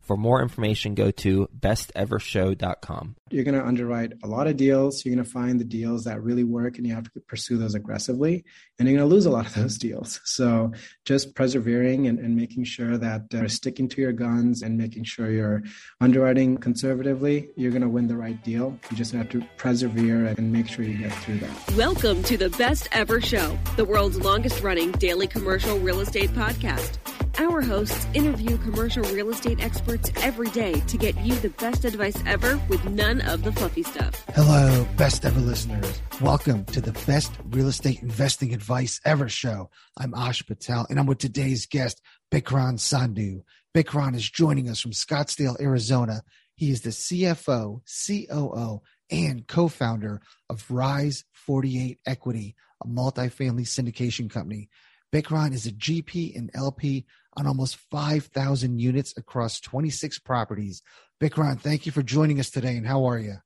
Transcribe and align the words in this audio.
For 0.00 0.16
more 0.16 0.42
information, 0.42 0.94
go 0.94 1.10
to 1.12 1.48
bestevershow.com. 1.56 3.16
You're 3.30 3.44
going 3.44 3.54
to 3.54 3.64
underwrite 3.64 4.14
a 4.24 4.26
lot 4.26 4.48
of 4.48 4.56
deals. 4.56 5.04
You're 5.04 5.14
going 5.14 5.24
to 5.24 5.30
find 5.30 5.60
the 5.60 5.64
deals 5.64 6.04
that 6.04 6.20
really 6.20 6.42
work 6.42 6.78
and 6.78 6.86
you 6.86 6.94
have 6.94 7.12
to 7.12 7.20
pursue 7.20 7.58
those 7.58 7.76
aggressively. 7.76 8.44
And 8.78 8.88
you're 8.88 8.98
going 8.98 9.08
to 9.08 9.14
lose 9.14 9.26
a 9.26 9.30
lot 9.30 9.46
of 9.46 9.54
those 9.54 9.78
deals. 9.78 10.20
So 10.24 10.72
just 11.04 11.36
persevering 11.36 12.08
and, 12.08 12.18
and 12.18 12.34
making 12.34 12.64
sure 12.64 12.98
that 12.98 13.32
uh, 13.34 13.46
sticking 13.46 13.88
to 13.90 14.00
your 14.00 14.12
guns 14.12 14.62
and 14.62 14.76
making 14.76 15.04
sure 15.04 15.30
you're 15.30 15.62
underwriting 16.00 16.56
conservatively, 16.56 17.50
you're 17.54 17.70
going 17.70 17.82
to 17.82 17.88
win 17.88 18.08
the 18.08 18.16
right 18.16 18.42
deal. 18.42 18.76
You 18.90 18.96
just 18.96 19.12
have 19.12 19.28
to 19.28 19.44
persevere 19.58 20.26
and 20.26 20.50
make 20.52 20.66
sure 20.68 20.84
you 20.84 20.98
get 20.98 21.12
through 21.12 21.38
that. 21.38 21.74
Welcome 21.76 22.22
to 22.24 22.36
the 22.36 22.50
Best 22.50 22.88
Ever 22.90 23.20
Show, 23.20 23.56
the 23.76 23.84
world's 23.84 24.18
longest 24.18 24.62
running 24.62 24.90
daily 24.92 25.26
commercial 25.26 25.78
real 25.78 26.00
estate 26.00 26.30
podcast. 26.30 26.98
Our 27.38 27.62
hosts 27.62 28.06
interview 28.14 28.58
commercial 28.58 29.02
real 29.04 29.30
estate 29.30 29.62
experts 29.62 30.10
every 30.22 30.48
day 30.50 30.80
to 30.80 30.96
get 30.96 31.18
you 31.20 31.34
the 31.36 31.48
best 31.50 31.84
advice 31.84 32.16
ever 32.26 32.60
with 32.68 32.84
none 32.86 33.20
of 33.22 33.42
the 33.42 33.52
fluffy 33.52 33.82
stuff. 33.82 34.24
Hello, 34.34 34.86
best 34.96 35.24
ever 35.24 35.40
listeners. 35.40 36.02
Welcome 36.20 36.64
to 36.66 36.80
the 36.80 36.92
best 37.06 37.32
real 37.50 37.68
estate 37.68 38.02
investing 38.02 38.52
advice 38.52 39.00
ever 39.04 39.28
show. 39.28 39.70
I'm 39.96 40.14
Ash 40.14 40.44
Patel 40.44 40.86
and 40.90 40.98
I'm 40.98 41.06
with 41.06 41.18
today's 41.18 41.66
guest, 41.66 42.02
Bikram 42.32 42.78
Sandhu. 42.78 43.42
Bikram 43.74 44.14
is 44.14 44.28
joining 44.28 44.68
us 44.68 44.80
from 44.80 44.92
Scottsdale, 44.92 45.60
Arizona. 45.60 46.22
He 46.56 46.70
is 46.70 46.82
the 46.82 46.90
CFO, 46.90 47.80
COO, 48.06 48.82
and 49.10 49.46
co-founder 49.46 50.20
of 50.48 50.70
Rise 50.70 51.24
48 51.32 51.98
Equity, 52.06 52.56
a 52.82 52.86
multifamily 52.86 53.62
syndication 53.62 54.28
company. 54.28 54.68
Bikram 55.12 55.52
is 55.52 55.66
a 55.66 55.72
GP 55.72 56.36
and 56.36 56.50
LP 56.54 57.04
on 57.36 57.46
almost 57.46 57.76
5,000 57.90 58.78
units 58.78 59.14
across 59.16 59.60
26 59.60 60.18
properties. 60.20 60.82
Bikram, 61.20 61.60
thank 61.60 61.86
you 61.86 61.92
for 61.92 62.02
joining 62.02 62.40
us 62.40 62.50
today. 62.50 62.76
And 62.76 62.86
how 62.86 63.04
are 63.04 63.18
you? 63.18 63.36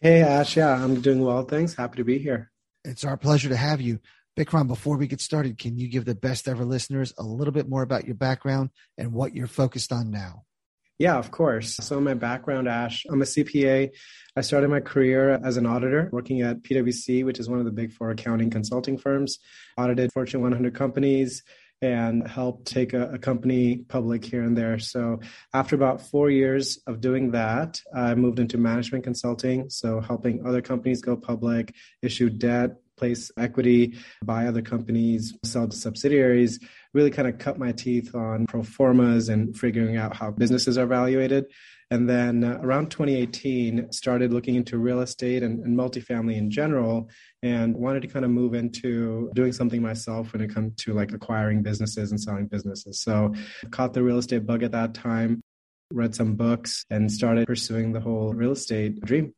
Hey, 0.00 0.22
Ash. 0.22 0.56
Yeah, 0.56 0.72
I'm 0.72 1.00
doing 1.00 1.22
well. 1.22 1.42
Thanks. 1.42 1.74
Happy 1.74 1.96
to 1.96 2.04
be 2.04 2.18
here. 2.18 2.50
It's 2.84 3.04
our 3.04 3.16
pleasure 3.16 3.48
to 3.48 3.56
have 3.56 3.80
you. 3.80 4.00
Bikram, 4.38 4.68
before 4.68 4.96
we 4.96 5.08
get 5.08 5.20
started, 5.20 5.58
can 5.58 5.76
you 5.78 5.88
give 5.88 6.04
the 6.04 6.14
best 6.14 6.46
ever 6.46 6.64
listeners 6.64 7.12
a 7.18 7.24
little 7.24 7.52
bit 7.52 7.68
more 7.68 7.82
about 7.82 8.04
your 8.04 8.14
background 8.14 8.70
and 8.96 9.12
what 9.12 9.34
you're 9.34 9.48
focused 9.48 9.92
on 9.92 10.12
now? 10.12 10.44
Yeah, 10.98 11.16
of 11.16 11.30
course. 11.30 11.76
So, 11.76 12.00
my 12.00 12.14
background, 12.14 12.68
Ash, 12.68 13.04
I'm 13.08 13.22
a 13.22 13.24
CPA. 13.24 13.90
I 14.36 14.40
started 14.40 14.68
my 14.68 14.80
career 14.80 15.40
as 15.44 15.56
an 15.56 15.64
auditor 15.64 16.08
working 16.12 16.42
at 16.42 16.62
PwC, 16.62 17.24
which 17.24 17.38
is 17.38 17.48
one 17.48 17.60
of 17.60 17.64
the 17.64 17.72
big 17.72 17.92
four 17.92 18.10
accounting 18.10 18.50
consulting 18.50 18.98
firms, 18.98 19.38
audited 19.76 20.12
Fortune 20.12 20.42
100 20.42 20.74
companies, 20.74 21.44
and 21.80 22.26
helped 22.26 22.66
take 22.66 22.92
a, 22.92 23.10
a, 23.12 23.18
company 23.18 23.78
public 23.88 24.24
here 24.24 24.42
and 24.42 24.56
there. 24.56 24.78
So 24.78 25.20
after 25.54 25.76
about 25.76 26.00
four 26.00 26.28
years 26.28 26.78
of 26.86 27.00
doing 27.00 27.30
that, 27.32 27.80
I 27.94 28.14
moved 28.14 28.40
into 28.40 28.58
management 28.58 29.04
consulting. 29.04 29.70
So 29.70 30.00
helping 30.00 30.44
other 30.44 30.60
companies 30.60 31.00
go 31.00 31.16
public, 31.16 31.74
issue 32.02 32.30
debt, 32.30 32.76
place 32.96 33.30
equity, 33.38 33.94
buy 34.24 34.46
other 34.46 34.62
companies, 34.62 35.34
sell 35.44 35.68
to 35.68 35.76
subsidiaries, 35.76 36.58
really 36.92 37.10
kind 37.10 37.28
of 37.28 37.38
cut 37.38 37.58
my 37.58 37.72
teeth 37.72 38.14
on 38.14 38.46
pro 38.46 38.62
formas 38.62 39.28
and 39.28 39.56
figuring 39.56 39.96
out 39.96 40.16
how 40.16 40.32
businesses 40.32 40.76
are 40.76 40.84
evaluated. 40.84 41.46
And 41.90 42.08
then 42.08 42.44
uh, 42.44 42.58
around 42.60 42.90
2018, 42.90 43.92
started 43.92 44.32
looking 44.32 44.56
into 44.56 44.76
real 44.78 45.00
estate 45.00 45.42
and, 45.42 45.64
and 45.64 45.76
multifamily 45.76 46.36
in 46.36 46.50
general 46.50 47.08
and 47.42 47.76
wanted 47.76 48.02
to 48.02 48.08
kind 48.08 48.24
of 48.24 48.30
move 48.30 48.54
into 48.54 49.30
doing 49.34 49.52
something 49.52 49.80
myself 49.80 50.32
when 50.32 50.42
it 50.42 50.52
comes 50.52 50.74
to 50.82 50.92
like 50.92 51.12
acquiring 51.12 51.62
businesses 51.62 52.10
and 52.10 52.20
selling 52.20 52.46
businesses. 52.46 53.00
So 53.00 53.34
caught 53.70 53.92
the 53.92 54.02
real 54.02 54.18
estate 54.18 54.46
bug 54.46 54.62
at 54.62 54.72
that 54.72 54.94
time, 54.94 55.40
read 55.92 56.14
some 56.14 56.34
books 56.34 56.84
and 56.90 57.10
started 57.10 57.46
pursuing 57.46 57.92
the 57.92 58.00
whole 58.00 58.34
real 58.34 58.52
estate 58.52 59.00
dream. 59.00 59.34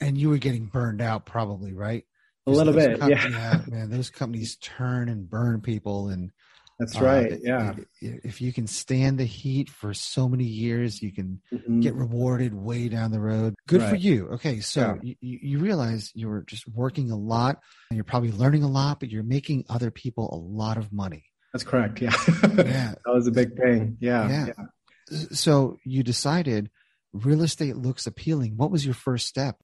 And 0.00 0.16
you 0.18 0.28
were 0.30 0.38
getting 0.38 0.66
burned 0.66 1.00
out 1.00 1.26
probably, 1.26 1.72
right? 1.72 2.04
A 2.46 2.50
little 2.50 2.72
bit, 2.72 3.00
com- 3.00 3.10
yeah. 3.10 3.28
yeah. 3.28 3.60
Man, 3.68 3.90
those 3.90 4.10
companies 4.10 4.56
turn 4.56 5.08
and 5.08 5.28
burn 5.28 5.60
people 5.60 6.08
and 6.08 6.30
that's 6.78 7.00
right. 7.00 7.32
Uh, 7.32 7.36
yeah. 7.42 7.74
If 8.00 8.40
you 8.40 8.52
can 8.52 8.66
stand 8.66 9.18
the 9.18 9.24
heat 9.24 9.70
for 9.70 9.94
so 9.94 10.28
many 10.28 10.44
years, 10.44 11.02
you 11.02 11.12
can 11.12 11.40
mm-hmm. 11.52 11.80
get 11.80 11.94
rewarded 11.94 12.52
way 12.52 12.88
down 12.88 13.12
the 13.12 13.20
road. 13.20 13.54
Good 13.66 13.80
right. 13.80 13.90
for 13.90 13.96
you. 13.96 14.28
Okay. 14.32 14.60
So 14.60 14.98
yeah. 15.02 15.14
you, 15.20 15.38
you 15.42 15.58
realize 15.58 16.12
you're 16.14 16.42
just 16.46 16.68
working 16.68 17.10
a 17.10 17.16
lot 17.16 17.60
and 17.90 17.96
you're 17.96 18.04
probably 18.04 18.32
learning 18.32 18.62
a 18.62 18.68
lot, 18.68 19.00
but 19.00 19.10
you're 19.10 19.22
making 19.22 19.64
other 19.70 19.90
people 19.90 20.28
a 20.32 20.36
lot 20.36 20.76
of 20.76 20.92
money. 20.92 21.24
That's 21.52 21.64
correct. 21.64 22.02
Yeah. 22.02 22.14
yeah. 22.26 22.46
that 22.56 22.98
was 23.06 23.26
a 23.26 23.32
big 23.32 23.56
thing. 23.56 23.96
Yeah. 24.00 24.28
yeah. 24.28 24.46
yeah. 24.48 25.16
So 25.32 25.78
you 25.84 26.02
decided 26.02 26.70
real 27.14 27.42
estate 27.42 27.76
looks 27.76 28.06
appealing. 28.06 28.56
What 28.56 28.70
was 28.70 28.84
your 28.84 28.94
first 28.94 29.26
step? 29.26 29.56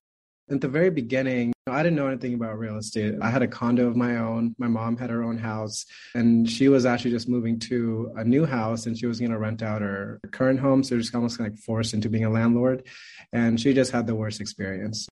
At 0.49 0.59
the 0.59 0.67
very 0.67 0.89
beginning, 0.89 1.53
I 1.67 1.81
didn't 1.81 1.95
know 1.95 2.07
anything 2.07 2.33
about 2.33 2.59
real 2.59 2.77
estate. 2.77 3.15
I 3.21 3.29
had 3.29 3.41
a 3.41 3.47
condo 3.47 3.87
of 3.87 3.95
my 3.95 4.17
own. 4.17 4.53
My 4.57 4.67
mom 4.67 4.97
had 4.97 5.09
her 5.09 5.23
own 5.23 5.37
house, 5.37 5.85
and 6.13 6.49
she 6.49 6.67
was 6.67 6.85
actually 6.85 7.11
just 7.11 7.29
moving 7.29 7.59
to 7.59 8.11
a 8.17 8.25
new 8.25 8.45
house 8.45 8.85
and 8.85 8.97
she 8.97 9.05
was 9.05 9.19
going 9.19 9.31
to 9.31 9.39
rent 9.39 9.63
out 9.63 9.81
her 9.81 10.19
current 10.31 10.59
home. 10.59 10.83
So 10.83 10.97
just 10.97 11.15
almost 11.15 11.39
like 11.39 11.57
forced 11.57 11.93
into 11.93 12.09
being 12.09 12.25
a 12.25 12.29
landlord. 12.29 12.85
And 13.31 13.59
she 13.59 13.73
just 13.73 13.91
had 13.91 14.05
the 14.05 14.15
worst 14.15 14.41
experience. 14.41 15.07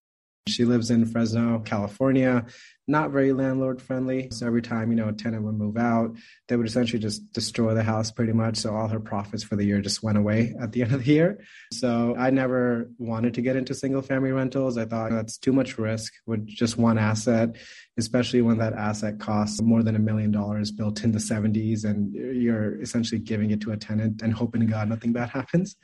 She 0.47 0.65
lives 0.65 0.89
in 0.89 1.05
Fresno, 1.05 1.59
California, 1.59 2.45
not 2.88 3.11
very 3.11 3.31
landlord 3.31 3.79
friendly. 3.79 4.29
So 4.31 4.47
every 4.47 4.63
time, 4.63 4.89
you 4.89 4.95
know, 4.95 5.07
a 5.07 5.13
tenant 5.13 5.43
would 5.43 5.53
move 5.53 5.77
out, 5.77 6.15
they 6.47 6.55
would 6.55 6.65
essentially 6.65 6.99
just 6.99 7.31
destroy 7.31 7.75
the 7.75 7.83
house 7.83 8.11
pretty 8.11 8.33
much. 8.33 8.57
So 8.57 8.75
all 8.75 8.88
her 8.88 8.99
profits 8.99 9.43
for 9.43 9.55
the 9.55 9.63
year 9.63 9.81
just 9.81 10.01
went 10.01 10.17
away 10.17 10.55
at 10.59 10.71
the 10.71 10.81
end 10.83 10.93
of 10.93 11.05
the 11.05 11.11
year. 11.11 11.43
So 11.71 12.15
I 12.17 12.31
never 12.31 12.89
wanted 12.97 13.35
to 13.35 13.41
get 13.41 13.55
into 13.55 13.75
single 13.75 14.01
family 14.01 14.31
rentals. 14.31 14.79
I 14.79 14.85
thought 14.85 15.11
that's 15.11 15.38
too 15.38 15.53
much 15.53 15.77
risk 15.77 16.11
with 16.25 16.47
just 16.47 16.75
one 16.75 16.97
asset, 16.97 17.55
especially 17.97 18.41
when 18.41 18.57
that 18.57 18.73
asset 18.73 19.19
costs 19.19 19.61
more 19.61 19.83
than 19.83 19.95
a 19.95 19.99
million 19.99 20.31
dollars 20.31 20.71
built 20.71 21.03
in 21.03 21.11
the 21.11 21.19
70s 21.19 21.85
and 21.85 22.13
you're 22.13 22.81
essentially 22.81 23.21
giving 23.21 23.51
it 23.51 23.61
to 23.61 23.73
a 23.73 23.77
tenant 23.77 24.23
and 24.23 24.33
hoping 24.33 24.61
to 24.61 24.67
God 24.67 24.89
nothing 24.89 25.13
bad 25.13 25.29
happens. 25.29 25.75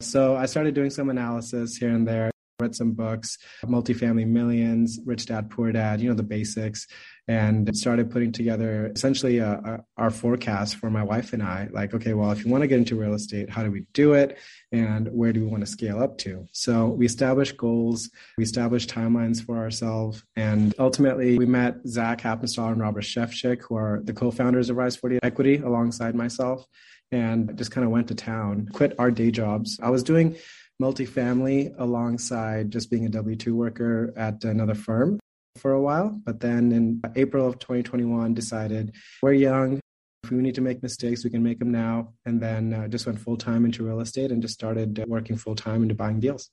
So 0.00 0.36
I 0.36 0.46
started 0.46 0.74
doing 0.74 0.90
some 0.90 1.10
analysis 1.10 1.76
here 1.76 1.90
and 1.90 2.06
there 2.06 2.30
read 2.60 2.74
some 2.74 2.92
books, 2.92 3.36
Multifamily 3.64 4.26
Millions, 4.26 4.98
Rich 5.04 5.26
Dad 5.26 5.50
Poor 5.50 5.72
Dad, 5.72 6.00
you 6.00 6.08
know, 6.08 6.14
the 6.14 6.22
basics, 6.22 6.86
and 7.28 7.76
started 7.76 8.10
putting 8.10 8.32
together 8.32 8.90
essentially 8.94 9.38
a, 9.38 9.52
a, 9.52 9.84
our 9.98 10.10
forecast 10.10 10.76
for 10.76 10.88
my 10.88 11.02
wife 11.02 11.34
and 11.34 11.42
I. 11.42 11.68
Like, 11.70 11.92
okay, 11.92 12.14
well, 12.14 12.30
if 12.30 12.44
you 12.44 12.50
want 12.50 12.62
to 12.62 12.68
get 12.68 12.78
into 12.78 12.96
real 12.96 13.12
estate, 13.12 13.50
how 13.50 13.62
do 13.62 13.70
we 13.70 13.84
do 13.92 14.14
it? 14.14 14.38
And 14.72 15.08
where 15.08 15.34
do 15.34 15.40
we 15.40 15.46
want 15.46 15.64
to 15.64 15.70
scale 15.70 16.02
up 16.02 16.16
to? 16.18 16.46
So 16.52 16.86
we 16.86 17.04
established 17.04 17.58
goals, 17.58 18.08
we 18.38 18.44
established 18.44 18.88
timelines 18.88 19.44
for 19.44 19.58
ourselves, 19.58 20.24
and 20.34 20.74
ultimately 20.78 21.36
we 21.36 21.46
met 21.46 21.86
Zach 21.86 22.22
Haptonstall 22.22 22.72
and 22.72 22.80
Robert 22.80 23.04
Shefchik, 23.04 23.62
who 23.68 23.76
are 23.76 24.00
the 24.02 24.14
co 24.14 24.30
founders 24.30 24.70
of 24.70 24.76
Rise 24.76 24.96
40 24.96 25.18
Equity 25.22 25.56
alongside 25.56 26.14
myself. 26.14 26.64
And 27.12 27.56
just 27.56 27.70
kind 27.70 27.84
of 27.84 27.92
went 27.92 28.08
to 28.08 28.16
town, 28.16 28.68
quit 28.72 28.92
our 28.98 29.12
day 29.12 29.30
jobs. 29.30 29.78
I 29.80 29.90
was 29.90 30.02
doing 30.02 30.34
multifamily 30.80 31.74
alongside 31.78 32.70
just 32.70 32.90
being 32.90 33.06
a 33.06 33.08
W 33.08 33.36
2 33.36 33.54
worker 33.54 34.12
at 34.16 34.44
another 34.44 34.74
firm 34.74 35.18
for 35.56 35.72
a 35.72 35.80
while. 35.80 36.20
But 36.24 36.40
then 36.40 36.72
in 36.72 37.00
April 37.14 37.46
of 37.46 37.58
2021, 37.58 38.34
decided 38.34 38.94
we're 39.22 39.32
young. 39.32 39.80
If 40.24 40.30
we 40.30 40.38
need 40.38 40.56
to 40.56 40.60
make 40.60 40.82
mistakes, 40.82 41.24
we 41.24 41.30
can 41.30 41.42
make 41.42 41.58
them 41.58 41.70
now. 41.70 42.14
And 42.24 42.40
then 42.40 42.74
uh, 42.74 42.88
just 42.88 43.06
went 43.06 43.20
full 43.20 43.36
time 43.36 43.64
into 43.64 43.84
real 43.84 44.00
estate 44.00 44.32
and 44.32 44.42
just 44.42 44.54
started 44.54 45.02
working 45.06 45.36
full 45.36 45.54
time 45.54 45.82
into 45.82 45.94
buying 45.94 46.20
deals. 46.20 46.50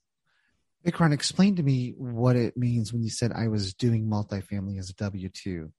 Bikram, 0.85 1.13
explain 1.13 1.55
to 1.55 1.63
me 1.63 1.93
what 1.97 2.35
it 2.35 2.57
means 2.57 2.91
when 2.91 3.03
you 3.03 3.09
said 3.09 3.31
I 3.31 3.47
was 3.47 3.73
doing 3.73 4.05
multifamily 4.05 4.77
as 4.79 4.89
a 4.89 4.93
W 4.95 5.29
2. 5.29 5.71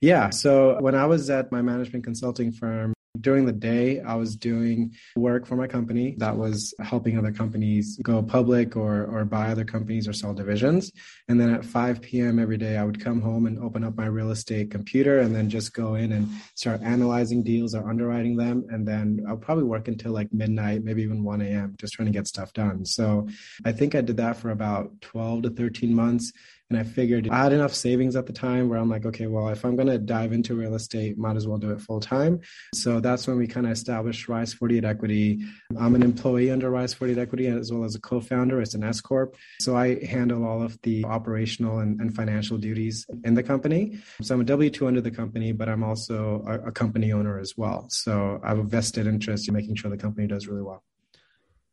Yeah. 0.00 0.30
So 0.30 0.80
when 0.80 0.94
I 0.94 1.06
was 1.06 1.30
at 1.30 1.52
my 1.52 1.62
management 1.62 2.04
consulting 2.04 2.52
firm, 2.52 2.92
during 3.20 3.46
the 3.46 3.52
day, 3.52 4.00
I 4.00 4.16
was 4.16 4.34
doing 4.36 4.92
work 5.14 5.46
for 5.46 5.54
my 5.56 5.68
company 5.68 6.16
that 6.18 6.36
was 6.36 6.74
helping 6.80 7.16
other 7.16 7.32
companies 7.32 7.98
go 8.02 8.22
public 8.22 8.76
or, 8.76 9.04
or 9.04 9.24
buy 9.24 9.48
other 9.50 9.64
companies 9.64 10.08
or 10.08 10.12
sell 10.12 10.34
divisions. 10.34 10.90
And 11.28 11.40
then 11.40 11.50
at 11.50 11.64
5 11.64 12.02
p.m. 12.02 12.38
every 12.38 12.58
day, 12.58 12.76
I 12.76 12.84
would 12.84 13.00
come 13.00 13.20
home 13.20 13.46
and 13.46 13.58
open 13.58 13.84
up 13.84 13.96
my 13.96 14.06
real 14.06 14.30
estate 14.30 14.70
computer 14.70 15.20
and 15.20 15.34
then 15.34 15.48
just 15.48 15.72
go 15.74 15.94
in 15.94 16.12
and 16.12 16.28
start 16.54 16.82
analyzing 16.82 17.44
deals 17.44 17.74
or 17.74 17.88
underwriting 17.88 18.36
them. 18.36 18.66
And 18.70 18.86
then 18.86 19.24
I'll 19.28 19.36
probably 19.36 19.64
work 19.64 19.86
until 19.86 20.12
like 20.12 20.32
midnight, 20.32 20.82
maybe 20.82 21.02
even 21.02 21.22
1 21.22 21.40
a.m., 21.40 21.76
just 21.78 21.94
trying 21.94 22.06
to 22.06 22.12
get 22.12 22.26
stuff 22.26 22.52
done. 22.52 22.84
So 22.84 23.28
I 23.64 23.70
think 23.72 23.94
I 23.94 24.00
did 24.00 24.16
that 24.16 24.36
for 24.36 24.50
about 24.50 25.00
12 25.02 25.44
to 25.44 25.50
13 25.50 25.94
months. 25.94 26.32
And 26.70 26.78
I 26.78 26.82
figured 26.82 27.28
I 27.28 27.42
had 27.42 27.52
enough 27.52 27.74
savings 27.74 28.16
at 28.16 28.26
the 28.26 28.32
time 28.32 28.68
where 28.68 28.78
I'm 28.78 28.88
like, 28.88 29.04
okay, 29.04 29.26
well, 29.26 29.48
if 29.48 29.64
I'm 29.64 29.76
going 29.76 29.88
to 29.88 29.98
dive 29.98 30.32
into 30.32 30.54
real 30.54 30.74
estate, 30.74 31.18
might 31.18 31.36
as 31.36 31.46
well 31.46 31.58
do 31.58 31.70
it 31.70 31.80
full 31.80 32.00
time. 32.00 32.40
So 32.74 33.00
that's 33.00 33.26
when 33.26 33.36
we 33.36 33.46
kind 33.46 33.66
of 33.66 33.72
established 33.72 34.28
Rise 34.28 34.54
48 34.54 34.84
Equity. 34.84 35.44
I'm 35.78 35.94
an 35.94 36.02
employee 36.02 36.50
under 36.50 36.70
Rise 36.70 36.94
48 36.94 37.18
Equity 37.18 37.46
as 37.48 37.70
well 37.70 37.84
as 37.84 37.94
a 37.94 38.00
co 38.00 38.18
founder. 38.20 38.60
It's 38.62 38.74
an 38.74 38.82
S 38.82 39.00
Corp. 39.00 39.36
So 39.60 39.76
I 39.76 40.04
handle 40.04 40.46
all 40.46 40.62
of 40.62 40.80
the 40.82 41.04
operational 41.04 41.80
and, 41.80 42.00
and 42.00 42.14
financial 42.14 42.56
duties 42.56 43.06
in 43.24 43.34
the 43.34 43.42
company. 43.42 43.98
So 44.22 44.34
I'm 44.34 44.40
a 44.40 44.44
W 44.44 44.70
2 44.70 44.86
under 44.86 45.02
the 45.02 45.10
company, 45.10 45.52
but 45.52 45.68
I'm 45.68 45.84
also 45.84 46.44
a, 46.46 46.68
a 46.68 46.72
company 46.72 47.12
owner 47.12 47.38
as 47.38 47.56
well. 47.56 47.86
So 47.90 48.40
I 48.42 48.48
have 48.48 48.58
a 48.58 48.64
vested 48.64 49.06
interest 49.06 49.48
in 49.48 49.54
making 49.54 49.76
sure 49.76 49.90
the 49.90 49.98
company 49.98 50.26
does 50.26 50.46
really 50.46 50.62
well. 50.62 50.82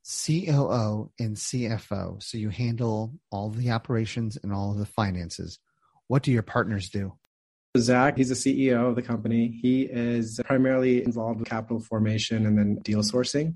COO 0.04 1.12
and 1.20 1.36
CFO. 1.36 2.22
So 2.22 2.38
you 2.38 2.50
handle 2.50 3.14
all 3.32 3.50
the 3.50 3.72
operations 3.72 4.38
and 4.42 4.52
all 4.52 4.72
of 4.72 4.78
the 4.78 4.86
finances. 4.86 5.60
What 6.08 6.24
do 6.24 6.32
your 6.32 6.44
partners 6.44 6.90
do? 6.90 7.14
Zach, 7.78 8.18
he's 8.18 8.30
the 8.30 8.36
CEO 8.36 8.90
of 8.90 8.96
the 8.96 9.02
company. 9.02 9.60
He 9.62 9.84
is 9.84 10.42
primarily 10.44 11.04
involved 11.04 11.40
with 11.40 11.48
capital 11.48 11.80
formation 11.80 12.46
and 12.46 12.58
then 12.58 12.76
deal 12.84 13.00
sourcing. 13.00 13.56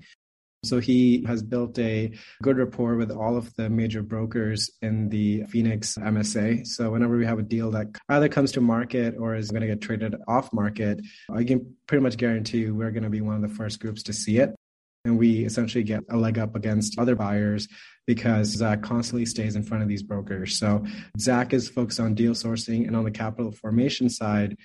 So 0.64 0.80
he 0.80 1.22
has 1.26 1.42
built 1.42 1.78
a 1.78 2.12
good 2.42 2.56
rapport 2.56 2.96
with 2.96 3.10
all 3.10 3.36
of 3.36 3.54
the 3.56 3.68
major 3.68 4.02
brokers 4.02 4.70
in 4.80 5.10
the 5.10 5.44
Phoenix 5.44 5.96
MSA. 5.96 6.66
So 6.66 6.90
whenever 6.90 7.16
we 7.16 7.26
have 7.26 7.38
a 7.38 7.42
deal 7.42 7.70
that 7.72 7.88
either 8.08 8.28
comes 8.28 8.52
to 8.52 8.60
market 8.60 9.16
or 9.18 9.36
is 9.36 9.50
going 9.50 9.60
to 9.60 9.68
get 9.68 9.82
traded 9.82 10.16
off 10.26 10.52
market, 10.52 11.00
I 11.30 11.44
can 11.44 11.76
pretty 11.86 12.02
much 12.02 12.16
guarantee 12.16 12.60
you 12.60 12.74
we're 12.74 12.90
going 12.90 13.04
to 13.04 13.10
be 13.10 13.20
one 13.20 13.36
of 13.36 13.42
the 13.42 13.54
first 13.54 13.80
groups 13.80 14.02
to 14.04 14.12
see 14.12 14.38
it 14.38 14.56
and 15.06 15.18
we 15.18 15.44
essentially 15.44 15.84
get 15.84 16.02
a 16.10 16.16
leg 16.16 16.38
up 16.38 16.56
against 16.56 16.98
other 16.98 17.14
buyers 17.14 17.68
because 18.06 18.48
Zach 18.48 18.82
constantly 18.82 19.26
stays 19.26 19.56
in 19.56 19.62
front 19.62 19.82
of 19.82 19.88
these 19.88 20.02
brokers. 20.02 20.58
So 20.58 20.84
Zach 21.18 21.52
is 21.52 21.68
focused 21.68 22.00
on 22.00 22.14
deal 22.14 22.32
sourcing 22.32 22.86
and 22.86 22.96
on 22.96 23.04
the 23.04 23.10
capital 23.10 23.52
formation 23.52 24.08
side. 24.08 24.56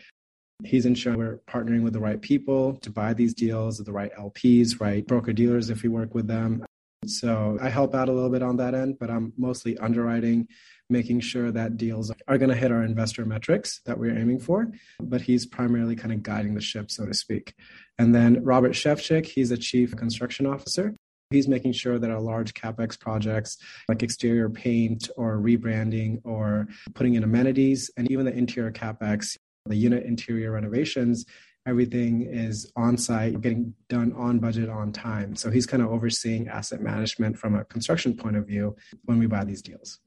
He's 0.63 0.85
ensuring 0.85 1.17
we're 1.17 1.39
partnering 1.49 1.83
with 1.83 1.93
the 1.93 1.99
right 1.99 2.21
people 2.21 2.75
to 2.77 2.91
buy 2.91 3.13
these 3.13 3.33
deals, 3.33 3.77
the 3.77 3.91
right 3.91 4.11
LPs, 4.19 4.79
right 4.79 5.05
broker 5.05 5.33
dealers 5.33 5.69
if 5.69 5.81
we 5.81 5.89
work 5.89 6.13
with 6.13 6.27
them. 6.27 6.63
So 7.06 7.57
I 7.59 7.69
help 7.69 7.95
out 7.95 8.09
a 8.09 8.12
little 8.12 8.30
bit 8.30 8.44
on 8.44 8.57
that 8.57 8.75
end, 8.75 9.00
but 9.00 9.09
I'm 9.09 9.33
mostly 9.36 9.77
underwriting, 9.80 10.48
making 10.89 11.21
sure 11.21 11.51
that 11.51 11.77
deals 11.77 12.12
are 12.27 12.38
going 12.38 12.50
to 12.50 12.56
hit 12.56 12.71
our 12.71 12.83
investor 12.83 13.25
metrics 13.25 13.81
that 13.86 13.98
we're 13.98 14.15
aiming 14.15 14.39
for. 14.39 14.71
But 15.00 15.21
he's 15.21 15.45
primarily 15.48 15.95
kind 15.95 16.13
of 16.13 16.21
guiding 16.21 16.53
the 16.53 16.62
ship, 16.62 16.92
so 16.92 17.06
to 17.06 17.13
speak. 17.13 17.56
And 17.98 18.13
then 18.13 18.44
Robert 18.44 18.74
Shefchik, 18.74 19.25
he's 19.25 19.50
a 19.50 19.57
chief 19.57 19.95
construction 19.95 20.45
officer. 20.45 20.95
He's 21.31 21.48
making 21.48 21.71
sure 21.74 21.98
that 21.98 22.12
our 22.12 22.19
large 22.19 22.53
capex 22.53 23.00
projects 23.00 23.57
like 23.88 24.04
exterior 24.04 24.50
paint 24.50 25.09
or 25.18 25.38
rebranding 25.38 26.19
or 26.24 26.68
putting 26.94 27.15
in 27.15 27.24
amenities 27.24 27.89
and 27.97 28.12
even 28.12 28.25
the 28.25 28.33
interior 28.33 28.71
capex, 28.71 29.37
the 29.66 29.75
unit 29.75 30.04
interior 30.04 30.52
renovations, 30.52 31.25
everything 31.68 32.23
is 32.23 32.71
on 32.75 32.97
site, 32.97 33.39
getting 33.41 33.73
done 33.89 34.13
on 34.13 34.39
budget, 34.39 34.69
on 34.69 34.91
time. 34.91 35.35
So 35.35 35.51
he's 35.51 35.65
kind 35.65 35.83
of 35.83 35.91
overseeing 35.91 36.47
asset 36.47 36.81
management 36.81 37.37
from 37.37 37.56
a 37.56 37.65
construction 37.65 38.15
point 38.15 38.35
of 38.35 38.47
view 38.47 38.75
when 39.06 39.19
we 39.19 39.27
buy 39.27 39.44
these 39.44 39.61
deals. 39.61 39.99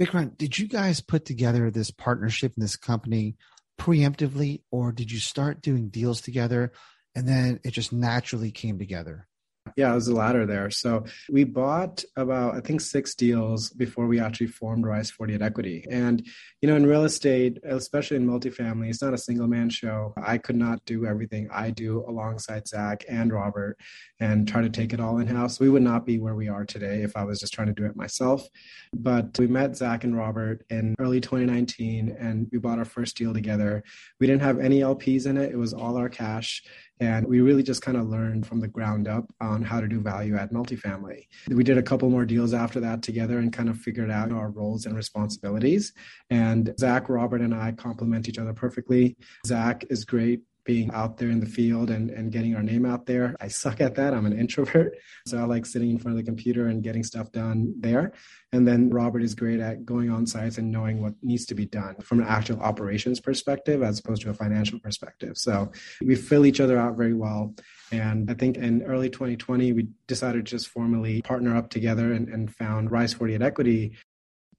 Bikram, 0.00 0.36
did 0.36 0.58
you 0.58 0.66
guys 0.66 1.00
put 1.00 1.24
together 1.24 1.70
this 1.70 1.90
partnership 1.90 2.52
in 2.56 2.60
this 2.60 2.76
company 2.76 3.36
preemptively, 3.80 4.62
or 4.70 4.92
did 4.92 5.10
you 5.10 5.18
start 5.18 5.62
doing 5.62 5.88
deals 5.88 6.20
together 6.20 6.72
and 7.14 7.26
then 7.26 7.60
it 7.64 7.72
just 7.72 7.92
naturally 7.92 8.50
came 8.50 8.78
together? 8.78 9.27
Yeah, 9.76 9.92
it 9.92 9.94
was 9.94 10.06
the 10.06 10.14
latter 10.14 10.46
there. 10.46 10.70
So 10.70 11.04
we 11.30 11.44
bought 11.44 12.04
about, 12.16 12.56
I 12.56 12.60
think, 12.60 12.80
six 12.80 13.14
deals 13.14 13.70
before 13.70 14.06
we 14.06 14.20
actually 14.20 14.48
formed 14.48 14.86
Rise 14.86 15.10
48 15.10 15.42
Equity. 15.42 15.84
And, 15.90 16.26
you 16.60 16.68
know, 16.68 16.76
in 16.76 16.86
real 16.86 17.04
estate, 17.04 17.58
especially 17.64 18.16
in 18.16 18.26
multifamily, 18.26 18.88
it's 18.88 19.02
not 19.02 19.14
a 19.14 19.18
single 19.18 19.46
man 19.46 19.70
show. 19.70 20.12
I 20.16 20.38
could 20.38 20.56
not 20.56 20.84
do 20.84 21.06
everything 21.06 21.48
I 21.52 21.70
do 21.70 22.04
alongside 22.06 22.66
Zach 22.68 23.04
and 23.08 23.32
Robert 23.32 23.78
and 24.20 24.48
try 24.48 24.62
to 24.62 24.70
take 24.70 24.92
it 24.92 25.00
all 25.00 25.18
in 25.18 25.26
house. 25.26 25.60
We 25.60 25.68
would 25.68 25.82
not 25.82 26.04
be 26.04 26.18
where 26.18 26.34
we 26.34 26.48
are 26.48 26.64
today 26.64 27.02
if 27.02 27.16
I 27.16 27.24
was 27.24 27.40
just 27.40 27.52
trying 27.52 27.68
to 27.68 27.72
do 27.72 27.86
it 27.86 27.96
myself. 27.96 28.46
But 28.92 29.38
we 29.38 29.46
met 29.46 29.76
Zach 29.76 30.04
and 30.04 30.16
Robert 30.16 30.64
in 30.70 30.94
early 30.98 31.20
2019 31.20 32.16
and 32.18 32.48
we 32.50 32.58
bought 32.58 32.78
our 32.78 32.84
first 32.84 33.16
deal 33.16 33.32
together. 33.32 33.84
We 34.20 34.26
didn't 34.26 34.42
have 34.42 34.58
any 34.58 34.80
LPs 34.80 35.26
in 35.26 35.36
it, 35.36 35.52
it 35.52 35.58
was 35.58 35.72
all 35.72 35.96
our 35.96 36.08
cash. 36.08 36.62
And 37.00 37.26
we 37.26 37.40
really 37.40 37.62
just 37.62 37.82
kind 37.82 37.96
of 37.96 38.08
learned 38.08 38.46
from 38.46 38.60
the 38.60 38.68
ground 38.68 39.06
up 39.06 39.32
on 39.40 39.57
how 39.62 39.80
to 39.80 39.88
do 39.88 40.00
value 40.00 40.36
add 40.36 40.50
multifamily. 40.50 41.26
We 41.48 41.64
did 41.64 41.78
a 41.78 41.82
couple 41.82 42.10
more 42.10 42.24
deals 42.24 42.54
after 42.54 42.80
that 42.80 43.02
together 43.02 43.38
and 43.38 43.52
kind 43.52 43.68
of 43.68 43.78
figured 43.78 44.10
out 44.10 44.32
our 44.32 44.50
roles 44.50 44.86
and 44.86 44.96
responsibilities. 44.96 45.92
And 46.30 46.74
Zach, 46.78 47.08
Robert, 47.08 47.40
and 47.40 47.54
I 47.54 47.72
complement 47.72 48.28
each 48.28 48.38
other 48.38 48.52
perfectly. 48.52 49.16
Zach 49.46 49.84
is 49.90 50.04
great 50.04 50.42
being 50.68 50.90
out 50.90 51.16
there 51.16 51.30
in 51.30 51.40
the 51.40 51.46
field 51.46 51.88
and, 51.88 52.10
and 52.10 52.30
getting 52.30 52.54
our 52.54 52.62
name 52.62 52.84
out 52.84 53.06
there. 53.06 53.34
I 53.40 53.48
suck 53.48 53.80
at 53.80 53.94
that. 53.94 54.12
I'm 54.12 54.26
an 54.26 54.38
introvert. 54.38 54.98
So 55.26 55.38
I 55.38 55.44
like 55.44 55.64
sitting 55.64 55.90
in 55.90 55.98
front 55.98 56.18
of 56.18 56.22
the 56.22 56.30
computer 56.30 56.66
and 56.66 56.82
getting 56.82 57.02
stuff 57.02 57.32
done 57.32 57.72
there. 57.80 58.12
And 58.52 58.68
then 58.68 58.90
Robert 58.90 59.22
is 59.22 59.34
great 59.34 59.60
at 59.60 59.86
going 59.86 60.10
on 60.10 60.26
sites 60.26 60.58
and 60.58 60.70
knowing 60.70 61.00
what 61.00 61.14
needs 61.22 61.46
to 61.46 61.54
be 61.54 61.64
done 61.64 61.96
from 62.02 62.20
an 62.20 62.26
actual 62.26 62.60
operations 62.60 63.18
perspective 63.18 63.82
as 63.82 63.98
opposed 63.98 64.20
to 64.22 64.30
a 64.30 64.34
financial 64.34 64.78
perspective. 64.78 65.38
So 65.38 65.72
we 66.04 66.14
fill 66.14 66.44
each 66.44 66.60
other 66.60 66.78
out 66.78 66.98
very 66.98 67.14
well. 67.14 67.54
And 67.90 68.30
I 68.30 68.34
think 68.34 68.58
in 68.58 68.82
early 68.82 69.08
2020, 69.08 69.72
we 69.72 69.88
decided 70.06 70.44
to 70.44 70.50
just 70.50 70.68
formally 70.68 71.22
partner 71.22 71.56
up 71.56 71.70
together 71.70 72.12
and, 72.12 72.28
and 72.28 72.54
found 72.54 72.90
Rise 72.90 73.14
48 73.14 73.40
Equity 73.40 73.96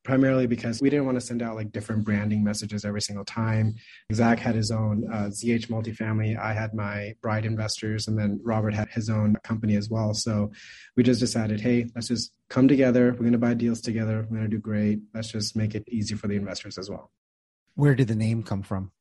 primarily 0.10 0.48
because 0.48 0.82
we 0.82 0.90
didn't 0.90 1.06
want 1.06 1.20
to 1.20 1.22
send 1.22 1.44
out 1.44 1.56
like 1.56 1.72
different 1.72 2.04
branding 2.04 2.44
messages 2.44 2.84
every 2.84 3.00
single 3.00 3.24
time. 3.24 3.76
Zach 4.12 4.40
had 4.40 4.56
his 4.56 4.72
own 4.72 5.08
uh, 5.14 5.28
ZH 5.28 5.68
multifamily. 5.68 6.36
I 6.36 6.52
had 6.52 6.74
my 6.74 7.14
Bride 7.22 7.46
Investors, 7.46 8.08
and 8.08 8.18
then 8.18 8.42
Robert 8.44 8.74
had 8.74 8.90
his 8.90 9.08
own 9.08 9.36
company 9.44 9.76
as 9.76 9.88
well. 9.88 10.16
So 10.16 10.52
we 10.96 11.04
just 11.04 11.20
decided, 11.20 11.62
hey, 11.62 11.86
let's 11.94 12.08
just 12.08 12.32
come 12.50 12.68
together. 12.68 13.12
We're 13.12 13.20
going 13.20 13.34
to 13.34 13.38
buy 13.38 13.54
deals 13.54 13.82
together. 13.82 14.26
We're 14.28 14.38
going 14.38 14.50
to 14.50 14.56
do 14.58 14.58
great. 14.58 15.00
Let's 15.14 15.32
just 15.32 15.56
make 15.56 15.76
it 15.76 15.84
easy 15.88 16.16
for 16.16 16.28
the 16.28 16.36
investors 16.36 16.80
as 16.80 16.90
well. 16.90 17.12
Where 17.76 17.94
did 17.94 18.08
the 18.08 18.16
name 18.16 18.42
come 18.42 18.64
from? 18.64 18.92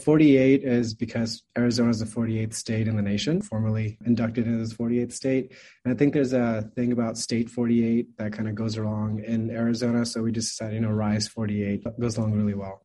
48 0.00 0.62
is 0.62 0.94
because 0.94 1.42
Arizona 1.56 1.90
is 1.90 2.00
the 2.00 2.04
48th 2.04 2.54
state 2.54 2.86
in 2.86 2.96
the 2.96 3.02
nation, 3.02 3.40
formally 3.40 3.96
inducted 4.04 4.46
into 4.46 4.66
the 4.66 4.74
48th 4.74 5.12
state. 5.12 5.54
And 5.84 5.94
I 5.94 5.96
think 5.96 6.12
there's 6.12 6.34
a 6.34 6.70
thing 6.74 6.92
about 6.92 7.16
state 7.16 7.48
48 7.48 8.16
that 8.18 8.32
kind 8.32 8.48
of 8.48 8.54
goes 8.54 8.76
along 8.76 9.24
in 9.24 9.50
Arizona. 9.50 10.04
So 10.04 10.22
we 10.22 10.32
just 10.32 10.50
decided, 10.50 10.74
you 10.74 10.80
know, 10.80 10.90
Rise 10.90 11.28
48 11.28 11.84
goes 11.98 12.18
along 12.18 12.32
really 12.32 12.54
well. 12.54 12.84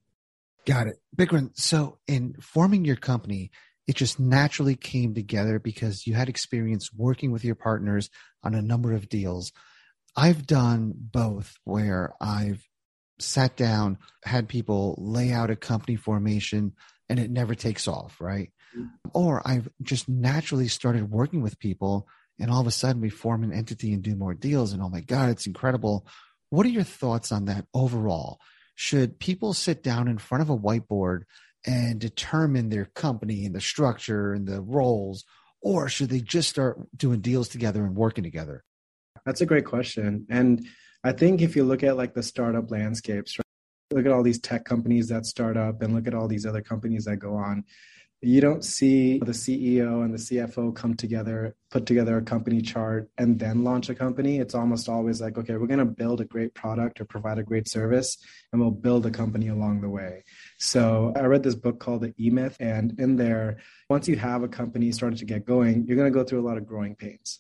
Got 0.65 0.87
it. 0.87 0.95
Bikram, 1.15 1.51
so 1.53 1.97
in 2.07 2.35
forming 2.39 2.85
your 2.85 2.95
company, 2.95 3.51
it 3.87 3.95
just 3.95 4.19
naturally 4.19 4.75
came 4.75 5.13
together 5.13 5.59
because 5.59 6.07
you 6.07 6.13
had 6.13 6.29
experience 6.29 6.93
working 6.93 7.31
with 7.31 7.43
your 7.43 7.55
partners 7.55 8.09
on 8.43 8.55
a 8.55 8.61
number 8.61 8.93
of 8.93 9.09
deals. 9.09 9.51
I've 10.15 10.45
done 10.45 10.93
both 10.95 11.55
where 11.65 12.13
I've 12.21 12.65
sat 13.19 13.57
down, 13.57 13.97
had 14.23 14.47
people 14.47 14.95
lay 14.97 15.31
out 15.31 15.49
a 15.49 15.55
company 15.55 15.95
formation, 15.95 16.73
and 17.11 17.19
it 17.19 17.29
never 17.29 17.55
takes 17.55 17.89
off, 17.89 18.21
right? 18.21 18.51
Mm-hmm. 18.75 19.09
Or 19.13 19.41
I've 19.45 19.67
just 19.83 20.07
naturally 20.07 20.69
started 20.69 21.11
working 21.11 21.41
with 21.41 21.59
people 21.59 22.07
and 22.39 22.49
all 22.49 22.61
of 22.61 22.67
a 22.67 22.71
sudden 22.71 23.01
we 23.01 23.09
form 23.09 23.43
an 23.43 23.51
entity 23.51 23.91
and 23.91 24.01
do 24.01 24.15
more 24.15 24.33
deals 24.33 24.71
and 24.71 24.81
oh 24.81 24.87
my 24.87 25.01
god, 25.01 25.29
it's 25.29 25.45
incredible. 25.45 26.07
What 26.51 26.65
are 26.65 26.69
your 26.69 26.83
thoughts 26.83 27.33
on 27.33 27.45
that 27.45 27.65
overall? 27.73 28.39
Should 28.75 29.19
people 29.19 29.53
sit 29.53 29.83
down 29.83 30.07
in 30.07 30.19
front 30.19 30.41
of 30.41 30.49
a 30.49 30.57
whiteboard 30.57 31.23
and 31.65 31.99
determine 31.99 32.69
their 32.69 32.85
company 32.85 33.45
and 33.45 33.53
the 33.53 33.59
structure 33.59 34.31
and 34.31 34.47
the 34.47 34.61
roles 34.61 35.25
or 35.61 35.89
should 35.89 36.09
they 36.09 36.21
just 36.21 36.49
start 36.49 36.79
doing 36.95 37.19
deals 37.19 37.49
together 37.49 37.83
and 37.83 37.93
working 37.93 38.23
together? 38.23 38.63
That's 39.25 39.41
a 39.41 39.45
great 39.45 39.65
question. 39.65 40.25
And 40.29 40.65
I 41.03 41.11
think 41.11 41.41
if 41.41 41.57
you 41.57 41.65
look 41.65 41.83
at 41.83 41.97
like 41.97 42.13
the 42.13 42.23
startup 42.23 42.71
landscapes, 42.71 43.37
look 43.91 44.05
at 44.05 44.11
all 44.11 44.23
these 44.23 44.39
tech 44.39 44.65
companies 44.65 45.07
that 45.09 45.25
start 45.25 45.57
up 45.57 45.81
and 45.81 45.93
look 45.93 46.07
at 46.07 46.13
all 46.13 46.27
these 46.27 46.45
other 46.45 46.61
companies 46.61 47.05
that 47.05 47.17
go 47.17 47.35
on 47.35 47.63
you 48.23 48.39
don't 48.39 48.63
see 48.63 49.17
the 49.17 49.31
CEO 49.31 50.05
and 50.05 50.13
the 50.13 50.19
CFO 50.19 50.75
come 50.75 50.93
together, 50.93 51.55
put 51.71 51.87
together 51.87 52.17
a 52.17 52.21
company 52.21 52.61
chart, 52.61 53.09
and 53.17 53.39
then 53.39 53.63
launch 53.63 53.89
a 53.89 53.95
company. 53.95 54.37
It's 54.37 54.53
almost 54.53 54.87
always 54.87 55.19
like, 55.19 55.39
okay, 55.39 55.57
we're 55.57 55.65
going 55.65 55.79
to 55.79 55.85
build 55.85 56.21
a 56.21 56.25
great 56.25 56.53
product 56.53 57.01
or 57.01 57.05
provide 57.05 57.39
a 57.39 57.43
great 57.43 57.67
service, 57.67 58.17
and 58.51 58.61
we'll 58.61 58.69
build 58.69 59.07
a 59.07 59.11
company 59.11 59.47
along 59.47 59.81
the 59.81 59.89
way. 59.89 60.23
So 60.59 61.11
I 61.15 61.21
read 61.21 61.41
this 61.41 61.55
book 61.55 61.79
called 61.79 62.01
The 62.01 62.13
E 62.19 62.29
Myth, 62.29 62.57
and 62.59 62.99
in 62.99 63.15
there, 63.15 63.57
once 63.89 64.07
you 64.07 64.17
have 64.17 64.43
a 64.43 64.47
company 64.47 64.91
started 64.91 65.17
to 65.19 65.25
get 65.25 65.45
going, 65.45 65.85
you're 65.87 65.97
going 65.97 66.11
to 66.11 66.17
go 66.17 66.23
through 66.23 66.41
a 66.41 66.47
lot 66.47 66.57
of 66.57 66.67
growing 66.67 66.95
pains 66.95 67.39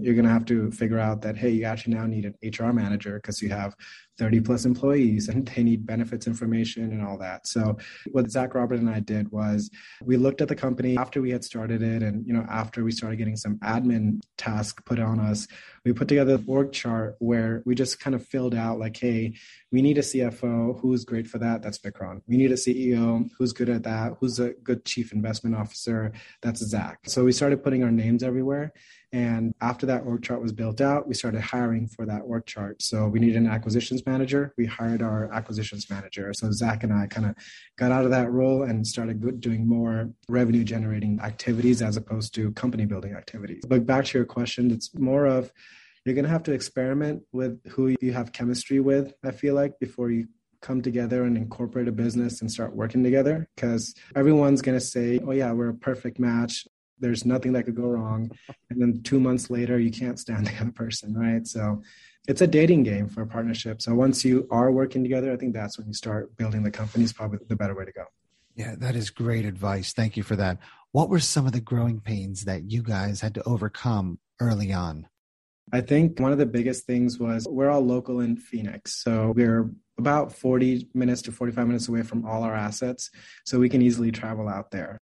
you're 0.00 0.14
going 0.14 0.24
to 0.24 0.30
have 0.30 0.44
to 0.44 0.70
figure 0.72 0.98
out 0.98 1.22
that 1.22 1.36
hey 1.36 1.50
you 1.50 1.64
actually 1.64 1.94
now 1.94 2.04
need 2.06 2.24
an 2.24 2.34
hr 2.58 2.72
manager 2.72 3.14
because 3.14 3.40
you 3.40 3.48
have 3.48 3.76
30 4.18 4.40
plus 4.40 4.64
employees 4.64 5.28
and 5.28 5.46
they 5.48 5.62
need 5.62 5.86
benefits 5.86 6.26
information 6.26 6.84
and 6.92 7.04
all 7.04 7.18
that. 7.18 7.46
So 7.46 7.78
what 8.10 8.30
zach 8.30 8.54
robert 8.54 8.80
and 8.80 8.90
i 8.90 9.00
did 9.00 9.30
was 9.30 9.70
we 10.02 10.16
looked 10.16 10.40
at 10.40 10.48
the 10.48 10.56
company 10.56 10.96
after 10.98 11.20
we 11.20 11.30
had 11.30 11.44
started 11.44 11.82
it 11.82 12.02
and 12.02 12.26
you 12.26 12.32
know 12.32 12.44
after 12.48 12.82
we 12.82 12.90
started 12.90 13.16
getting 13.16 13.36
some 13.36 13.56
admin 13.58 14.20
tasks 14.36 14.82
put 14.84 14.98
on 14.98 15.20
us 15.20 15.46
we 15.84 15.92
put 15.92 16.08
together 16.08 16.36
the 16.36 16.44
org 16.50 16.72
chart 16.72 17.14
where 17.18 17.62
we 17.64 17.74
just 17.74 18.00
kind 18.00 18.14
of 18.14 18.26
filled 18.26 18.54
out 18.54 18.78
like 18.78 18.96
hey 18.96 19.34
we 19.70 19.80
need 19.80 19.98
a 19.98 20.02
cfo 20.02 20.78
who's 20.80 21.04
great 21.04 21.26
for 21.26 21.38
that? 21.38 21.62
That's 21.62 21.78
Bikram 21.78 22.22
we 22.26 22.36
need 22.36 22.50
a 22.50 22.54
ceo 22.54 23.28
who's 23.38 23.52
good 23.52 23.68
at 23.68 23.84
that? 23.84 24.14
Who's 24.20 24.40
a 24.40 24.50
good 24.62 24.84
chief 24.84 25.12
investment 25.12 25.54
officer? 25.56 26.12
That's 26.42 26.64
zach. 26.64 26.98
So 27.06 27.24
we 27.24 27.32
started 27.32 27.62
putting 27.62 27.84
our 27.84 27.90
names 27.90 28.22
everywhere 28.22 28.72
and 29.14 29.54
after 29.60 29.86
that 29.86 30.02
org 30.04 30.24
chart 30.24 30.42
was 30.42 30.52
built 30.52 30.80
out, 30.80 31.06
we 31.06 31.14
started 31.14 31.40
hiring 31.40 31.86
for 31.86 32.04
that 32.04 32.22
org 32.22 32.46
chart. 32.46 32.82
So 32.82 33.06
we 33.06 33.20
needed 33.20 33.36
an 33.36 33.46
acquisitions 33.46 34.04
manager. 34.04 34.52
We 34.58 34.66
hired 34.66 35.02
our 35.02 35.32
acquisitions 35.32 35.88
manager. 35.88 36.32
So 36.34 36.50
Zach 36.50 36.82
and 36.82 36.92
I 36.92 37.06
kind 37.06 37.28
of 37.28 37.36
got 37.78 37.92
out 37.92 38.04
of 38.04 38.10
that 38.10 38.32
role 38.32 38.64
and 38.64 38.84
started 38.84 39.40
doing 39.40 39.68
more 39.68 40.10
revenue 40.28 40.64
generating 40.64 41.20
activities 41.20 41.80
as 41.80 41.96
opposed 41.96 42.34
to 42.34 42.50
company 42.54 42.86
building 42.86 43.14
activities. 43.14 43.62
But 43.68 43.86
back 43.86 44.06
to 44.06 44.18
your 44.18 44.24
question, 44.24 44.72
it's 44.72 44.92
more 44.96 45.26
of 45.26 45.52
you're 46.04 46.16
going 46.16 46.24
to 46.24 46.30
have 46.30 46.42
to 46.44 46.52
experiment 46.52 47.22
with 47.30 47.64
who 47.68 47.94
you 48.00 48.12
have 48.12 48.32
chemistry 48.32 48.80
with, 48.80 49.14
I 49.22 49.30
feel 49.30 49.54
like, 49.54 49.78
before 49.78 50.10
you 50.10 50.26
come 50.60 50.82
together 50.82 51.22
and 51.22 51.36
incorporate 51.36 51.86
a 51.86 51.92
business 51.92 52.40
and 52.40 52.50
start 52.50 52.74
working 52.74 53.04
together 53.04 53.46
because 53.54 53.94
everyone's 54.16 54.62
going 54.62 54.76
to 54.76 54.84
say, 54.84 55.20
oh, 55.24 55.30
yeah, 55.30 55.52
we're 55.52 55.68
a 55.68 55.74
perfect 55.74 56.18
match 56.18 56.66
there's 56.98 57.24
nothing 57.24 57.52
that 57.52 57.64
could 57.64 57.74
go 57.74 57.86
wrong. 57.86 58.30
And 58.70 58.80
then 58.80 59.02
two 59.02 59.20
months 59.20 59.50
later 59.50 59.78
you 59.78 59.90
can't 59.90 60.18
stand 60.18 60.46
the 60.46 60.60
other 60.60 60.72
person 60.72 61.14
right? 61.14 61.46
So 61.46 61.82
it's 62.26 62.40
a 62.40 62.46
dating 62.46 62.82
game 62.84 63.08
for 63.08 63.22
a 63.22 63.26
partnership 63.26 63.82
so 63.82 63.94
once 63.94 64.24
you 64.24 64.48
are 64.50 64.72
working 64.72 65.02
together 65.02 65.30
i 65.30 65.36
think 65.36 65.52
that's 65.52 65.76
when 65.76 65.86
you 65.86 65.92
start 65.92 66.34
building 66.38 66.62
the 66.62 66.70
company 66.70 67.04
is 67.04 67.12
probably 67.12 67.38
the 67.48 67.56
better 67.56 67.74
way 67.74 67.84
to 67.84 67.92
go. 67.92 68.04
Yeah 68.54 68.74
that 68.78 68.96
is 68.96 69.10
great 69.10 69.44
advice. 69.44 69.92
Thank 69.92 70.16
you 70.16 70.22
for 70.22 70.36
that. 70.36 70.58
What 70.92 71.08
were 71.08 71.20
some 71.20 71.46
of 71.46 71.52
the 71.52 71.60
growing 71.60 72.00
pains 72.00 72.44
that 72.44 72.70
you 72.70 72.82
guys 72.82 73.20
had 73.20 73.34
to 73.34 73.42
overcome 73.42 74.18
early 74.40 74.72
on? 74.72 75.08
I 75.72 75.80
think 75.80 76.20
one 76.20 76.30
of 76.30 76.38
the 76.38 76.46
biggest 76.46 76.86
things 76.86 77.18
was 77.18 77.46
we're 77.48 77.70
all 77.70 77.80
local 77.80 78.20
in 78.20 78.36
phoenix. 78.36 79.02
So 79.02 79.32
we're 79.34 79.70
about 79.98 80.32
40 80.32 80.88
minutes 80.94 81.22
to 81.22 81.32
45 81.32 81.66
minutes 81.66 81.88
away 81.88 82.02
from 82.02 82.24
all 82.24 82.42
our 82.42 82.54
assets. 82.54 83.10
So 83.44 83.58
we 83.58 83.68
can 83.68 83.82
easily 83.82 84.12
travel 84.12 84.48
out 84.48 84.70
there 84.70 85.00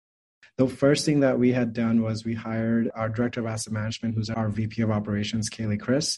the 0.59 0.67
first 0.67 1.05
thing 1.05 1.21
that 1.21 1.39
we 1.39 1.53
had 1.53 1.71
done 1.71 2.01
was 2.01 2.25
we 2.25 2.33
hired 2.33 2.91
our 2.93 3.07
director 3.07 3.39
of 3.39 3.45
asset 3.45 3.71
management, 3.71 4.13
who's 4.13 4.29
our 4.29 4.49
VP 4.49 4.81
of 4.81 4.91
operations, 4.91 5.49
Kaylee 5.49 5.79
Chris. 5.79 6.17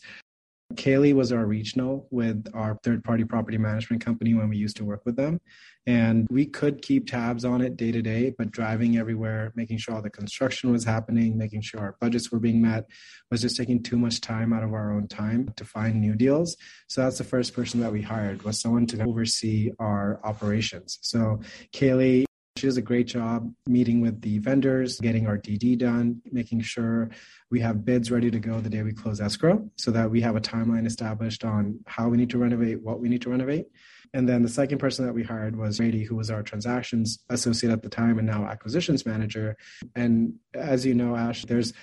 Kaylee 0.73 1.13
was 1.13 1.31
our 1.31 1.45
regional 1.45 2.07
with 2.09 2.47
our 2.55 2.79
third 2.83 3.03
party 3.03 3.23
property 3.23 3.59
management 3.59 4.03
company 4.03 4.33
when 4.33 4.49
we 4.49 4.57
used 4.57 4.77
to 4.77 4.85
work 4.85 5.05
with 5.05 5.15
them. 5.15 5.39
And 5.85 6.27
we 6.31 6.47
could 6.47 6.81
keep 6.81 7.05
tabs 7.05 7.45
on 7.45 7.61
it 7.61 7.77
day 7.77 7.91
to 7.91 8.01
day, 8.01 8.33
but 8.35 8.49
driving 8.49 8.97
everywhere, 8.97 9.53
making 9.55 9.77
sure 9.77 9.93
all 9.93 10.01
the 10.01 10.09
construction 10.09 10.71
was 10.71 10.85
happening, 10.85 11.37
making 11.37 11.61
sure 11.61 11.79
our 11.79 11.95
budgets 12.01 12.31
were 12.31 12.39
being 12.39 12.63
met 12.63 12.87
was 13.29 13.41
just 13.41 13.57
taking 13.57 13.83
too 13.83 13.99
much 13.99 14.21
time 14.21 14.53
out 14.53 14.63
of 14.63 14.73
our 14.73 14.91
own 14.91 15.07
time 15.07 15.53
to 15.57 15.65
find 15.65 16.01
new 16.01 16.15
deals. 16.15 16.57
So 16.87 17.01
that's 17.01 17.19
the 17.19 17.23
first 17.23 17.53
person 17.53 17.79
that 17.81 17.91
we 17.91 18.01
hired 18.01 18.41
was 18.41 18.59
someone 18.59 18.87
to 18.87 19.03
oversee 19.03 19.69
our 19.77 20.19
operations. 20.23 20.97
So 21.01 21.41
Kaylee 21.73 22.25
she 22.61 22.67
does 22.67 22.77
a 22.77 22.81
great 22.81 23.07
job 23.07 23.51
meeting 23.65 24.01
with 24.01 24.21
the 24.21 24.37
vendors, 24.37 24.99
getting 24.99 25.25
our 25.25 25.35
DD 25.35 25.79
done, 25.79 26.21
making 26.31 26.61
sure 26.61 27.09
we 27.49 27.59
have 27.59 27.83
bids 27.83 28.11
ready 28.11 28.29
to 28.29 28.39
go 28.39 28.61
the 28.61 28.69
day 28.69 28.83
we 28.83 28.93
close 28.93 29.19
escrow 29.19 29.67
so 29.77 29.89
that 29.89 30.11
we 30.11 30.21
have 30.21 30.35
a 30.35 30.41
timeline 30.41 30.85
established 30.85 31.43
on 31.43 31.79
how 31.87 32.07
we 32.07 32.17
need 32.17 32.29
to 32.29 32.37
renovate, 32.37 32.79
what 32.83 32.99
we 32.99 33.09
need 33.09 33.23
to 33.23 33.31
renovate. 33.31 33.65
And 34.13 34.29
then 34.29 34.43
the 34.43 34.49
second 34.49 34.77
person 34.77 35.07
that 35.07 35.13
we 35.13 35.23
hired 35.23 35.55
was 35.55 35.79
Brady, 35.79 36.03
who 36.03 36.15
was 36.15 36.29
our 36.29 36.43
transactions 36.43 37.17
associate 37.29 37.71
at 37.71 37.81
the 37.81 37.89
time 37.89 38.19
and 38.19 38.27
now 38.27 38.45
acquisitions 38.45 39.07
manager. 39.07 39.57
And 39.95 40.35
as 40.53 40.85
you 40.85 40.93
know, 40.93 41.15
Ash, 41.15 41.43
there's 41.45 41.73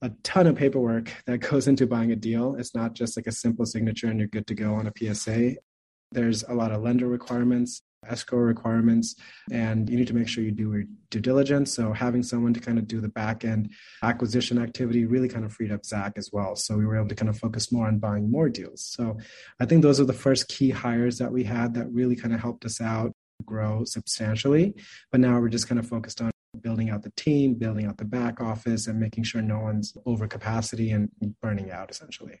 a 0.00 0.10
ton 0.22 0.46
of 0.46 0.56
paperwork 0.56 1.12
that 1.26 1.38
goes 1.38 1.68
into 1.68 1.86
buying 1.86 2.12
a 2.12 2.16
deal. 2.16 2.54
It's 2.54 2.74
not 2.74 2.94
just 2.94 3.18
like 3.18 3.26
a 3.26 3.32
simple 3.32 3.66
signature 3.66 4.06
and 4.06 4.18
you're 4.18 4.28
good 4.28 4.46
to 4.46 4.54
go 4.54 4.72
on 4.74 4.86
a 4.86 5.14
PSA. 5.14 5.56
There's 6.12 6.44
a 6.44 6.54
lot 6.54 6.72
of 6.72 6.80
lender 6.80 7.08
requirements 7.08 7.82
escrow 8.08 8.38
requirements, 8.40 9.14
and 9.50 9.88
you 9.88 9.96
need 9.96 10.06
to 10.08 10.14
make 10.14 10.28
sure 10.28 10.44
you 10.44 10.50
do 10.50 10.72
your 10.72 10.84
due 11.10 11.20
diligence. 11.20 11.72
So 11.74 11.92
having 11.92 12.22
someone 12.22 12.54
to 12.54 12.60
kind 12.60 12.78
of 12.78 12.86
do 12.86 13.00
the 13.00 13.08
back 13.08 13.44
end 13.44 13.70
acquisition 14.02 14.58
activity 14.58 15.04
really 15.06 15.28
kind 15.28 15.44
of 15.44 15.52
freed 15.52 15.72
up 15.72 15.84
Zach 15.84 16.14
as 16.16 16.30
well. 16.32 16.56
So 16.56 16.76
we 16.76 16.86
were 16.86 16.96
able 16.96 17.08
to 17.08 17.14
kind 17.14 17.28
of 17.28 17.38
focus 17.38 17.70
more 17.72 17.86
on 17.86 17.98
buying 17.98 18.30
more 18.30 18.48
deals. 18.48 18.84
So 18.84 19.18
I 19.60 19.66
think 19.66 19.82
those 19.82 20.00
are 20.00 20.04
the 20.04 20.12
first 20.12 20.48
key 20.48 20.70
hires 20.70 21.18
that 21.18 21.32
we 21.32 21.44
had 21.44 21.74
that 21.74 21.90
really 21.92 22.16
kind 22.16 22.34
of 22.34 22.40
helped 22.40 22.64
us 22.64 22.80
out 22.80 23.12
grow 23.44 23.84
substantially. 23.84 24.74
But 25.10 25.20
now 25.20 25.40
we're 25.40 25.48
just 25.48 25.68
kind 25.68 25.78
of 25.78 25.86
focused 25.86 26.20
on 26.20 26.30
building 26.60 26.90
out 26.90 27.02
the 27.02 27.12
team, 27.16 27.54
building 27.54 27.86
out 27.86 27.98
the 27.98 28.04
back 28.04 28.40
office, 28.40 28.86
and 28.86 29.00
making 29.00 29.24
sure 29.24 29.42
no 29.42 29.58
one's 29.58 29.96
over 30.06 30.26
capacity 30.28 30.90
and 30.90 31.10
burning 31.42 31.70
out 31.70 31.90
essentially. 31.90 32.40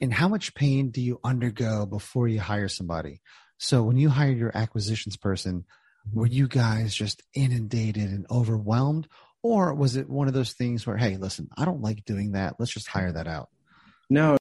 And 0.00 0.12
how 0.12 0.28
much 0.28 0.54
pain 0.54 0.90
do 0.90 1.00
you 1.00 1.20
undergo 1.22 1.86
before 1.86 2.26
you 2.26 2.40
hire 2.40 2.68
somebody? 2.68 3.20
So 3.62 3.84
when 3.84 3.96
you 3.96 4.08
hired 4.08 4.38
your 4.38 4.50
acquisitions 4.56 5.16
person, 5.16 5.64
mm-hmm. 6.08 6.18
were 6.18 6.26
you 6.26 6.48
guys 6.48 6.92
just 6.92 7.22
inundated 7.32 8.10
and 8.10 8.26
overwhelmed? 8.28 9.06
Or 9.40 9.72
was 9.72 9.94
it 9.94 10.10
one 10.10 10.26
of 10.26 10.34
those 10.34 10.52
things 10.52 10.84
where, 10.84 10.96
hey, 10.96 11.16
listen, 11.16 11.48
I 11.56 11.64
don't 11.64 11.80
like 11.80 12.04
doing 12.04 12.32
that. 12.32 12.56
Let's 12.58 12.72
just 12.72 12.88
hire 12.88 13.12
that 13.12 13.28
out? 13.28 13.50
No, 14.10 14.36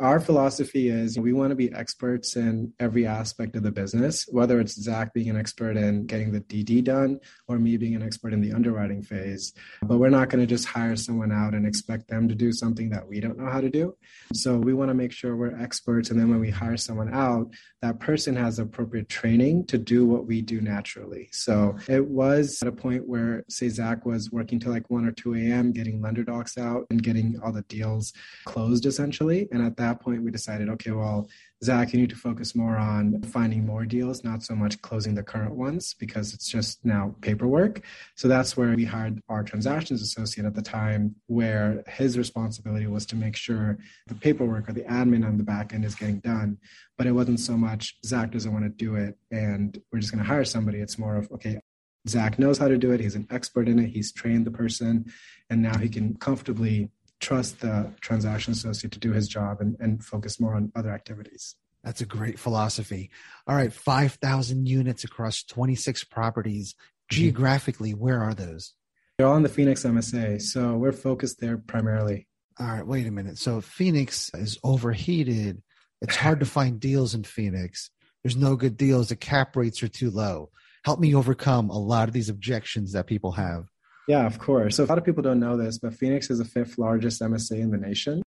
Our 0.00 0.18
philosophy 0.18 0.88
is 0.88 1.20
we 1.20 1.32
want 1.32 1.50
to 1.50 1.54
be 1.54 1.72
experts 1.72 2.34
in 2.34 2.72
every 2.80 3.06
aspect 3.06 3.54
of 3.54 3.62
the 3.62 3.70
business, 3.70 4.26
whether 4.28 4.58
it's 4.58 4.74
Zach 4.74 5.14
being 5.14 5.30
an 5.30 5.36
expert 5.36 5.76
in 5.76 6.06
getting 6.06 6.32
the 6.32 6.40
DD 6.40 6.82
done 6.82 7.20
or 7.46 7.60
me 7.60 7.76
being 7.76 7.94
an 7.94 8.02
expert 8.02 8.32
in 8.32 8.40
the 8.40 8.52
underwriting 8.52 9.02
phase. 9.02 9.52
But 9.82 9.98
we're 9.98 10.10
not 10.10 10.30
going 10.30 10.40
to 10.40 10.52
just 10.52 10.66
hire 10.66 10.96
someone 10.96 11.30
out 11.30 11.54
and 11.54 11.64
expect 11.64 12.08
them 12.08 12.26
to 12.28 12.34
do 12.34 12.50
something 12.50 12.90
that 12.90 13.06
we 13.06 13.20
don't 13.20 13.38
know 13.38 13.48
how 13.48 13.60
to 13.60 13.70
do. 13.70 13.96
So 14.32 14.56
we 14.56 14.74
want 14.74 14.88
to 14.88 14.94
make 14.94 15.12
sure 15.12 15.36
we're 15.36 15.56
experts. 15.62 16.10
And 16.10 16.18
then 16.18 16.28
when 16.28 16.40
we 16.40 16.50
hire 16.50 16.76
someone 16.76 17.14
out, 17.14 17.52
that 17.80 18.00
person 18.00 18.34
has 18.34 18.58
appropriate 18.58 19.08
training 19.08 19.66
to 19.66 19.78
do 19.78 20.06
what 20.06 20.26
we 20.26 20.42
do 20.42 20.60
naturally. 20.60 21.28
So 21.30 21.76
it 21.88 22.04
was 22.04 22.58
at 22.62 22.68
a 22.68 22.72
point 22.72 23.06
where, 23.06 23.44
say, 23.48 23.68
Zach 23.68 24.04
was 24.04 24.32
working 24.32 24.58
till 24.58 24.72
like 24.72 24.90
1 24.90 25.06
or 25.06 25.12
2 25.12 25.36
a.m., 25.36 25.70
getting 25.70 26.02
lender 26.02 26.24
docs 26.24 26.58
out 26.58 26.84
and 26.90 27.00
getting 27.00 27.38
all 27.44 27.52
the 27.52 27.62
deals 27.62 28.12
closed 28.44 28.86
essentially. 28.86 29.46
And 29.52 29.64
at 29.64 29.76
that 29.76 29.83
point, 29.92 30.22
we 30.22 30.30
decided, 30.30 30.68
okay, 30.70 30.92
well, 30.92 31.28
Zach, 31.62 31.92
you 31.92 32.00
need 32.00 32.10
to 32.10 32.16
focus 32.16 32.54
more 32.54 32.76
on 32.76 33.22
finding 33.22 33.64
more 33.64 33.84
deals, 33.84 34.24
not 34.24 34.42
so 34.42 34.54
much 34.54 34.80
closing 34.82 35.14
the 35.14 35.22
current 35.22 35.54
ones 35.54 35.94
because 35.98 36.34
it's 36.34 36.48
just 36.48 36.84
now 36.84 37.14
paperwork. 37.20 37.82
So 38.16 38.28
that's 38.28 38.56
where 38.56 38.74
we 38.74 38.84
hired 38.84 39.20
our 39.28 39.42
transactions 39.42 40.02
associate 40.02 40.46
at 40.46 40.54
the 40.54 40.62
time, 40.62 41.16
where 41.26 41.82
his 41.86 42.18
responsibility 42.18 42.86
was 42.86 43.06
to 43.06 43.16
make 43.16 43.36
sure 43.36 43.78
the 44.06 44.14
paperwork 44.14 44.68
or 44.68 44.72
the 44.72 44.82
admin 44.82 45.26
on 45.26 45.38
the 45.38 45.44
back 45.44 45.72
end 45.72 45.84
is 45.84 45.94
getting 45.94 46.20
done. 46.20 46.58
But 46.98 47.06
it 47.06 47.12
wasn't 47.12 47.40
so 47.40 47.56
much 47.56 47.96
Zach 48.04 48.30
doesn't 48.30 48.52
want 48.52 48.64
to 48.64 48.70
do 48.70 48.96
it 48.96 49.18
and 49.30 49.80
we're 49.92 50.00
just 50.00 50.12
going 50.12 50.22
to 50.22 50.28
hire 50.28 50.44
somebody. 50.44 50.80
It's 50.80 50.98
more 50.98 51.16
of, 51.16 51.30
okay, 51.32 51.60
Zach 52.06 52.38
knows 52.38 52.58
how 52.58 52.68
to 52.68 52.76
do 52.76 52.92
it. 52.92 53.00
He's 53.00 53.14
an 53.14 53.26
expert 53.30 53.68
in 53.68 53.78
it. 53.78 53.88
He's 53.88 54.12
trained 54.12 54.46
the 54.46 54.50
person, 54.50 55.10
and 55.48 55.62
now 55.62 55.78
he 55.78 55.88
can 55.88 56.16
comfortably 56.16 56.90
trust 57.24 57.60
the 57.60 57.90
transaction 58.00 58.52
associate 58.52 58.92
to 58.92 58.98
do 58.98 59.12
his 59.12 59.28
job 59.28 59.60
and, 59.60 59.76
and 59.80 60.04
focus 60.04 60.38
more 60.38 60.54
on 60.54 60.70
other 60.76 60.90
activities. 60.90 61.56
That's 61.82 62.00
a 62.00 62.06
great 62.06 62.38
philosophy. 62.38 63.10
All 63.46 63.56
right, 63.56 63.72
5,000 63.72 64.66
units 64.66 65.04
across 65.04 65.42
26 65.42 66.04
properties. 66.04 66.74
Mm-hmm. 66.74 67.16
Geographically, 67.16 67.92
where 67.92 68.22
are 68.22 68.34
those? 68.34 68.74
They're 69.16 69.26
all 69.26 69.36
in 69.36 69.42
the 69.42 69.48
Phoenix 69.48 69.84
MSA, 69.84 70.42
so 70.42 70.76
we're 70.76 70.92
focused 70.92 71.40
there 71.40 71.56
primarily. 71.56 72.26
All 72.58 72.66
right, 72.66 72.86
wait 72.86 73.06
a 73.06 73.10
minute. 73.10 73.38
So 73.38 73.60
Phoenix 73.60 74.30
is 74.34 74.58
overheated. 74.62 75.62
It's 76.00 76.16
hard 76.16 76.40
to 76.40 76.46
find 76.46 76.80
deals 76.80 77.14
in 77.14 77.24
Phoenix. 77.24 77.90
There's 78.22 78.36
no 78.36 78.56
good 78.56 78.76
deals. 78.76 79.08
The 79.08 79.16
cap 79.16 79.56
rates 79.56 79.82
are 79.82 79.88
too 79.88 80.10
low. 80.10 80.50
Help 80.84 81.00
me 81.00 81.14
overcome 81.14 81.70
a 81.70 81.78
lot 81.78 82.08
of 82.08 82.14
these 82.14 82.28
objections 82.28 82.92
that 82.92 83.06
people 83.06 83.32
have. 83.32 83.66
Yeah, 84.06 84.26
of 84.26 84.38
course. 84.38 84.76
So 84.76 84.84
a 84.84 84.86
lot 84.86 84.98
of 84.98 85.04
people 85.04 85.22
don't 85.22 85.40
know 85.40 85.56
this, 85.56 85.78
but 85.78 85.94
Phoenix 85.94 86.30
is 86.30 86.38
the 86.38 86.44
fifth 86.44 86.78
largest 86.78 87.22
MSA 87.22 87.58
in 87.58 87.70
the 87.70 87.78
nation. 87.78 88.22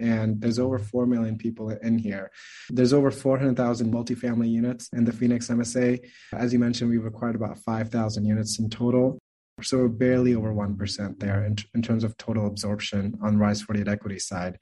And 0.00 0.40
there's 0.40 0.58
over 0.58 0.78
4 0.78 1.06
million 1.06 1.36
people 1.36 1.70
in 1.70 1.98
here. 1.98 2.30
There's 2.70 2.92
over 2.92 3.10
400,000 3.10 3.92
multifamily 3.92 4.48
units 4.48 4.88
in 4.92 5.04
the 5.04 5.12
Phoenix 5.12 5.48
MSA. 5.48 6.00
As 6.32 6.52
you 6.52 6.58
mentioned, 6.58 6.90
we've 6.90 7.04
acquired 7.04 7.34
about 7.34 7.58
5,000 7.58 8.24
units 8.24 8.58
in 8.58 8.70
total. 8.70 9.18
So 9.60 9.78
we're 9.78 9.88
barely 9.88 10.34
over 10.36 10.52
1% 10.52 11.18
there 11.18 11.44
in, 11.44 11.56
in 11.74 11.82
terms 11.82 12.04
of 12.04 12.16
total 12.16 12.46
absorption 12.46 13.18
on 13.22 13.38
Rise 13.38 13.60
48 13.62 13.88
equity 13.88 14.18
side. 14.20 14.58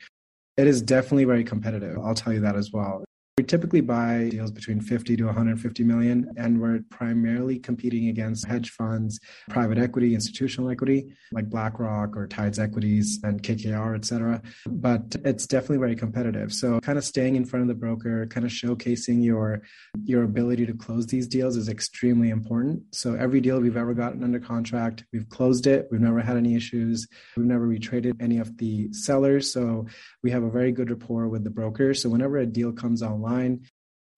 It 0.57 0.67
is 0.67 0.81
definitely 0.81 1.25
very 1.25 1.45
competitive. 1.45 1.99
I'll 1.99 2.15
tell 2.15 2.33
you 2.33 2.41
that 2.41 2.57
as 2.57 2.73
well. 2.73 3.05
We 3.39 3.45
typically 3.45 3.83
buy 3.83 4.31
deals 4.31 4.51
between 4.51 4.81
50 4.81 5.15
to 5.19 5.25
150 5.27 5.85
million, 5.85 6.33
and 6.39 6.59
we're 6.59 6.81
primarily 6.89 7.59
competing 7.59 8.09
against 8.09 8.47
hedge 8.47 8.71
funds, 8.71 9.21
private 9.51 9.77
equity, 9.77 10.15
institutional 10.15 10.71
equity, 10.71 11.13
like 11.33 11.51
BlackRock 11.51 12.17
or 12.17 12.27
Tides 12.27 12.59
Equities 12.59 13.21
and 13.25 13.43
KKR, 13.43 13.95
et 13.95 14.07
cetera. 14.07 14.41
But 14.65 15.17
it's 15.23 15.47
definitely 15.47 15.77
very 15.77 15.97
competitive. 15.97 16.51
So 16.51 16.81
kind 16.81 16.97
of 16.97 17.05
staying 17.05 17.37
in 17.37 17.45
front 17.45 17.61
of 17.61 17.69
the 17.69 17.75
broker, 17.75 18.27
kind 18.29 18.47
of 18.47 18.51
showcasing 18.51 19.23
your 19.23 19.61
your 20.03 20.23
ability 20.23 20.65
to 20.65 20.73
close 20.73 21.07
these 21.07 21.29
deals 21.29 21.59
is 21.59 21.69
extremely 21.69 22.31
important. 22.31 22.85
So 22.93 23.17
every 23.17 23.43
deal 23.43 23.61
we've 23.61 23.77
ever 23.77 23.93
gotten 23.93 24.25
under 24.25 24.41
contract, 24.41 25.05
we've 25.13 25.29
closed 25.29 25.67
it. 25.67 25.89
We've 25.91 26.01
never 26.01 26.21
had 26.21 26.39
any 26.39 26.55
issues. 26.55 27.07
We've 27.37 27.45
never 27.45 27.69
retraded 27.69 28.15
any 28.19 28.39
of 28.39 28.57
the 28.57 28.91
sellers. 28.95 29.53
So 29.53 29.89
we 30.23 30.31
have 30.31 30.43
a 30.43 30.51
very 30.51 30.73
good 30.73 30.89
rapport 30.89 31.29
with 31.29 31.45
the 31.45 31.51
broker. 31.51 31.93
So 31.93 32.09
whenever 32.09 32.39
a 32.39 32.47
deal 32.47 32.73
comes 32.73 33.03
online, 33.03 33.26
online, 33.27 33.67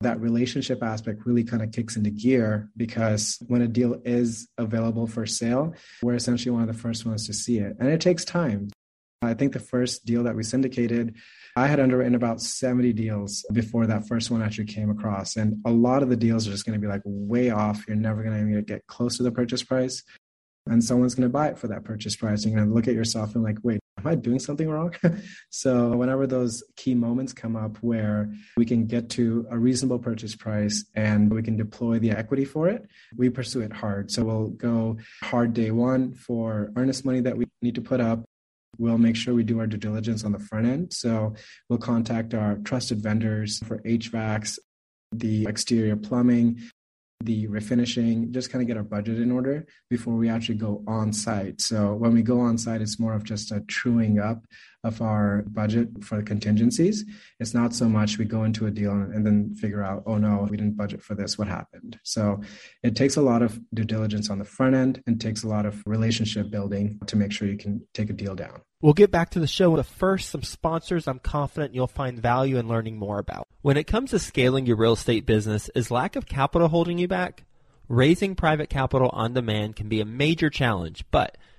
that 0.00 0.20
relationship 0.20 0.82
aspect 0.82 1.26
really 1.26 1.42
kind 1.42 1.62
of 1.62 1.72
kicks 1.72 1.96
into 1.96 2.10
gear 2.10 2.68
because 2.76 3.38
when 3.48 3.62
a 3.62 3.68
deal 3.68 4.00
is 4.04 4.48
available 4.56 5.06
for 5.06 5.26
sale, 5.26 5.74
we're 6.02 6.14
essentially 6.14 6.52
one 6.52 6.62
of 6.62 6.68
the 6.68 6.80
first 6.80 7.04
ones 7.04 7.26
to 7.26 7.32
see 7.32 7.58
it. 7.58 7.76
And 7.80 7.88
it 7.88 8.00
takes 8.00 8.24
time. 8.24 8.68
I 9.22 9.34
think 9.34 9.52
the 9.52 9.58
first 9.58 10.06
deal 10.06 10.22
that 10.22 10.36
we 10.36 10.44
syndicated, 10.44 11.16
I 11.56 11.66
had 11.66 11.80
underwritten 11.80 12.14
about 12.14 12.40
70 12.40 12.92
deals 12.92 13.44
before 13.52 13.86
that 13.88 14.06
first 14.06 14.30
one 14.30 14.42
actually 14.42 14.66
came 14.66 14.90
across. 14.90 15.34
And 15.34 15.60
a 15.64 15.72
lot 15.72 16.04
of 16.04 16.08
the 16.08 16.16
deals 16.16 16.46
are 16.46 16.52
just 16.52 16.64
going 16.64 16.80
to 16.80 16.86
be 16.86 16.90
like 16.90 17.02
way 17.04 17.50
off. 17.50 17.84
You're 17.88 17.96
never 17.96 18.22
going 18.22 18.52
to 18.54 18.62
get 18.62 18.86
close 18.86 19.16
to 19.16 19.24
the 19.24 19.32
purchase 19.32 19.64
price. 19.64 20.04
And 20.66 20.84
someone's 20.84 21.14
going 21.14 21.28
to 21.28 21.32
buy 21.32 21.48
it 21.48 21.58
for 21.58 21.68
that 21.68 21.84
purchase 21.84 22.14
price. 22.14 22.44
You're 22.44 22.54
going 22.54 22.68
to 22.68 22.74
look 22.74 22.88
at 22.88 22.94
yourself 22.94 23.34
and 23.34 23.42
like, 23.42 23.58
wait, 23.62 23.80
am 23.98 24.06
I 24.06 24.14
doing 24.14 24.38
something 24.38 24.68
wrong? 24.68 24.94
so 25.50 25.96
whenever 25.96 26.26
those 26.26 26.62
key 26.76 26.94
moments 26.94 27.32
come 27.32 27.56
up 27.56 27.76
where 27.78 28.32
we 28.56 28.64
can 28.64 28.86
get 28.86 29.10
to 29.10 29.46
a 29.50 29.58
reasonable 29.58 29.98
purchase 29.98 30.34
price 30.36 30.84
and 30.94 31.32
we 31.32 31.42
can 31.42 31.56
deploy 31.56 31.98
the 31.98 32.10
equity 32.10 32.44
for 32.44 32.68
it, 32.68 32.86
we 33.16 33.28
pursue 33.30 33.60
it 33.60 33.72
hard. 33.72 34.10
So 34.10 34.24
we'll 34.24 34.48
go 34.48 34.98
hard 35.22 35.54
day 35.54 35.70
one 35.70 36.14
for 36.14 36.70
earnest 36.76 37.04
money 37.04 37.20
that 37.20 37.36
we 37.36 37.46
need 37.62 37.74
to 37.74 37.82
put 37.82 38.00
up. 38.00 38.24
We'll 38.78 38.98
make 38.98 39.16
sure 39.16 39.34
we 39.34 39.44
do 39.44 39.58
our 39.58 39.66
due 39.66 39.76
diligence 39.76 40.22
on 40.24 40.32
the 40.32 40.38
front 40.38 40.66
end. 40.66 40.92
So 40.92 41.34
we'll 41.68 41.80
contact 41.80 42.34
our 42.34 42.56
trusted 42.56 43.02
vendors 43.02 43.58
for 43.66 43.78
HVACs, 43.78 44.58
the 45.12 45.46
exterior 45.46 45.96
plumbing, 45.96 46.60
the 47.20 47.48
refinishing, 47.48 48.30
just 48.30 48.50
kind 48.50 48.62
of 48.62 48.68
get 48.68 48.76
our 48.76 48.82
budget 48.82 49.18
in 49.18 49.32
order 49.32 49.66
before 49.90 50.14
we 50.14 50.28
actually 50.28 50.54
go 50.54 50.84
on 50.86 51.12
site. 51.12 51.60
So 51.60 51.94
when 51.94 52.12
we 52.12 52.22
go 52.22 52.40
on 52.40 52.58
site, 52.58 52.80
it's 52.80 53.00
more 53.00 53.14
of 53.14 53.24
just 53.24 53.50
a 53.50 53.60
truing 53.62 54.20
up 54.20 54.44
of 54.84 55.02
our 55.02 55.42
budget 55.48 55.88
for 56.04 56.22
contingencies. 56.22 57.04
It's 57.40 57.54
not 57.54 57.74
so 57.74 57.88
much 57.88 58.18
we 58.18 58.24
go 58.24 58.44
into 58.44 58.66
a 58.66 58.70
deal 58.70 58.92
and, 58.92 59.26
then 59.26 59.54
figure 59.56 59.82
out, 59.82 60.04
oh 60.06 60.16
no, 60.16 60.46
we 60.48 60.56
didn't 60.56 60.76
budget 60.76 61.02
for 61.02 61.14
this. 61.14 61.36
What 61.36 61.48
happened? 61.48 61.98
So 62.04 62.40
it 62.82 62.94
takes 62.94 63.16
a 63.16 63.22
lot 63.22 63.42
of 63.42 63.60
due 63.74 63.84
diligence 63.84 64.30
on 64.30 64.38
the 64.38 64.44
front 64.44 64.74
end 64.74 65.02
and 65.06 65.20
takes 65.20 65.42
a 65.42 65.48
lot 65.48 65.66
of 65.66 65.82
relationship 65.84 66.50
building 66.50 67.00
to 67.06 67.16
make 67.16 67.32
sure 67.32 67.48
you 67.48 67.58
can 67.58 67.86
take 67.92 68.10
a 68.10 68.12
deal 68.12 68.34
down. 68.34 68.60
We'll 68.80 68.92
get 68.92 69.10
back 69.10 69.30
to 69.30 69.40
the 69.40 69.48
show, 69.48 69.74
but 69.74 69.86
first, 69.86 70.30
some 70.30 70.44
sponsors 70.44 71.08
I'm 71.08 71.18
confident 71.18 71.74
you'll 71.74 71.88
find 71.88 72.20
value 72.20 72.58
in 72.58 72.68
learning 72.68 72.96
more 72.96 73.18
about. 73.18 73.48
When 73.60 73.76
it 73.76 73.88
comes 73.88 74.10
to 74.10 74.20
scaling 74.20 74.66
your 74.66 74.76
real 74.76 74.92
estate 74.92 75.26
business, 75.26 75.68
is 75.74 75.90
lack 75.90 76.14
of 76.14 76.26
capital 76.26 76.68
holding 76.68 76.98
you 76.98 77.08
back? 77.08 77.44
Raising 77.88 78.36
private 78.36 78.70
capital 78.70 79.10
on 79.12 79.32
demand 79.32 79.74
can 79.74 79.88
be 79.88 80.00
a 80.00 80.04
major 80.04 80.50
challenge, 80.50 81.04
but 81.10 81.36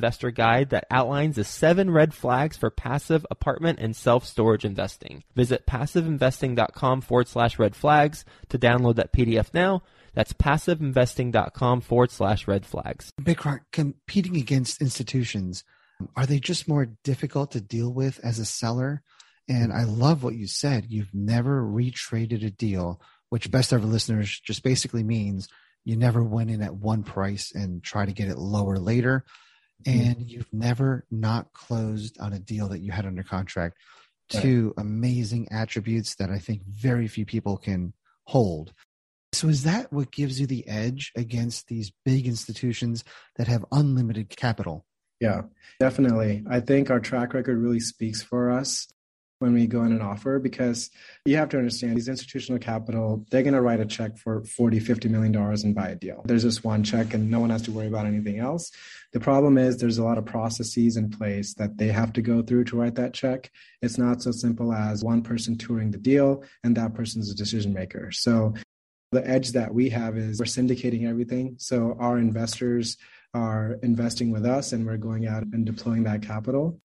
investor 0.00 0.30
guide 0.30 0.70
that 0.70 0.86
outlines 0.90 1.36
the 1.36 1.44
seven 1.44 1.90
red 1.90 2.14
flags 2.14 2.56
for 2.56 2.70
passive 2.70 3.26
apartment 3.30 3.78
and 3.78 3.94
self-storage 3.94 4.64
investing. 4.64 5.24
Visit 5.36 5.66
passiveinvesting.com 5.66 7.02
forward 7.02 7.28
slash 7.28 7.58
red 7.58 7.76
flags 7.76 8.24
to 8.48 8.58
download 8.58 8.94
that 8.96 9.12
PDF 9.12 9.52
now. 9.52 9.82
That's 10.14 10.32
passiveinvesting.com 10.32 11.82
forward 11.82 12.10
slash 12.10 12.48
red 12.48 12.64
flags. 12.64 13.12
Bikram, 13.20 13.60
competing 13.72 14.36
against 14.38 14.80
institutions, 14.80 15.64
are 16.16 16.24
they 16.24 16.40
just 16.40 16.66
more 16.66 16.86
difficult 17.04 17.50
to 17.50 17.60
deal 17.60 17.92
with 17.92 18.18
as 18.24 18.38
a 18.38 18.46
seller? 18.46 19.02
And 19.48 19.70
I 19.70 19.84
love 19.84 20.24
what 20.24 20.34
you 20.34 20.46
said. 20.46 20.86
You've 20.88 21.12
never 21.12 21.62
retraded 21.62 22.42
a 22.42 22.50
deal, 22.50 23.02
which 23.28 23.50
best 23.50 23.74
ever 23.74 23.86
listeners 23.86 24.40
just 24.40 24.62
basically 24.62 25.02
means 25.02 25.46
you 25.84 25.96
never 25.96 26.22
went 26.22 26.50
in 26.50 26.62
at 26.62 26.74
one 26.74 27.02
price 27.02 27.52
and 27.54 27.82
try 27.82 28.04
to 28.04 28.12
get 28.12 28.28
it 28.28 28.38
lower 28.38 28.78
later. 28.78 29.24
And 29.86 30.16
mm-hmm. 30.16 30.28
you've 30.28 30.52
never 30.52 31.04
not 31.10 31.52
closed 31.52 32.20
on 32.20 32.32
a 32.32 32.38
deal 32.38 32.68
that 32.68 32.80
you 32.80 32.92
had 32.92 33.06
under 33.06 33.22
contract. 33.22 33.76
Right. 34.32 34.42
Two 34.42 34.74
amazing 34.76 35.48
attributes 35.50 36.14
that 36.16 36.30
I 36.30 36.38
think 36.38 36.62
very 36.64 37.08
few 37.08 37.26
people 37.26 37.56
can 37.56 37.94
hold. 38.24 38.72
So, 39.32 39.48
is 39.48 39.62
that 39.62 39.92
what 39.92 40.10
gives 40.10 40.40
you 40.40 40.46
the 40.46 40.66
edge 40.68 41.12
against 41.16 41.68
these 41.68 41.92
big 42.04 42.26
institutions 42.26 43.04
that 43.36 43.48
have 43.48 43.64
unlimited 43.72 44.28
capital? 44.28 44.84
Yeah, 45.20 45.42
definitely. 45.78 46.44
I 46.48 46.60
think 46.60 46.90
our 46.90 47.00
track 47.00 47.34
record 47.34 47.58
really 47.58 47.80
speaks 47.80 48.22
for 48.22 48.50
us 48.50 48.88
when 49.40 49.54
we 49.54 49.66
go 49.66 49.82
in 49.84 49.92
an 49.92 50.02
offer 50.02 50.38
because 50.38 50.90
you 51.24 51.36
have 51.36 51.48
to 51.48 51.56
understand 51.56 51.96
these 51.96 52.08
institutional 52.08 52.58
capital 52.58 53.24
they're 53.30 53.42
going 53.42 53.54
to 53.54 53.60
write 53.60 53.80
a 53.80 53.86
check 53.86 54.16
for 54.16 54.44
40 54.44 54.78
50 54.78 55.08
million 55.08 55.32
dollars 55.32 55.64
and 55.64 55.74
buy 55.74 55.88
a 55.88 55.96
deal. 55.96 56.22
There's 56.24 56.42
just 56.42 56.62
one 56.62 56.84
check 56.84 57.14
and 57.14 57.30
no 57.30 57.40
one 57.40 57.50
has 57.50 57.62
to 57.62 57.72
worry 57.72 57.88
about 57.88 58.06
anything 58.06 58.38
else. 58.38 58.70
The 59.12 59.20
problem 59.20 59.58
is 59.58 59.76
there's 59.76 59.98
a 59.98 60.04
lot 60.04 60.18
of 60.18 60.26
processes 60.26 60.96
in 60.96 61.10
place 61.10 61.54
that 61.54 61.78
they 61.78 61.88
have 61.88 62.12
to 62.12 62.22
go 62.22 62.42
through 62.42 62.64
to 62.64 62.76
write 62.76 62.94
that 62.96 63.14
check. 63.14 63.50
It's 63.82 63.98
not 63.98 64.22
so 64.22 64.30
simple 64.30 64.72
as 64.72 65.02
one 65.02 65.22
person 65.22 65.56
touring 65.56 65.90
the 65.90 65.98
deal 65.98 66.44
and 66.62 66.76
that 66.76 66.94
person's 66.94 67.30
a 67.30 67.34
decision 67.34 67.72
maker. 67.72 68.12
So 68.12 68.54
the 69.10 69.26
edge 69.26 69.52
that 69.52 69.74
we 69.74 69.88
have 69.88 70.16
is 70.16 70.38
we're 70.38 70.44
syndicating 70.44 71.08
everything. 71.08 71.56
So 71.58 71.96
our 71.98 72.18
investors 72.18 72.98
are 73.32 73.78
investing 73.82 74.30
with 74.30 74.44
us 74.44 74.72
and 74.72 74.86
we're 74.86 74.98
going 74.98 75.26
out 75.26 75.44
and 75.44 75.64
deploying 75.64 76.04
that 76.04 76.22
capital 76.22 76.80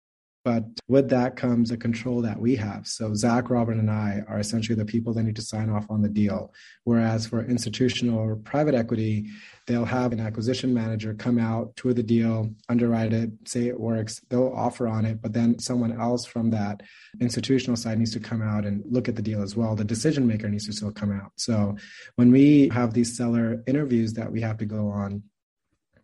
but 0.46 0.64
with 0.88 1.10
that 1.10 1.36
comes 1.36 1.72
a 1.72 1.78
control 1.78 2.22
that 2.22 2.40
we 2.40 2.56
have. 2.56 2.88
So 2.88 3.16
Zach, 3.16 3.50
Robert, 3.50 3.78
and 3.78 3.90
I 3.90 4.22
are 4.28 4.40
essentially 4.40 4.76
the 4.76 4.86
people 4.86 5.12
that 5.14 5.24
need 5.24 5.36
to 5.38 5.42
sign 5.42 5.72
off 5.72 5.88
on 5.90 6.04
the 6.04 6.08
deal. 6.08 6.54
Whereas 6.84 7.26
for 7.26 7.44
institutional 7.44 8.20
or 8.20 8.36
private 8.36 8.76
equity, 8.76 9.26
they'll 9.66 9.86
have 9.86 10.14
an 10.14 10.20
acquisition 10.20 10.72
manager 10.72 11.16
come 11.16 11.40
out, 11.40 11.76
tour 11.76 11.96
the 11.96 12.04
deal, 12.04 12.52
underwrite 12.70 13.12
it, 13.12 13.32
say 13.46 13.68
it 13.68 13.80
works, 13.80 14.22
they'll 14.30 14.54
offer 14.56 14.88
on 14.88 15.04
it, 15.04 15.20
but 15.20 15.34
then 15.34 15.58
someone 15.58 16.00
else 16.00 16.28
from 16.28 16.52
that 16.52 16.84
institutional 17.20 17.76
side 17.76 17.98
needs 17.98 18.14
to 18.14 18.20
come 18.20 18.44
out 18.44 18.68
and 18.68 18.84
look 18.88 19.10
at 19.10 19.16
the 19.16 19.24
deal 19.24 19.42
as 19.42 19.56
well. 19.56 19.76
The 19.76 19.84
decision 19.84 20.28
maker 20.28 20.48
needs 20.48 20.68
to 20.68 20.74
still 20.74 20.92
come 20.92 21.12
out. 21.12 21.32
So 21.38 21.76
when 22.18 22.32
we 22.32 22.70
have 22.70 22.94
these 22.94 23.18
seller 23.18 23.64
interviews 23.66 24.14
that 24.14 24.32
we 24.32 24.42
have 24.42 24.60
to 24.60 24.66
go 24.66 24.90
on, 24.90 25.24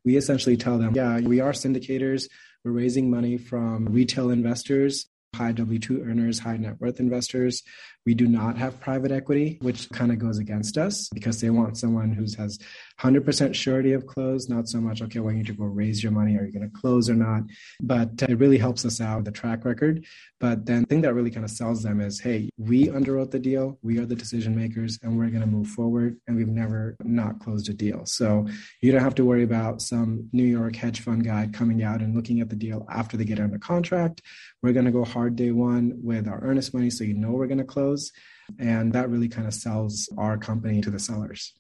we 0.04 0.18
essentially 0.18 0.58
tell 0.58 0.80
them, 0.80 0.96
yeah, 0.96 1.20
we 1.20 1.42
are 1.42 1.52
syndicators 1.52 2.28
we're 2.64 2.72
raising 2.72 3.10
money 3.10 3.38
from 3.38 3.88
retail 3.88 4.30
investors, 4.30 5.08
high 5.36 5.52
W 5.54 5.80
2 5.80 6.04
earners, 6.04 6.40
high 6.40 6.58
net 6.58 6.80
worth 6.80 7.00
investors. 7.00 7.64
We 8.06 8.16
do 8.16 8.28
not 8.28 8.58
have 8.58 8.80
private 8.80 9.12
equity, 9.12 9.60
which 9.62 9.90
kind 9.92 10.12
of 10.12 10.18
goes 10.18 10.40
against 10.40 10.78
us 10.78 11.08
because 11.10 11.40
they 11.40 11.52
want 11.52 11.78
someone 11.78 12.12
who 12.12 12.24
has 12.24 12.58
100% 13.00 13.54
surety 13.54 13.94
of 13.94 14.08
close, 14.08 14.50
not 14.50 14.68
so 14.68 14.82
much, 14.82 15.02
okay, 15.04 15.20
well, 15.20 15.34
you 15.34 15.44
to 15.44 15.54
go 15.54 15.66
raise 15.66 16.02
your 16.02 16.12
money. 16.12 16.36
Are 16.36 16.46
you 16.46 16.52
going 16.52 16.70
to 16.70 16.80
close 16.80 17.10
or 17.10 17.16
not? 17.16 17.44
But 17.80 18.24
uh, 18.24 18.28
it 18.30 18.40
really 18.40 18.58
helps 18.58 18.86
us 18.86 19.00
out 19.00 19.24
the 19.24 19.32
track 19.32 19.66
record. 19.66 20.06
But 20.40 20.66
then 20.66 20.82
the 20.82 20.88
thing 20.88 21.02
that 21.02 21.14
really 21.14 21.30
kind 21.30 21.46
of 21.46 21.52
sells 21.52 21.84
them 21.84 22.02
is, 22.02 22.20
hey, 22.20 22.50
we 22.58 22.88
underwrote 22.88 23.30
the 23.30 23.40
deal. 23.40 23.78
We 23.84 24.00
are 24.00 24.06
the 24.08 24.16
decision 24.16 24.56
makers 24.56 24.98
and 25.04 25.18
we're 25.18 25.30
going 25.30 25.42
to 25.42 25.48
move 25.48 25.68
forward. 25.68 26.18
And 26.28 26.36
we've 26.36 26.48
never 26.48 26.96
not 27.04 27.40
closed 27.40 27.70
a 27.70 27.74
deal. 27.74 28.06
So 28.06 28.48
you 28.82 28.92
don't 28.92 29.04
have 29.04 29.16
to 29.16 29.26
worry 29.26 29.44
about 29.44 29.82
some 29.82 30.28
New 30.34 30.46
York 30.46 30.76
hedge 30.76 31.02
fund 31.02 31.24
guy 31.24 31.50
coming 31.54 31.84
out 31.84 32.02
and 32.02 32.16
looking 32.16 32.42
at 32.42 32.50
the 32.50 32.56
deal 32.56 32.88
after 32.90 33.16
they 33.16 33.26
get 33.26 33.40
under 33.40 33.60
contract. 33.60 34.22
We're 34.64 34.74
going 34.74 34.86
to 34.86 34.92
go 34.92 35.04
hard 35.04 35.36
day 35.36 35.52
one 35.52 36.00
with 36.04 36.28
our 36.28 36.40
earnest 36.44 36.74
money. 36.74 36.90
So 36.90 37.04
you 37.04 37.16
know 37.16 37.32
we're 37.32 37.48
going 37.48 37.58
to 37.58 37.64
close 37.64 38.12
and 38.60 38.94
that 38.94 39.10
really 39.10 39.30
kind 39.30 39.48
of 39.48 39.54
sells 39.54 40.10
our 40.18 40.38
company 40.38 40.82
to 40.82 40.92
the 40.92 41.00
sellers. 41.00 41.54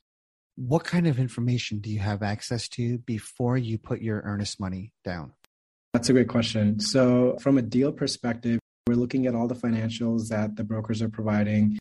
What 0.55 0.83
kind 0.83 1.07
of 1.07 1.19
information 1.19 1.79
do 1.79 1.89
you 1.89 1.99
have 1.99 2.21
access 2.21 2.67
to 2.69 2.97
before 2.99 3.57
you 3.57 3.77
put 3.77 4.01
your 4.01 4.21
earnest 4.25 4.59
money 4.59 4.91
down? 5.03 5.33
That's 5.93 6.09
a 6.09 6.13
great 6.13 6.29
question. 6.29 6.79
So, 6.79 7.37
from 7.41 7.57
a 7.57 7.61
deal 7.61 7.91
perspective, 7.91 8.59
we're 8.87 8.95
looking 8.95 9.27
at 9.27 9.35
all 9.35 9.47
the 9.47 9.55
financials 9.55 10.27
that 10.29 10.55
the 10.55 10.63
brokers 10.63 11.01
are 11.01 11.09
providing. 11.09 11.77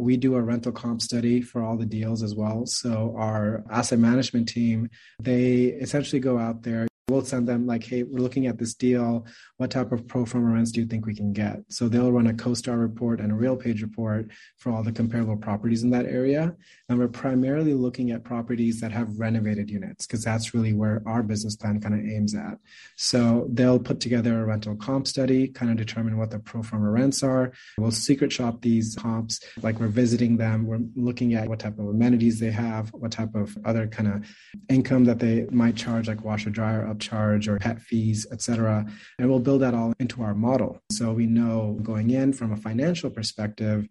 We 0.00 0.16
do 0.16 0.34
a 0.34 0.42
rental 0.42 0.72
comp 0.72 1.00
study 1.02 1.42
for 1.42 1.62
all 1.62 1.76
the 1.76 1.86
deals 1.86 2.22
as 2.22 2.34
well. 2.34 2.66
So, 2.66 3.14
our 3.16 3.64
asset 3.70 3.98
management 3.98 4.48
team, 4.48 4.88
they 5.20 5.64
essentially 5.64 6.20
go 6.20 6.38
out 6.38 6.62
there, 6.62 6.88
we'll 7.08 7.24
send 7.24 7.48
them 7.48 7.66
like, 7.66 7.84
hey, 7.84 8.04
we're 8.04 8.20
looking 8.20 8.46
at 8.46 8.58
this 8.58 8.74
deal. 8.74 9.26
What 9.56 9.70
type 9.70 9.92
of 9.92 10.06
pro 10.06 10.24
forma 10.24 10.54
rents 10.54 10.70
do 10.70 10.80
you 10.80 10.86
think 10.86 11.04
we 11.04 11.14
can 11.14 11.32
get? 11.32 11.60
So 11.68 11.88
they'll 11.88 12.12
run 12.12 12.28
a 12.28 12.32
CoStar 12.32 12.80
report 12.80 13.20
and 13.20 13.32
a 13.32 13.34
RealPage 13.34 13.82
report 13.82 14.30
for 14.58 14.72
all 14.72 14.82
the 14.82 14.92
comparable 14.92 15.36
properties 15.36 15.82
in 15.82 15.90
that 15.90 16.06
area. 16.06 16.54
And 16.88 16.98
we're 16.98 17.08
primarily 17.08 17.74
looking 17.74 18.12
at 18.12 18.22
properties 18.22 18.80
that 18.80 18.92
have 18.92 19.18
renovated 19.18 19.68
units 19.68 20.06
because 20.06 20.22
that's 20.22 20.54
really 20.54 20.72
where 20.72 21.02
our 21.06 21.22
business 21.22 21.56
plan 21.56 21.80
kind 21.80 21.94
of 21.94 22.00
aims 22.00 22.34
at. 22.34 22.58
So 22.96 23.48
they'll 23.52 23.80
put 23.80 23.98
together 23.98 24.40
a 24.40 24.46
rental 24.46 24.76
comp 24.76 25.08
study, 25.08 25.48
kind 25.48 25.70
of 25.70 25.76
determine 25.76 26.16
what 26.18 26.30
the 26.30 26.38
pro 26.38 26.62
forma 26.62 26.88
rents 26.88 27.22
are. 27.22 27.52
We'll 27.78 27.90
secret 27.90 28.32
shop 28.32 28.62
these 28.62 28.94
comps, 28.94 29.40
like 29.60 29.80
we're 29.80 29.88
visiting 29.88 30.36
them. 30.36 30.66
We're 30.66 30.80
looking 30.94 31.34
at 31.34 31.48
what 31.48 31.58
type 31.58 31.78
of 31.78 31.88
amenities 31.88 32.38
they 32.38 32.50
have, 32.52 32.90
what 32.90 33.10
type 33.10 33.34
of 33.34 33.56
other 33.64 33.88
kind 33.88 34.08
of 34.08 34.36
income 34.68 35.04
that 35.06 35.18
they 35.18 35.46
might 35.50 35.74
charge, 35.74 36.06
like 36.06 36.24
washer 36.24 36.50
dryer 36.50 36.86
charge 36.98 37.48
or 37.48 37.58
pet 37.58 37.80
fees, 37.80 38.26
etc. 38.32 38.86
And 39.18 39.28
we'll 39.28 39.40
build 39.40 39.62
that 39.62 39.74
all 39.74 39.92
into 39.98 40.22
our 40.22 40.34
model. 40.34 40.80
So 40.90 41.12
we 41.12 41.26
know 41.26 41.78
going 41.82 42.10
in 42.10 42.32
from 42.32 42.52
a 42.52 42.56
financial 42.56 43.10
perspective, 43.10 43.86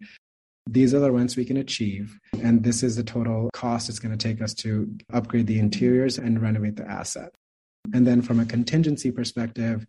these 0.68 0.94
are 0.94 1.00
the 1.00 1.10
rents 1.10 1.36
we 1.36 1.44
can 1.44 1.56
achieve. 1.56 2.18
And 2.40 2.62
this 2.62 2.82
is 2.82 2.96
the 2.96 3.02
total 3.02 3.50
cost 3.52 3.88
it's 3.88 3.98
going 3.98 4.16
to 4.16 4.28
take 4.28 4.40
us 4.40 4.54
to 4.54 4.94
upgrade 5.12 5.46
the 5.46 5.58
interiors 5.58 6.18
and 6.18 6.40
renovate 6.40 6.76
the 6.76 6.88
asset. 6.88 7.30
And 7.92 8.06
then 8.06 8.22
from 8.22 8.38
a 8.38 8.46
contingency 8.46 9.10
perspective, 9.10 9.84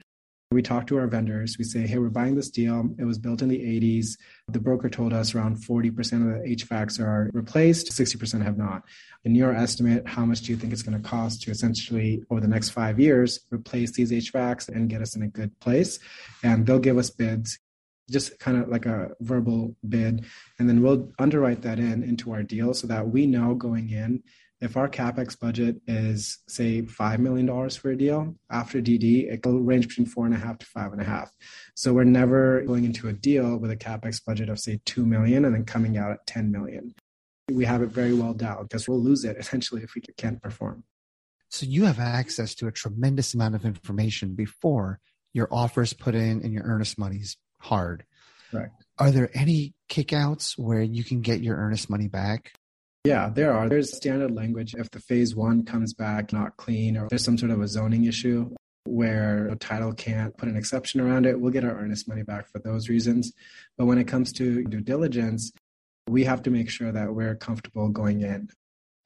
we 0.54 0.62
talk 0.62 0.88
to 0.88 0.98
our 0.98 1.08
vendors. 1.08 1.58
We 1.58 1.66
say, 1.66 1.86
hey, 1.88 1.98
we're 1.98 2.10
buying 2.10 2.36
this 2.36 2.50
deal. 2.50 2.90
It 2.98 3.06
was 3.06 3.18
built 3.18 3.42
in 3.42 3.50
the 3.50 3.60
80s. 3.60 4.18
The 4.48 4.60
broker 4.60 4.90
told 4.90 5.14
us 5.14 5.34
around 5.34 5.58
40% 5.58 5.90
of 5.90 6.44
the 6.44 6.56
HVACs 6.56 7.00
are 7.00 7.30
replaced, 7.34 7.92
60% 7.92 8.44
have 8.44 8.58
not. 8.58 8.84
In 9.26 9.36
your 9.36 9.54
estimate, 9.54 10.08
how 10.08 10.26
much 10.26 10.42
do 10.42 10.52
you 10.52 10.58
think 10.58 10.74
it's 10.74 10.84
going 10.84 11.02
to 11.02 11.08
cost 11.08 11.42
to 11.44 11.52
essentially, 11.52 12.24
over 12.30 12.42
the 12.42 12.48
next 12.48 12.70
five 12.70 13.00
years, 13.00 13.40
replace 13.52 13.92
these 13.92 14.12
HVACs 14.12 14.70
and 14.70 14.90
get 14.90 15.02
us 15.02 15.16
in 15.16 15.24
a 15.24 15.28
good 15.28 15.58
place? 15.60 16.00
And 16.44 16.66
they'll 16.66 16.80
give 16.80 16.98
us 16.98 17.10
bids 17.10 17.60
just 18.10 18.38
kind 18.40 18.62
of 18.62 18.68
like 18.68 18.86
a 18.86 19.12
verbal 19.22 19.76
bid 19.88 20.26
and 20.60 20.68
then 20.68 20.82
we'll 20.82 21.12
underwrite 21.20 21.62
that 21.62 21.80
in 21.80 22.04
into 22.04 22.34
our 22.34 22.44
deal 22.44 22.74
so 22.74 22.86
that 22.86 23.08
we 23.08 23.26
know 23.26 23.56
going 23.56 23.90
in 23.90 24.22
if 24.64 24.78
our 24.78 24.88
capex 24.88 25.38
budget 25.38 25.76
is 25.88 26.40
say 26.48 26.82
five 26.84 27.20
million 27.20 27.46
dollars 27.46 27.76
for 27.76 27.92
a 27.92 27.98
deal 27.98 28.34
after 28.50 28.82
dd 28.82 29.32
it 29.32 29.46
will 29.46 29.60
range 29.60 29.90
between 29.90 30.08
four 30.08 30.26
and 30.26 30.34
a 30.34 30.38
half 30.38 30.58
to 30.58 30.66
five 30.66 30.94
and 30.94 31.02
a 31.02 31.04
half. 31.04 31.32
So 31.76 31.94
we're 31.94 32.06
never 32.06 32.62
going 32.62 32.86
into 32.86 33.10
a 33.10 33.14
deal 33.14 33.58
with 33.58 33.72
a 33.72 33.76
capex 33.76 34.24
budget 34.26 34.50
of 34.50 34.60
say 34.60 34.80
two 34.86 35.06
million 35.06 35.46
and 35.46 35.54
then 35.54 35.66
coming 35.66 35.98
out 35.98 36.12
at 36.12 36.26
10 36.28 36.52
million. 36.52 36.94
We 37.52 37.66
have 37.66 37.82
it 37.82 37.90
very 37.90 38.14
well 38.14 38.34
down 38.34 38.64
because 38.64 38.88
we'll 38.88 39.04
lose 39.04 39.26
it 39.26 39.38
essentially 39.44 39.84
if 39.84 39.96
we 39.96 40.02
can't 40.18 40.42
perform. 40.42 40.86
So 41.50 41.66
you 41.66 41.86
have 41.86 42.00
access 42.00 42.56
to 42.56 42.68
a 42.68 42.72
tremendous 42.72 43.34
amount 43.34 43.56
of 43.56 43.66
information 43.66 44.34
before 44.34 45.00
your 45.34 45.48
offers 45.52 45.94
put 45.94 46.16
in 46.16 46.42
and 46.42 46.54
your 46.54 46.64
earnest 46.64 46.98
monies 46.98 47.38
hard. 47.60 48.06
Right 48.52 48.70
are 49.00 49.12
there 49.12 49.30
any 49.34 49.74
kickouts 49.90 50.58
where 50.58 50.82
you 50.82 51.04
can 51.04 51.22
get 51.22 51.42
your 51.42 51.58
earnest 51.58 51.90
money 51.90 52.08
back 52.08 52.54
yeah, 53.04 53.30
there 53.30 53.54
are. 53.54 53.70
There's 53.70 53.96
standard 53.96 54.32
language. 54.32 54.76
If 54.78 54.92
the 54.92 55.00
phase 55.00 55.36
one 55.36 55.66
comes 55.66 55.94
back 55.94 56.32
not 56.32 56.58
clean 56.58 56.98
or 56.98 57.08
there's 57.10 57.24
some 57.24 57.38
sort 57.38 57.52
of 57.52 57.62
a 57.62 57.68
zoning 57.68 58.06
issue, 58.06 58.50
where 58.86 59.48
a 59.48 59.56
title 59.56 59.94
can't 59.94 60.36
put 60.38 60.50
an 60.50 60.58
exception 60.58 61.00
around 61.00 61.26
it. 61.26 61.40
We'll 61.40 61.52
get 61.52 61.64
our 61.64 61.78
earnest 61.78 62.08
money 62.08 62.24
back 62.24 62.50
for 62.50 62.60
those 62.60 62.90
reasons. 62.90 63.32
But 63.78 63.86
when 63.86 63.98
it 63.98 64.08
comes 64.08 64.32
to 64.34 64.64
due 64.66 64.82
diligence, 64.82 65.52
we 66.08 66.26
have 66.26 66.44
to 66.44 66.52
make 66.52 66.70
sure 66.70 66.92
that 66.92 67.14
we're 67.14 67.36
comfortable 67.36 67.90
going 67.90 68.22
in. 68.22 68.50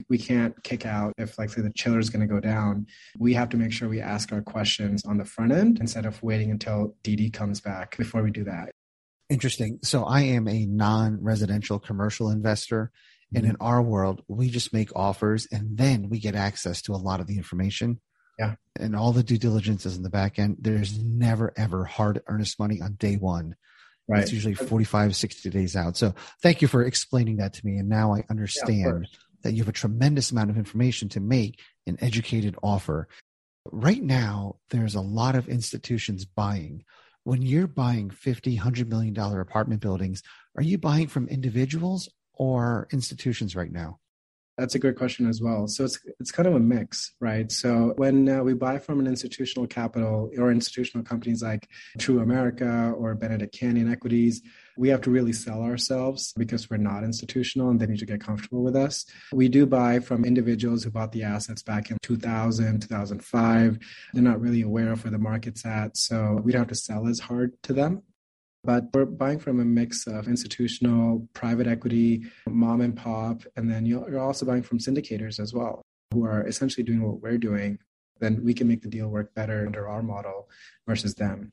We 0.08 0.18
can't 0.18 0.60
kick 0.62 0.86
out 0.86 1.12
if, 1.18 1.38
like, 1.38 1.50
say, 1.50 1.60
the 1.60 1.72
chiller 1.72 1.98
is 1.98 2.10
going 2.10 2.26
to 2.26 2.32
go 2.32 2.40
down. 2.40 2.86
We 3.18 3.34
have 3.34 3.48
to 3.50 3.56
make 3.56 3.72
sure 3.72 3.88
we 3.88 4.00
ask 4.00 4.32
our 4.32 4.42
questions 4.42 5.04
on 5.04 5.18
the 5.18 5.24
front 5.24 5.52
end 5.52 5.78
instead 5.80 6.06
of 6.06 6.22
waiting 6.22 6.50
until 6.50 6.94
DD 7.02 7.32
comes 7.32 7.60
back 7.60 7.96
before 7.96 8.22
we 8.22 8.30
do 8.30 8.44
that. 8.44 8.70
Interesting. 9.28 9.78
So 9.82 10.04
I 10.04 10.22
am 10.22 10.48
a 10.48 10.66
non-residential 10.66 11.78
commercial 11.78 12.30
investor. 12.30 12.90
And 13.34 13.44
in 13.44 13.56
our 13.60 13.82
world, 13.82 14.22
we 14.26 14.48
just 14.48 14.72
make 14.72 14.94
offers 14.96 15.46
and 15.52 15.76
then 15.76 16.08
we 16.08 16.18
get 16.18 16.34
access 16.34 16.80
to 16.82 16.94
a 16.94 16.96
lot 16.96 17.20
of 17.20 17.26
the 17.26 17.36
information. 17.36 18.00
Yeah. 18.38 18.54
And 18.78 18.96
all 18.96 19.12
the 19.12 19.22
due 19.22 19.38
diligence 19.38 19.84
is 19.84 19.96
in 19.96 20.02
the 20.02 20.10
back 20.10 20.38
end. 20.38 20.56
There's 20.60 20.98
never, 20.98 21.52
ever 21.56 21.84
hard 21.84 22.22
earnest 22.26 22.58
money 22.58 22.80
on 22.80 22.94
day 22.94 23.16
one. 23.16 23.56
Right. 24.08 24.22
It's 24.22 24.32
usually 24.32 24.54
45, 24.54 25.14
60 25.14 25.50
days 25.50 25.76
out. 25.76 25.96
So 25.96 26.14
thank 26.42 26.62
you 26.62 26.68
for 26.68 26.82
explaining 26.82 27.36
that 27.38 27.52
to 27.54 27.66
me. 27.66 27.76
And 27.76 27.88
now 27.88 28.14
I 28.14 28.24
understand 28.30 29.06
Yeah, 29.10 29.18
that 29.42 29.52
you 29.52 29.58
have 29.58 29.68
a 29.68 29.72
tremendous 29.72 30.30
amount 30.30 30.50
of 30.50 30.56
information 30.56 31.10
to 31.10 31.20
make 31.20 31.60
an 31.86 31.98
educated 32.00 32.56
offer. 32.62 33.08
Right 33.70 34.02
now, 34.02 34.56
there's 34.70 34.94
a 34.94 35.02
lot 35.02 35.34
of 35.34 35.48
institutions 35.48 36.24
buying. 36.24 36.84
When 37.24 37.42
you're 37.42 37.66
buying 37.66 38.08
50, 38.08 38.54
100 38.54 38.88
million 38.88 39.12
dollar 39.12 39.40
apartment 39.40 39.82
buildings, 39.82 40.22
are 40.56 40.62
you 40.62 40.78
buying 40.78 41.08
from 41.08 41.28
individuals 41.28 42.08
or 42.38 42.88
institutions 42.92 43.54
right 43.54 43.72
now? 43.72 43.98
That's 44.58 44.74
a 44.74 44.78
great 44.80 44.96
question 44.96 45.28
as 45.28 45.40
well. 45.40 45.68
So 45.68 45.84
it's 45.84 46.00
it's 46.18 46.32
kind 46.32 46.48
of 46.48 46.54
a 46.56 46.58
mix, 46.58 47.14
right? 47.20 47.50
So 47.50 47.92
when 47.94 48.28
uh, 48.28 48.42
we 48.42 48.54
buy 48.54 48.78
from 48.80 48.98
an 48.98 49.06
institutional 49.06 49.68
capital 49.68 50.30
or 50.36 50.50
institutional 50.50 51.04
companies 51.04 51.44
like 51.44 51.68
TruAmerica 51.98 52.92
or 52.98 53.14
Benedict 53.14 53.54
Canyon 53.54 53.90
Equities, 53.90 54.42
we 54.76 54.88
have 54.88 55.00
to 55.02 55.10
really 55.10 55.32
sell 55.32 55.62
ourselves 55.62 56.32
because 56.36 56.68
we're 56.68 56.78
not 56.78 57.04
institutional 57.04 57.70
and 57.70 57.78
they 57.78 57.86
need 57.86 58.00
to 58.00 58.06
get 58.06 58.20
comfortable 58.20 58.64
with 58.64 58.74
us. 58.74 59.06
We 59.32 59.48
do 59.48 59.64
buy 59.64 60.00
from 60.00 60.24
individuals 60.24 60.82
who 60.82 60.90
bought 60.90 61.12
the 61.12 61.22
assets 61.22 61.62
back 61.62 61.92
in 61.92 61.98
2000, 62.02 62.80
2005. 62.80 63.78
They're 64.12 64.22
not 64.24 64.40
really 64.40 64.62
aware 64.62 64.90
of 64.90 65.04
where 65.04 65.12
the 65.12 65.18
market's 65.18 65.64
at, 65.66 65.96
so 65.96 66.40
we 66.42 66.50
don't 66.50 66.62
have 66.62 66.68
to 66.68 66.74
sell 66.74 67.06
as 67.06 67.20
hard 67.20 67.52
to 67.62 67.72
them. 67.72 68.02
But 68.68 68.90
we're 68.92 69.06
buying 69.06 69.38
from 69.38 69.60
a 69.60 69.64
mix 69.64 70.06
of 70.06 70.28
institutional, 70.28 71.26
private 71.32 71.66
equity, 71.66 72.26
mom 72.46 72.82
and 72.82 72.94
pop, 72.94 73.42
and 73.56 73.70
then 73.70 73.86
you're 73.86 74.20
also 74.20 74.44
buying 74.44 74.62
from 74.62 74.78
syndicators 74.78 75.40
as 75.40 75.54
well, 75.54 75.80
who 76.12 76.26
are 76.26 76.46
essentially 76.46 76.84
doing 76.84 77.00
what 77.00 77.22
we're 77.22 77.38
doing. 77.38 77.78
Then 78.20 78.44
we 78.44 78.52
can 78.52 78.68
make 78.68 78.82
the 78.82 78.90
deal 78.90 79.08
work 79.08 79.32
better 79.34 79.64
under 79.64 79.88
our 79.88 80.02
model 80.02 80.50
versus 80.86 81.14
them. 81.14 81.52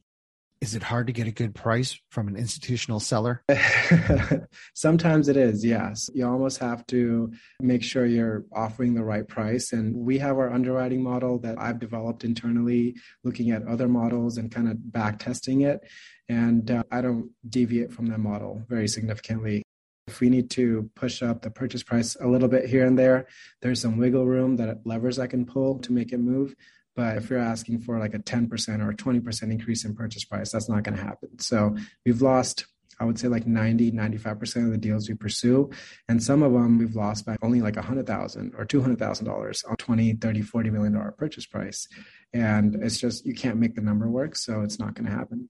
Is 0.61 0.73
it 0.73 0.83
hard 0.83 1.07
to 1.07 1.13
get 1.13 1.27
a 1.27 1.31
good 1.31 1.53
price 1.53 1.99
from 2.09 2.27
an 2.27 2.35
institutional 2.35 2.99
seller? 2.99 3.43
Sometimes 4.73 5.27
it 5.27 5.37
is, 5.37 5.65
yes. 5.65 6.09
You 6.13 6.27
almost 6.27 6.59
have 6.59 6.87
to 6.87 7.31
make 7.61 7.83
sure 7.83 8.05
you're 8.05 8.45
offering 8.53 8.93
the 8.93 9.03
right 9.03 9.27
price. 9.27 9.73
And 9.73 9.95
we 9.95 10.17
have 10.19 10.37
our 10.37 10.51
underwriting 10.51 11.03
model 11.03 11.39
that 11.39 11.59
I've 11.59 11.79
developed 11.79 12.23
internally, 12.23 12.95
looking 13.23 13.51
at 13.51 13.67
other 13.67 13.87
models 13.87 14.37
and 14.37 14.51
kind 14.51 14.69
of 14.69 14.91
back 14.91 15.19
testing 15.19 15.61
it. 15.61 15.81
And 16.29 16.71
uh, 16.71 16.83
I 16.89 17.01
don't 17.01 17.31
deviate 17.47 17.91
from 17.93 18.07
that 18.07 18.19
model 18.19 18.63
very 18.67 18.87
significantly. 18.87 19.61
If 20.07 20.19
we 20.19 20.29
need 20.29 20.49
to 20.51 20.89
push 20.95 21.21
up 21.21 21.41
the 21.41 21.49
purchase 21.49 21.83
price 21.83 22.15
a 22.19 22.27
little 22.27 22.47
bit 22.47 22.69
here 22.69 22.85
and 22.85 22.97
there, 22.97 23.27
there's 23.61 23.81
some 23.81 23.97
wiggle 23.97 24.25
room 24.25 24.55
that 24.57 24.85
levers 24.85 25.19
I 25.19 25.27
can 25.27 25.45
pull 25.45 25.79
to 25.79 25.91
make 25.91 26.13
it 26.13 26.19
move. 26.19 26.55
But 26.95 27.17
if 27.17 27.29
you're 27.29 27.39
asking 27.39 27.79
for 27.79 27.99
like 27.99 28.13
a 28.13 28.19
10% 28.19 28.81
or 28.81 28.91
a 28.91 28.95
20% 28.95 29.43
increase 29.51 29.83
in 29.83 29.95
purchase 29.95 30.23
price, 30.23 30.51
that's 30.51 30.69
not 30.69 30.83
going 30.83 30.97
to 30.97 31.03
happen. 31.03 31.37
So 31.39 31.75
we've 32.05 32.21
lost, 32.21 32.65
I 32.99 33.05
would 33.05 33.19
say 33.19 33.27
like 33.27 33.45
90, 33.45 33.91
95% 33.91 34.65
of 34.65 34.71
the 34.71 34.77
deals 34.77 35.09
we 35.09 35.15
pursue. 35.15 35.69
And 36.07 36.23
some 36.23 36.41
of 36.41 36.53
them 36.53 36.77
we've 36.77 36.95
lost 36.95 37.25
by 37.25 37.35
only 37.41 37.61
like 37.61 37.75
100,000 37.75 38.53
or 38.57 38.65
$200,000 38.65 39.69
on 39.69 39.75
20, 39.75 40.13
30, 40.13 40.41
40 40.41 40.69
million 40.69 40.93
dollar 40.93 41.11
purchase 41.11 41.45
price. 41.45 41.87
And 42.33 42.75
it's 42.81 42.97
just, 42.97 43.25
you 43.25 43.33
can't 43.33 43.57
make 43.57 43.75
the 43.75 43.81
number 43.81 44.09
work. 44.09 44.37
So 44.37 44.61
it's 44.61 44.79
not 44.79 44.93
going 44.93 45.05
to 45.05 45.11
happen. 45.11 45.49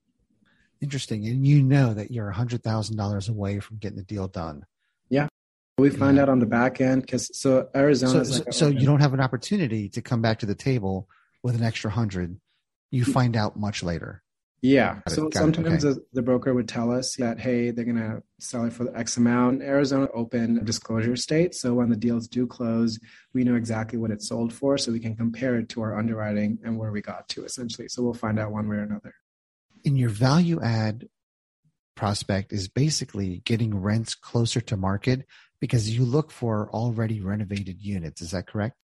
Interesting. 0.81 1.25
And 1.27 1.45
you 1.45 1.61
know 1.61 1.93
that 1.93 2.09
you're 2.11 2.31
$100,000 2.33 3.29
away 3.29 3.59
from 3.59 3.77
getting 3.77 3.97
the 3.97 4.03
deal 4.03 4.27
done. 4.27 4.65
Yeah. 5.09 5.27
We 5.77 5.89
find 5.89 6.17
Yeah. 6.17 6.23
out 6.23 6.29
on 6.29 6.39
the 6.39 6.45
back 6.45 6.81
end 6.81 7.01
because 7.01 7.37
so 7.37 7.69
Arizona. 7.75 8.25
So, 8.25 8.33
so, 8.33 8.43
so 8.51 8.67
you 8.69 8.85
don't 8.85 9.01
have 9.01 9.13
an 9.13 9.19
opportunity 9.19 9.89
to 9.89 10.01
come 10.01 10.21
back 10.21 10.39
to 10.39 10.45
the 10.45 10.55
table 10.55 11.07
with 11.45 11.55
an 11.55 11.61
extra 11.61 11.91
hundred. 11.91 12.39
You 12.89 13.05
hmm. 13.05 13.11
find 13.11 13.37
out 13.37 13.55
much 13.55 13.83
later. 13.83 14.23
Yeah. 14.63 14.95
Got 14.95 15.11
So 15.11 15.27
it, 15.27 15.35
sometimes 15.35 15.83
the, 15.83 16.03
the 16.11 16.23
broker 16.23 16.55
would 16.55 16.67
tell 16.67 16.91
us 16.91 17.17
that, 17.17 17.39
hey, 17.39 17.69
they're 17.69 17.85
going 17.85 17.97
to 17.97 18.23
sell 18.39 18.65
it 18.65 18.73
for 18.73 18.83
the 18.83 18.97
X 18.97 19.15
amount. 19.17 19.61
Arizona 19.61 20.07
open 20.11 20.65
disclosure 20.65 21.15
state. 21.15 21.53
So 21.53 21.75
when 21.75 21.91
the 21.91 21.95
deals 21.95 22.27
do 22.27 22.47
close, 22.47 22.99
we 23.31 23.43
know 23.43 23.53
exactly 23.53 23.99
what 23.99 24.09
it 24.09 24.23
sold 24.23 24.53
for. 24.53 24.79
So 24.79 24.91
we 24.91 24.99
can 24.99 25.15
compare 25.15 25.55
it 25.57 25.69
to 25.69 25.83
our 25.83 25.95
underwriting 25.95 26.57
and 26.63 26.79
where 26.79 26.91
we 26.91 27.03
got 27.03 27.29
to 27.29 27.45
essentially. 27.45 27.89
So 27.89 28.01
we'll 28.01 28.15
find 28.15 28.39
out 28.39 28.51
one 28.51 28.67
way 28.67 28.77
or 28.77 28.81
another. 28.81 29.13
In 29.83 29.95
your 29.97 30.09
value 30.09 30.59
add 30.63 31.07
prospect 31.93 32.53
is 32.53 32.67
basically 32.67 33.43
getting 33.45 33.79
rents 33.79 34.15
closer 34.15 34.61
to 34.61 34.75
market 34.75 35.27
because 35.61 35.95
you 35.95 36.05
look 36.05 36.31
for 36.31 36.71
already 36.71 37.21
renovated 37.21 37.79
units. 37.81 38.19
Is 38.23 38.31
that 38.31 38.47
correct? 38.47 38.77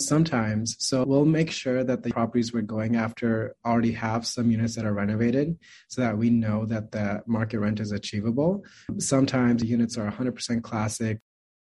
Sometimes. 0.00 0.76
So 0.80 1.04
we'll 1.04 1.24
make 1.24 1.50
sure 1.50 1.84
that 1.84 2.02
the 2.02 2.10
properties 2.10 2.52
we're 2.52 2.62
going 2.62 2.96
after 2.96 3.54
already 3.64 3.92
have 3.92 4.26
some 4.26 4.50
units 4.50 4.74
that 4.74 4.84
are 4.84 4.92
renovated 4.92 5.56
so 5.88 6.00
that 6.02 6.18
we 6.18 6.30
know 6.30 6.66
that 6.66 6.90
the 6.90 7.22
market 7.26 7.60
rent 7.60 7.78
is 7.78 7.92
achievable. 7.92 8.64
Sometimes 8.98 9.62
the 9.62 9.68
units 9.68 9.96
are 9.96 10.10
100% 10.10 10.62
classic. 10.62 11.20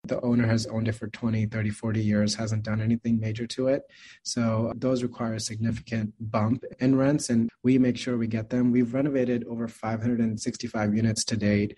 The 0.04 0.20
owner 0.22 0.46
has 0.46 0.66
owned 0.66 0.88
it 0.88 0.92
for 0.92 1.08
20, 1.08 1.46
30, 1.46 1.70
40 1.70 2.00
years, 2.02 2.34
hasn't 2.34 2.62
done 2.62 2.80
anything 2.80 3.20
major 3.20 3.46
to 3.48 3.68
it. 3.68 3.82
So 4.22 4.72
those 4.76 5.02
require 5.02 5.34
a 5.34 5.40
significant 5.40 6.14
bump 6.18 6.64
in 6.78 6.96
rents, 6.96 7.30
and 7.30 7.50
we 7.62 7.78
make 7.78 7.96
sure 7.96 8.16
we 8.16 8.26
get 8.26 8.48
them. 8.48 8.70
We've 8.70 8.94
renovated 8.94 9.44
over 9.44 9.68
565 9.68 10.94
units 10.94 11.24
to 11.24 11.37
date, 11.37 11.76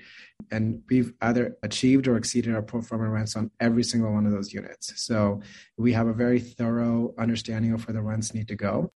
and 0.50 0.83
we've 0.88 1.12
either 1.20 1.56
achieved 1.62 2.06
or 2.06 2.16
exceeded 2.16 2.54
our 2.54 2.62
pro 2.62 2.83
forma 2.83 3.09
rents 3.09 3.37
on 3.37 3.50
every 3.59 3.83
single 3.83 4.12
one 4.12 4.26
of 4.26 4.33
those 4.33 4.52
units. 4.52 5.02
So 5.02 5.40
we 5.76 5.92
have 5.94 6.06
a 6.06 6.12
very 6.12 6.40
thorough 6.40 7.14
understanding 7.18 7.72
of 7.72 7.87
where 7.87 7.94
the 7.94 8.02
rents 8.02 8.35
need 8.35 8.48
to 8.48 8.56
go. 8.56 8.92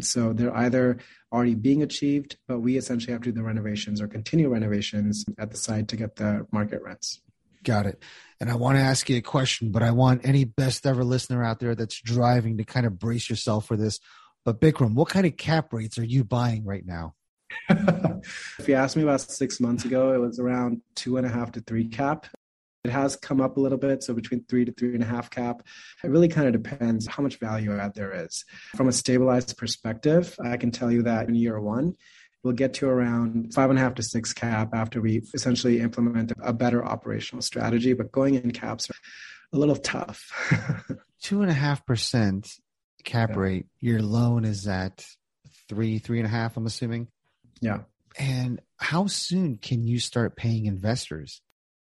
So 0.00 0.32
they're 0.32 0.56
either 0.56 0.98
already 1.30 1.54
being 1.54 1.82
achieved, 1.82 2.38
but 2.48 2.60
we 2.60 2.78
essentially 2.78 3.12
have 3.12 3.22
to 3.22 3.30
do 3.30 3.36
the 3.36 3.42
renovations 3.42 4.00
or 4.00 4.08
continue 4.08 4.48
renovations 4.48 5.24
at 5.38 5.50
the 5.50 5.56
site 5.58 5.88
to 5.88 5.96
get 5.96 6.16
the 6.16 6.46
market 6.50 6.80
rents. 6.82 7.20
Got 7.64 7.86
it. 7.86 8.02
And 8.40 8.50
I 8.50 8.56
want 8.56 8.76
to 8.76 8.82
ask 8.82 9.08
you 9.08 9.16
a 9.16 9.22
question, 9.22 9.72
but 9.72 9.82
I 9.82 9.90
want 9.90 10.26
any 10.26 10.44
best 10.44 10.86
ever 10.86 11.02
listener 11.02 11.42
out 11.42 11.60
there 11.60 11.74
that's 11.74 12.00
driving 12.00 12.58
to 12.58 12.64
kind 12.64 12.84
of 12.84 12.98
brace 12.98 13.30
yourself 13.30 13.66
for 13.66 13.76
this. 13.76 14.00
But 14.44 14.60
Bikram, 14.60 14.94
what 14.94 15.08
kind 15.08 15.24
of 15.24 15.36
cap 15.36 15.72
rates 15.72 15.98
are 15.98 16.04
you 16.04 16.24
buying 16.24 16.64
right 16.64 16.84
now? 16.84 17.14
if 17.68 18.68
you 18.68 18.74
asked 18.74 18.96
me 18.96 19.02
about 19.02 19.22
six 19.22 19.60
months 19.60 19.84
ago, 19.84 20.12
it 20.12 20.18
was 20.18 20.38
around 20.38 20.82
two 20.94 21.16
and 21.16 21.26
a 21.26 21.30
half 21.30 21.52
to 21.52 21.60
three 21.60 21.88
cap. 21.88 22.26
It 22.84 22.90
has 22.90 23.16
come 23.16 23.40
up 23.40 23.56
a 23.56 23.60
little 23.60 23.78
bit, 23.78 24.02
so 24.02 24.12
between 24.12 24.44
three 24.44 24.66
to 24.66 24.72
three 24.72 24.92
and 24.92 25.02
a 25.02 25.06
half 25.06 25.30
cap. 25.30 25.62
It 26.02 26.10
really 26.10 26.28
kind 26.28 26.46
of 26.46 26.62
depends 26.62 27.06
how 27.06 27.22
much 27.22 27.38
value 27.38 27.74
add 27.74 27.94
there 27.94 28.12
is. 28.26 28.44
From 28.76 28.88
a 28.88 28.92
stabilized 28.92 29.56
perspective, 29.56 30.36
I 30.44 30.58
can 30.58 30.70
tell 30.70 30.92
you 30.92 31.02
that 31.04 31.26
in 31.28 31.34
year 31.34 31.58
one, 31.58 31.94
we'll 32.44 32.52
get 32.54 32.74
to 32.74 32.86
around 32.88 33.52
five 33.54 33.70
and 33.70 33.78
a 33.78 33.82
half 33.82 33.94
to 33.94 34.02
six 34.02 34.32
cap 34.32 34.70
after 34.74 35.00
we 35.00 35.22
essentially 35.34 35.80
implement 35.80 36.32
a 36.42 36.52
better 36.52 36.84
operational 36.84 37.42
strategy. 37.42 37.94
But 37.94 38.12
going 38.12 38.34
in 38.36 38.50
caps 38.52 38.88
are 38.90 38.94
a 39.52 39.58
little 39.58 39.76
tough. 39.76 40.30
Two 41.22 41.42
and 41.42 41.50
a 41.50 41.54
half 41.54 41.84
percent 41.86 42.48
cap 43.02 43.30
Yeah. 43.30 43.38
rate. 43.38 43.66
Your 43.80 44.00
loan 44.02 44.44
is 44.44 44.68
at 44.68 45.04
three, 45.68 45.98
three 45.98 46.18
and 46.18 46.26
a 46.26 46.30
half, 46.30 46.56
I'm 46.56 46.66
assuming. 46.66 47.08
yeah. 47.60 47.80
And 48.16 48.60
how 48.76 49.06
soon 49.08 49.56
can 49.56 49.82
you 49.88 49.98
start 49.98 50.36
paying 50.36 50.66
investors? 50.66 51.42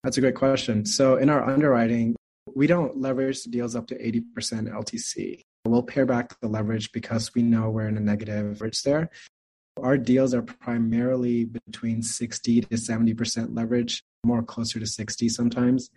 That's 0.02 0.16
a 0.18 0.20
great 0.20 0.34
question. 0.34 0.84
So 0.84 1.16
in 1.16 1.30
our 1.30 1.44
underwriting, 1.48 2.16
we 2.56 2.66
don't 2.66 3.00
leverage 3.00 3.44
the 3.44 3.50
deals 3.50 3.76
up 3.76 3.87
to 3.88 3.94
80% 3.94 4.24
LTC. 4.68 5.42
We'll 5.64 5.82
pare 5.84 6.06
back 6.06 6.34
the 6.40 6.48
leverage 6.48 6.90
because 6.90 7.34
we 7.34 7.42
know 7.42 7.70
we're 7.70 7.87
in 7.87 7.96
a 7.96 8.00
negative 8.00 8.46
leverage 8.46 8.82
there. 8.82 9.11
Our 9.83 9.99
deals 9.99 10.35
are 10.35 10.43
primarily 10.43 11.45
between 11.45 12.03
60 12.03 12.62
to 12.62 12.77
70% 12.77 13.57
leverage, 13.57 14.05
more 14.25 14.43
closer 14.43 14.79
to 14.79 14.87
60 14.87 15.29
sometimes. 15.29 15.91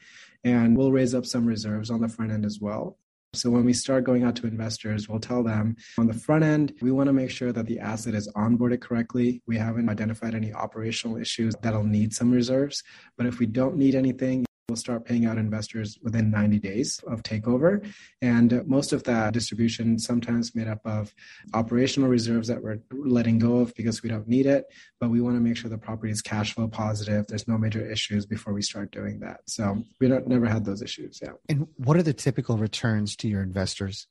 And 0.44 0.76
we'll 0.78 0.92
raise 0.92 1.14
up 1.14 1.26
some 1.26 1.46
reserves 1.46 1.90
on 1.90 2.02
the 2.02 2.10
front 2.10 2.32
end 2.32 2.46
as 2.46 2.60
well. 2.60 2.98
So 3.34 3.50
when 3.50 3.64
we 3.64 3.72
start 3.72 4.04
going 4.04 4.24
out 4.24 4.36
to 4.38 4.48
investors, 4.48 5.08
we'll 5.08 5.22
tell 5.22 5.42
them 5.42 5.78
on 5.98 6.08
the 6.08 6.14
front 6.14 6.44
end, 6.44 6.74
we 6.82 6.92
want 6.92 7.08
to 7.08 7.14
make 7.14 7.30
sure 7.30 7.54
that 7.54 7.66
the 7.66 7.80
asset 7.80 8.14
is 8.14 8.30
onboarded 8.36 8.82
correctly. 8.82 9.42
We 9.48 9.58
haven't 9.58 9.88
identified 9.88 10.36
any 10.36 10.52
operational 10.52 11.16
issues 11.16 11.56
that'll 11.62 11.86
need 11.86 12.14
some 12.14 12.30
reserves. 12.30 12.84
But 13.16 13.28
if 13.28 13.40
we 13.40 13.46
don't 13.46 13.78
need 13.78 13.96
anything, 13.96 14.46
will 14.72 14.78
start 14.78 15.04
paying 15.04 15.26
out 15.26 15.38
investors 15.38 16.00
within 16.02 16.32
90 16.32 16.60
days 16.60 17.00
of 17.06 17.24
takeover. 17.24 17.86
And 18.22 18.66
most 18.66 18.94
of 18.94 19.04
that 19.04 19.34
distribution 19.34 20.00
sometimes 20.00 20.56
made 20.56 20.70
up 20.70 20.80
of 20.86 21.14
operational 21.54 22.08
reserves 22.08 22.48
that 22.48 22.64
we're 22.64 22.80
letting 22.92 23.38
go 23.38 23.58
of 23.58 23.76
because 23.76 24.02
we 24.02 24.10
don't 24.10 24.30
need 24.30 24.46
it, 24.46 24.66
but 25.02 25.10
we 25.10 25.20
want 25.20 25.36
to 25.36 25.42
make 25.42 25.58
sure 25.58 25.70
the 25.70 25.78
property 25.78 26.12
is 26.12 26.22
cash 26.22 26.54
flow 26.54 26.70
positive. 26.70 27.28
There's 27.28 27.50
no 27.50 27.58
major 27.58 27.86
issues 27.86 28.26
before 28.26 28.54
we 28.54 28.62
start 28.62 28.92
doing 28.92 29.20
that. 29.20 29.42
So 29.46 29.84
we 30.00 30.08
don't, 30.08 30.26
never 30.26 30.48
had 30.48 30.64
those 30.64 30.82
issues. 30.82 31.20
Yeah. 31.22 31.34
And 31.50 31.68
what 31.76 31.98
are 31.98 32.04
the 32.04 32.14
typical 32.14 32.58
returns 32.58 33.18
to 33.18 33.28
your 33.28 33.44
investors? 33.44 34.08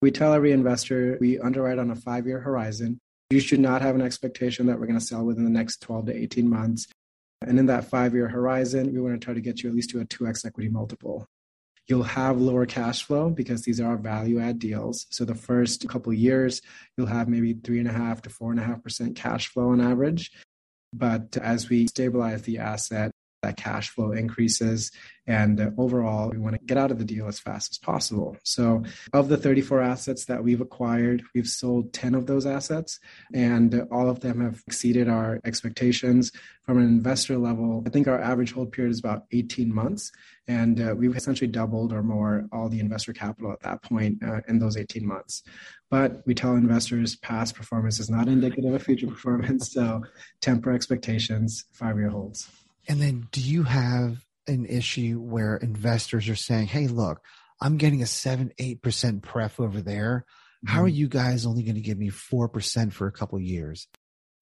We 0.00 0.10
tell 0.10 0.34
every 0.34 0.50
investor 0.50 1.16
we 1.20 1.38
underwrite 1.38 1.78
on 1.78 1.92
a 1.92 1.96
five 1.96 2.26
year 2.26 2.40
horizon. 2.40 2.98
You 3.30 3.38
should 3.38 3.60
not 3.60 3.82
have 3.82 3.94
an 3.94 4.02
expectation 4.02 4.66
that 4.66 4.80
we're 4.80 4.86
going 4.86 4.98
to 4.98 5.04
sell 5.04 5.24
within 5.24 5.44
the 5.44 5.50
next 5.50 5.80
12 5.80 6.06
to 6.06 6.14
18 6.14 6.50
months. 6.50 6.88
And 7.46 7.58
in 7.58 7.66
that 7.66 7.84
five 7.84 8.14
year 8.14 8.28
horizon, 8.28 8.92
we 8.92 9.00
want 9.00 9.20
to 9.20 9.24
try 9.24 9.34
to 9.34 9.40
get 9.40 9.62
you 9.62 9.68
at 9.68 9.74
least 9.74 9.90
to 9.90 10.00
a 10.00 10.04
2x 10.04 10.44
equity 10.44 10.68
multiple. 10.68 11.26
You'll 11.88 12.04
have 12.04 12.40
lower 12.40 12.64
cash 12.64 13.02
flow 13.02 13.30
because 13.30 13.62
these 13.62 13.80
are 13.80 13.96
value 13.96 14.40
add 14.40 14.58
deals. 14.58 15.06
So 15.10 15.24
the 15.24 15.34
first 15.34 15.88
couple 15.88 16.12
years, 16.12 16.62
you'll 16.96 17.08
have 17.08 17.28
maybe 17.28 17.54
three 17.54 17.80
and 17.80 17.88
a 17.88 17.92
half 17.92 18.22
to 18.22 18.30
four 18.30 18.50
and 18.52 18.60
a 18.60 18.62
half 18.62 18.82
percent 18.82 19.16
cash 19.16 19.48
flow 19.48 19.70
on 19.70 19.80
average. 19.80 20.30
But 20.92 21.36
as 21.38 21.68
we 21.68 21.86
stabilize 21.86 22.42
the 22.42 22.58
asset, 22.58 23.10
that 23.42 23.56
cash 23.56 23.90
flow 23.90 24.12
increases. 24.12 24.90
And 25.26 25.72
overall, 25.78 26.30
we 26.30 26.38
want 26.38 26.56
to 26.56 26.64
get 26.64 26.76
out 26.76 26.90
of 26.90 26.98
the 26.98 27.04
deal 27.04 27.28
as 27.28 27.38
fast 27.38 27.72
as 27.72 27.78
possible. 27.78 28.36
So, 28.42 28.82
of 29.12 29.28
the 29.28 29.36
34 29.36 29.80
assets 29.80 30.24
that 30.24 30.42
we've 30.42 30.60
acquired, 30.60 31.22
we've 31.32 31.48
sold 31.48 31.92
10 31.92 32.16
of 32.16 32.26
those 32.26 32.44
assets, 32.44 32.98
and 33.32 33.86
all 33.92 34.08
of 34.08 34.18
them 34.18 34.40
have 34.40 34.62
exceeded 34.66 35.08
our 35.08 35.40
expectations. 35.44 36.32
From 36.64 36.78
an 36.78 36.84
investor 36.84 37.38
level, 37.38 37.84
I 37.86 37.90
think 37.90 38.08
our 38.08 38.20
average 38.20 38.52
hold 38.52 38.72
period 38.72 38.90
is 38.90 38.98
about 38.98 39.24
18 39.30 39.72
months. 39.72 40.10
And 40.48 40.80
uh, 40.80 40.94
we've 40.96 41.16
essentially 41.16 41.48
doubled 41.48 41.92
or 41.92 42.02
more 42.02 42.48
all 42.52 42.68
the 42.68 42.80
investor 42.80 43.12
capital 43.12 43.52
at 43.52 43.60
that 43.60 43.82
point 43.82 44.22
uh, 44.24 44.40
in 44.48 44.58
those 44.58 44.76
18 44.76 45.06
months. 45.06 45.42
But 45.88 46.22
we 46.26 46.34
tell 46.34 46.54
investors 46.54 47.16
past 47.16 47.54
performance 47.54 48.00
is 48.00 48.10
not 48.10 48.26
indicative 48.26 48.74
of 48.74 48.82
future 48.82 49.06
performance. 49.08 49.72
So, 49.72 50.02
temper 50.40 50.72
expectations, 50.72 51.64
five 51.72 51.96
year 51.96 52.08
holds. 52.08 52.48
And 52.88 53.00
then 53.00 53.28
do 53.30 53.40
you 53.40 53.62
have 53.62 54.24
an 54.46 54.66
issue 54.66 55.18
where 55.20 55.56
investors 55.56 56.28
are 56.28 56.36
saying, 56.36 56.66
hey, 56.66 56.88
look, 56.88 57.20
I'm 57.60 57.76
getting 57.76 58.02
a 58.02 58.06
seven, 58.06 58.52
eight 58.58 58.82
percent 58.82 59.22
pref 59.22 59.60
over 59.60 59.80
there. 59.80 60.24
How 60.66 60.82
are 60.82 60.86
mm-hmm. 60.86 60.96
you 60.96 61.08
guys 61.08 61.46
only 61.46 61.62
going 61.62 61.76
to 61.76 61.80
give 61.80 61.98
me 61.98 62.08
four 62.08 62.48
percent 62.48 62.92
for 62.92 63.06
a 63.06 63.12
couple 63.12 63.38
years? 63.40 63.88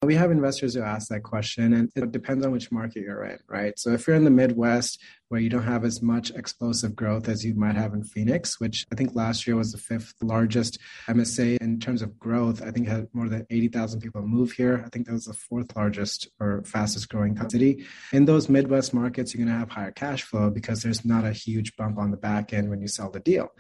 We 0.03 0.15
have 0.15 0.31
investors 0.31 0.75
who 0.75 0.81
ask 0.81 1.09
that 1.09 1.25
question, 1.25 1.75
and 1.75 1.91
it 1.95 2.11
depends 2.11 2.43
on 2.47 2.53
which 2.53 2.73
market 2.73 3.03
you're 3.03 3.23
in, 3.25 3.39
right? 3.47 3.79
So 3.79 3.91
if 3.91 4.07
you're 4.07 4.17
in 4.17 4.25
the 4.25 4.31
Midwest 4.31 4.99
where 5.29 5.43
you 5.43 5.51
don't 5.51 5.63
have 5.65 5.85
as 5.85 6.01
much 6.01 6.31
explosive 6.31 6.97
growth 6.97 7.29
as 7.29 7.45
you 7.45 7.53
might 7.53 7.77
have 7.77 7.93
in 7.93 8.03
Phoenix, 8.03 8.59
which 8.59 8.87
I 8.91 8.95
think 8.95 9.15
last 9.15 9.47
year 9.47 9.57
was 9.57 9.73
the 9.73 9.79
fifth 9.79 10.15
largest 10.23 10.79
MSA 11.07 11.59
in 11.61 11.81
terms 11.81 12.01
of 12.01 12.19
growth. 12.19 12.63
I 12.63 12.71
think 12.71 12.89
had 12.89 13.09
more 13.13 13.29
than 13.29 13.47
80,000 13.51 14.01
people 14.01 14.23
move 14.23 14.53
here. 14.53 14.83
I 14.87 14.89
think 14.89 15.05
that 15.05 15.13
was 15.13 15.27
the 15.27 15.35
fourth 15.35 15.77
largest 15.77 16.31
or 16.41 16.63
fastest 16.65 17.11
growing 17.11 17.37
city. 17.51 17.85
In 18.15 18.25
those 18.25 18.49
Midwest 18.49 18.95
markets, 18.95 19.35
you're 19.35 19.45
going 19.45 19.55
to 19.55 19.61
have 19.61 19.71
higher 19.71 19.93
cash 19.93 20.23
flow 20.23 20.49
because 20.49 20.83
there's 20.83 21.05
not 21.05 21.27
a 21.27 21.33
huge 21.33 21.77
bump 21.77 21.99
on 21.99 22.11
the 22.11 22.17
back 22.17 22.55
end 22.55 22.71
when 22.71 22.81
you 22.81 22.89
sell 22.89 23.11
the 23.11 23.21
deal. 23.21 23.51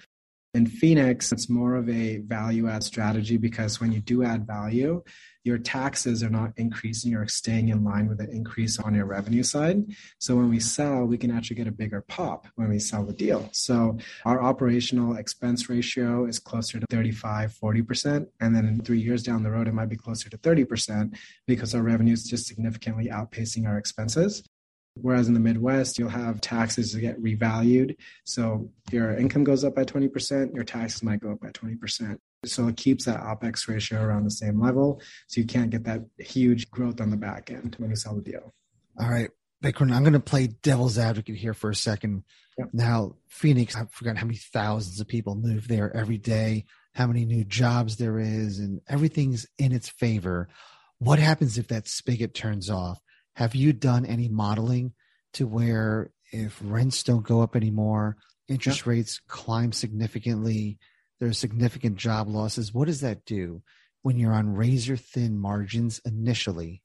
In 0.54 0.66
Phoenix, 0.66 1.30
it's 1.30 1.48
more 1.48 1.76
of 1.76 1.88
a 1.88 2.16
value 2.16 2.68
add 2.68 2.82
strategy 2.82 3.36
because 3.36 3.80
when 3.80 3.92
you 3.92 4.00
do 4.00 4.24
add 4.24 4.46
value, 4.46 5.02
your 5.44 5.58
taxes 5.58 6.22
are 6.22 6.30
not 6.30 6.52
increasing 6.56 7.14
or 7.14 7.26
staying 7.28 7.68
in 7.68 7.82
line 7.82 8.08
with 8.08 8.18
the 8.18 8.30
increase 8.30 8.78
on 8.78 8.94
your 8.94 9.06
revenue 9.06 9.42
side. 9.42 9.84
So 10.18 10.36
when 10.36 10.50
we 10.50 10.60
sell, 10.60 11.04
we 11.04 11.18
can 11.18 11.30
actually 11.30 11.56
get 11.56 11.66
a 11.66 11.72
bigger 11.72 12.02
pop 12.02 12.46
when 12.56 12.68
we 12.68 12.78
sell 12.78 13.04
the 13.04 13.12
deal. 13.12 13.48
So 13.52 13.98
our 14.24 14.42
operational 14.42 15.16
expense 15.16 15.68
ratio 15.68 16.26
is 16.26 16.38
closer 16.38 16.78
to 16.78 16.86
35, 16.90 17.54
40%. 17.62 18.26
And 18.40 18.54
then 18.54 18.66
in 18.66 18.80
three 18.82 19.00
years 19.00 19.22
down 19.22 19.42
the 19.42 19.50
road, 19.50 19.68
it 19.68 19.74
might 19.74 19.88
be 19.88 19.96
closer 19.96 20.28
to 20.28 20.38
30% 20.38 21.16
because 21.46 21.74
our 21.74 21.82
revenue 21.82 22.12
is 22.12 22.24
just 22.24 22.46
significantly 22.46 23.06
outpacing 23.06 23.66
our 23.66 23.78
expenses. 23.78 24.42
Whereas 24.94 25.28
in 25.28 25.34
the 25.34 25.40
Midwest, 25.40 25.98
you'll 25.98 26.08
have 26.08 26.40
taxes 26.40 26.92
that 26.92 27.00
get 27.00 27.22
revalued. 27.22 27.96
So 28.24 28.70
your 28.90 29.16
income 29.16 29.44
goes 29.44 29.64
up 29.64 29.74
by 29.74 29.84
20%, 29.84 30.54
your 30.54 30.64
taxes 30.64 31.02
might 31.02 31.20
go 31.20 31.32
up 31.32 31.40
by 31.40 31.48
20%. 31.48 32.18
So 32.44 32.68
it 32.68 32.76
keeps 32.76 33.04
that 33.04 33.20
OPEX 33.20 33.68
ratio 33.68 34.02
around 34.02 34.24
the 34.24 34.30
same 34.30 34.60
level. 34.60 35.00
So 35.28 35.40
you 35.40 35.46
can't 35.46 35.70
get 35.70 35.84
that 35.84 36.02
huge 36.18 36.70
growth 36.70 37.00
on 37.00 37.10
the 37.10 37.16
back 37.16 37.50
end 37.50 37.76
when 37.78 37.90
you 37.90 37.96
sell 37.96 38.14
the 38.14 38.22
deal. 38.22 38.52
All 38.98 39.08
right. 39.08 39.30
Bikram, 39.62 39.92
I'm 39.92 40.02
going 40.02 40.14
to 40.14 40.20
play 40.20 40.46
devil's 40.46 40.98
advocate 40.98 41.36
here 41.36 41.52
for 41.52 41.70
a 41.70 41.74
second. 41.74 42.24
Yep. 42.58 42.68
Now, 42.72 43.16
Phoenix, 43.28 43.76
I 43.76 43.84
forgot 43.90 44.16
how 44.16 44.24
many 44.24 44.38
thousands 44.38 45.00
of 45.00 45.08
people 45.08 45.34
move 45.34 45.68
there 45.68 45.94
every 45.94 46.16
day, 46.16 46.64
how 46.94 47.06
many 47.06 47.26
new 47.26 47.44
jobs 47.44 47.96
there 47.96 48.18
is, 48.18 48.58
and 48.58 48.80
everything's 48.88 49.46
in 49.58 49.72
its 49.72 49.88
favor. 49.88 50.48
What 50.98 51.18
happens 51.18 51.58
if 51.58 51.68
that 51.68 51.88
spigot 51.88 52.34
turns 52.34 52.70
off? 52.70 53.00
Have 53.40 53.54
you 53.54 53.72
done 53.72 54.04
any 54.04 54.28
modeling 54.28 54.92
to 55.32 55.46
where 55.46 56.10
if 56.30 56.60
rents 56.62 57.02
don't 57.02 57.26
go 57.26 57.40
up 57.40 57.56
anymore, 57.56 58.18
interest 58.48 58.84
yeah. 58.84 58.90
rates 58.90 59.18
climb 59.28 59.72
significantly, 59.72 60.76
there's 61.20 61.38
significant 61.38 61.96
job 61.96 62.28
losses? 62.28 62.74
What 62.74 62.84
does 62.84 63.00
that 63.00 63.24
do 63.24 63.62
when 64.02 64.18
you're 64.18 64.34
on 64.34 64.54
razor 64.54 64.98
thin 64.98 65.38
margins 65.38 66.02
initially? 66.04 66.82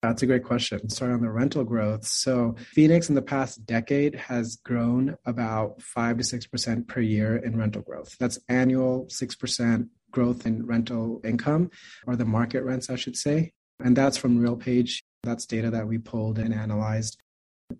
That's 0.00 0.22
a 0.22 0.26
great 0.26 0.44
question. 0.44 0.88
Start 0.88 1.12
on 1.12 1.20
the 1.20 1.30
rental 1.30 1.62
growth. 1.62 2.06
So, 2.06 2.54
Phoenix 2.56 3.10
in 3.10 3.14
the 3.14 3.20
past 3.20 3.66
decade 3.66 4.14
has 4.14 4.56
grown 4.64 5.14
about 5.26 5.82
5 5.82 6.16
to 6.16 6.22
6% 6.22 6.88
per 6.88 7.00
year 7.02 7.36
in 7.36 7.58
rental 7.58 7.82
growth. 7.82 8.16
That's 8.18 8.38
annual 8.48 9.08
6% 9.08 9.88
growth 10.10 10.46
in 10.46 10.64
rental 10.64 11.20
income, 11.22 11.70
or 12.06 12.16
the 12.16 12.24
market 12.24 12.62
rents, 12.62 12.88
I 12.88 12.96
should 12.96 13.16
say. 13.16 13.52
And 13.80 13.94
that's 13.94 14.16
from 14.16 14.40
RealPage. 14.40 15.02
That's 15.22 15.46
data 15.46 15.70
that 15.70 15.86
we 15.86 15.98
pulled 15.98 16.38
and 16.38 16.54
analyzed. 16.54 17.18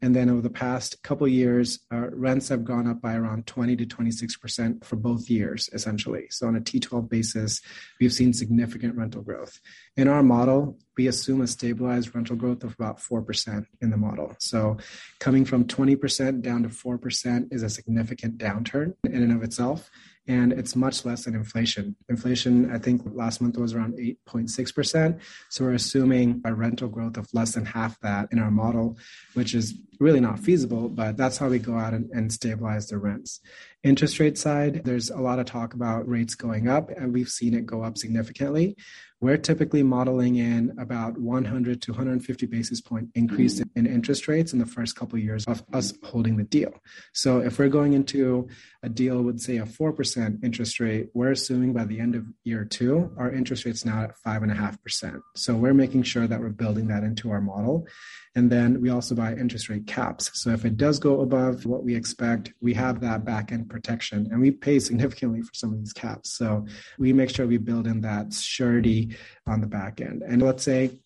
And 0.03 0.15
then 0.15 0.29
over 0.29 0.43
the 0.43 0.51
past 0.51 1.03
couple 1.03 1.27
years, 1.27 1.81
uh, 1.91 2.11
rents 2.11 2.49
have 2.51 2.63
gone 2.63 2.87
up 2.87 3.01
by 3.01 3.15
around 3.15 3.47
20 3.47 3.75
to 3.77 3.87
26% 3.87 4.85
for 4.85 4.97
both 4.97 5.31
years, 5.31 5.71
essentially. 5.73 6.27
So 6.31 6.47
on 6.47 6.57
a 6.57 6.61
T12 6.61 7.09
basis, 7.09 7.63
we've 7.99 8.13
seen 8.13 8.35
significant 8.35 8.97
rental 8.97 9.23
growth. 9.23 9.59
In 9.97 10.07
our 10.07 10.23
model, 10.23 10.79
we 10.99 11.07
assume 11.07 11.41
a 11.41 11.47
stabilized 11.47 12.15
rental 12.15 12.37
growth 12.37 12.65
of 12.65 12.75
about 12.75 12.99
4% 12.99 13.65
in 13.81 13.89
the 13.89 13.97
model. 13.97 14.35
So 14.39 14.77
coming 15.21 15.47
from 15.47 15.65
20% 15.65 16.43
down 16.43 16.65
to 16.65 16.69
4% 16.69 17.49
is 17.51 17.63
a 17.63 17.71
significant 17.71 18.37
downturn 18.37 18.93
in 19.05 19.23
and 19.23 19.33
of 19.33 19.43
itself 19.43 19.91
and 20.29 20.53
it's 20.53 20.77
much 20.77 21.07
less 21.07 21.25
than 21.25 21.35
inflation. 21.35 21.97
Inflation, 22.09 22.71
I 22.71 22.79
think 22.79 23.03
last 23.15 23.41
month 23.41 23.57
was 23.57 23.73
around 23.73 23.95
8.6%. 23.95 25.19
So 25.49 25.65
we're 25.65 25.73
assuming 25.73 26.43
a 26.45 26.55
rental 26.55 26.89
growth 26.89 27.17
of 27.17 27.27
less 27.33 27.53
than 27.53 27.65
half 27.65 27.99
that 28.01 28.29
in 28.31 28.39
our 28.39 28.51
model, 28.51 28.99
which 29.33 29.55
is 29.55 29.75
really 29.99 30.21
not 30.21 30.39
feasible, 30.39 30.91
but 30.91 31.17
that's 31.17 31.39
how 31.39 31.49
we 31.49 31.59
go 31.59 31.77
out 31.77 31.95
and, 31.95 32.11
and 32.11 32.31
stabilize 32.31 32.89
the 32.89 32.99
rents. 32.99 33.41
Interest 33.83 34.21
rate 34.21 34.37
side, 34.37 34.83
there's 34.85 35.11
a 35.11 35.19
lot 35.19 35.39
of 35.39 35.47
talk 35.47 35.73
about 35.73 36.07
rates 36.07 36.35
going 36.35 36.69
up, 36.69 36.91
and 36.91 37.13
we've 37.13 37.29
seen 37.29 37.55
it 37.55 37.65
go 37.65 37.83
up 37.83 37.97
significantly 37.97 38.77
we're 39.21 39.37
typically 39.37 39.83
modeling 39.83 40.37
in 40.37 40.77
about 40.79 41.19
100 41.19 41.83
to 41.83 41.93
150 41.93 42.47
basis 42.47 42.81
point 42.81 43.09
increase 43.15 43.61
mm-hmm. 43.61 43.79
in 43.79 43.87
interest 43.87 44.29
rates 44.29 44.53
in 44.53 44.59
the 44.59 44.67
first 44.67 44.95
couple 44.95 45.19
of 45.19 45.25
years 45.25 45.45
of 45.47 45.63
us 45.73 45.93
holding 46.05 46.37
the 46.37 46.45
deal. 46.45 46.73
So 47.13 47.41
if 47.41 47.59
we're 47.59 47.69
going 47.69 47.95
into 47.95 48.49
a 48.83 48.89
deal 48.89 49.23
with 49.23 49.41
say 49.41 49.57
a 49.57 49.65
4% 49.65 50.45
interest 50.45 50.79
rate, 50.79 51.09
we're 51.15 51.33
assuming 51.33 51.73
by 51.73 51.85
the 51.85 51.99
end 51.99 52.15
of 52.15 52.27
year 52.45 52.65
two, 52.65 53.13
our 53.17 53.31
interest 53.31 53.65
rate's 53.65 53.85
now 53.85 54.03
at 54.03 54.15
5.5%. 54.25 55.21
So 55.35 55.55
we're 55.55 55.75
making 55.75 56.05
sure 56.05 56.27
that 56.27 56.41
we're 56.41 56.51
building 56.51 56.89
that 56.89 57.03
into 57.03 57.31
our 57.31 57.41
model. 57.41 57.87
And 58.39 58.49
then 58.49 58.81
we 58.81 58.91
also 58.91 59.17
buy 59.17 59.33
interest 59.33 59.69
rate 59.69 59.89
caps. 59.89 60.31
So 60.41 60.51
if 60.51 60.65
it 60.65 60.77
does 60.77 61.01
go 61.01 61.23
above 61.23 61.67
what 61.67 61.83
we 61.83 61.97
expect, 61.97 62.53
we 62.61 62.73
have 62.75 63.01
that 63.01 63.25
back 63.25 63.51
end 63.51 63.69
protection 63.69 64.29
and 64.31 64.41
we 64.41 64.53
pay 64.53 64.79
significantly 64.89 65.43
for 65.43 65.53
some 65.55 65.73
of 65.73 65.81
these 65.81 65.93
caps. 65.93 66.35
So 66.39 66.65
we 67.01 67.13
make 67.13 67.31
sure 67.31 67.49
we 67.49 67.59
build 67.59 67.89
in 67.89 68.01
that 68.03 68.33
surety 68.33 69.17
on 69.49 69.61
the 69.61 69.67
back 69.67 70.01
end. 70.01 70.23
And 70.23 70.41
let's 70.41 70.63
say 70.63 71.01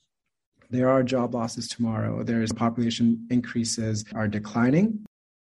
there 0.68 0.90
are 0.90 1.02
job 1.02 1.34
losses 1.34 1.68
tomorrow, 1.68 2.22
there's 2.22 2.52
population 2.52 3.26
increases 3.30 4.04
are 4.14 4.28
declining. 4.28 5.02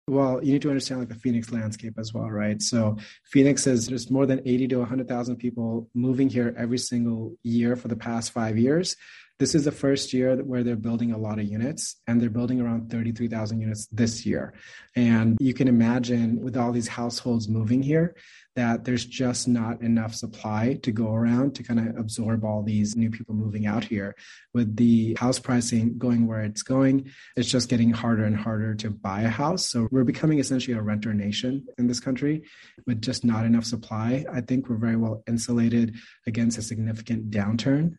Well, 0.08 0.42
you 0.42 0.52
need 0.52 0.62
to 0.62 0.70
understand 0.70 1.00
like 1.00 1.10
the 1.10 1.14
Phoenix 1.14 1.52
landscape 1.52 1.98
as 1.98 2.14
well, 2.14 2.30
right? 2.30 2.60
So 2.62 2.96
Phoenix 3.24 3.66
is 3.66 3.88
there's 3.88 4.10
more 4.10 4.24
than 4.24 4.40
80 4.46 4.68
to 4.68 4.78
100,000 4.78 5.36
people 5.36 5.90
moving 5.94 6.30
here 6.30 6.54
every 6.56 6.78
single 6.78 7.36
year 7.42 7.76
for 7.76 7.88
the 7.88 7.96
past 7.96 8.30
five 8.32 8.56
years. 8.56 8.96
This 9.40 9.56
is 9.56 9.64
the 9.64 9.72
first 9.72 10.12
year 10.12 10.36
where 10.36 10.62
they're 10.62 10.76
building 10.76 11.10
a 11.10 11.18
lot 11.18 11.40
of 11.40 11.44
units 11.46 11.96
and 12.06 12.20
they're 12.20 12.30
building 12.30 12.60
around 12.60 12.88
33,000 12.88 13.60
units 13.60 13.86
this 13.90 14.24
year. 14.24 14.54
And 14.94 15.36
you 15.40 15.52
can 15.52 15.66
imagine 15.66 16.40
with 16.40 16.56
all 16.56 16.70
these 16.70 16.86
households 16.86 17.48
moving 17.48 17.82
here 17.82 18.14
that 18.54 18.84
there's 18.84 19.04
just 19.04 19.48
not 19.48 19.82
enough 19.82 20.14
supply 20.14 20.78
to 20.84 20.92
go 20.92 21.12
around 21.12 21.56
to 21.56 21.64
kind 21.64 21.80
of 21.80 21.96
absorb 21.96 22.44
all 22.44 22.62
these 22.62 22.94
new 22.94 23.10
people 23.10 23.34
moving 23.34 23.66
out 23.66 23.82
here. 23.82 24.14
With 24.52 24.76
the 24.76 25.16
house 25.18 25.40
pricing 25.40 25.98
going 25.98 26.28
where 26.28 26.42
it's 26.42 26.62
going, 26.62 27.10
it's 27.36 27.50
just 27.50 27.68
getting 27.68 27.90
harder 27.90 28.24
and 28.24 28.36
harder 28.36 28.76
to 28.76 28.90
buy 28.90 29.22
a 29.22 29.28
house. 29.28 29.66
So 29.66 29.88
we're 29.90 30.04
becoming 30.04 30.38
essentially 30.38 30.76
a 30.76 30.82
renter 30.82 31.12
nation 31.12 31.66
in 31.76 31.88
this 31.88 31.98
country 31.98 32.44
with 32.86 33.02
just 33.02 33.24
not 33.24 33.44
enough 33.44 33.64
supply. 33.64 34.24
I 34.32 34.42
think 34.42 34.68
we're 34.68 34.76
very 34.76 34.96
well 34.96 35.24
insulated 35.26 35.96
against 36.24 36.56
a 36.56 36.62
significant 36.62 37.30
downturn. 37.30 37.96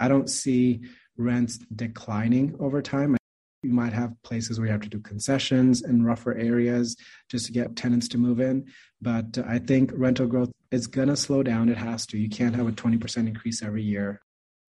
I 0.00 0.08
don't 0.08 0.28
see 0.28 0.82
rents 1.16 1.58
declining 1.74 2.56
over 2.58 2.82
time. 2.82 3.16
You 3.62 3.72
might 3.72 3.92
have 3.92 4.20
places 4.24 4.58
where 4.58 4.66
you 4.66 4.72
have 4.72 4.82
to 4.82 4.88
do 4.88 4.98
concessions 4.98 5.82
in 5.82 6.04
rougher 6.04 6.36
areas 6.36 6.96
just 7.30 7.46
to 7.46 7.52
get 7.52 7.76
tenants 7.76 8.08
to 8.08 8.18
move 8.18 8.40
in. 8.40 8.66
But 9.00 9.38
uh, 9.38 9.44
I 9.46 9.58
think 9.58 9.92
rental 9.94 10.26
growth 10.26 10.50
is 10.72 10.88
going 10.88 11.08
to 11.08 11.16
slow 11.16 11.42
down. 11.42 11.68
It 11.68 11.78
has 11.78 12.06
to. 12.06 12.18
You 12.18 12.28
can't 12.28 12.56
have 12.56 12.66
a 12.66 12.72
20% 12.72 13.28
increase 13.28 13.62
every 13.62 13.82
year. 13.82 14.20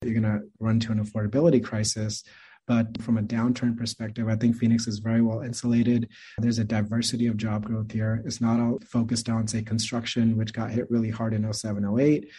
You're 0.03 0.19
going 0.19 0.39
to 0.39 0.45
run 0.59 0.79
to 0.81 0.91
an 0.91 1.03
affordability 1.03 1.63
crisis. 1.63 2.23
But 2.67 3.01
from 3.01 3.17
a 3.17 3.21
downturn 3.21 3.77
perspective, 3.77 4.29
I 4.29 4.35
think 4.35 4.55
Phoenix 4.55 4.87
is 4.87 4.99
very 4.99 5.21
well 5.21 5.41
insulated. 5.41 6.07
There's 6.37 6.59
a 6.59 6.63
diversity 6.63 7.27
of 7.27 7.35
job 7.35 7.65
growth 7.65 7.91
here. 7.91 8.21
It's 8.25 8.39
not 8.39 8.59
all 8.59 8.79
focused 8.85 9.27
on, 9.27 9.47
say, 9.47 9.63
construction, 9.63 10.37
which 10.37 10.53
got 10.53 10.71
hit 10.71 10.89
really 10.89 11.09
hard 11.09 11.33
in 11.33 11.51
07, 11.51 11.99
08. 11.99 12.29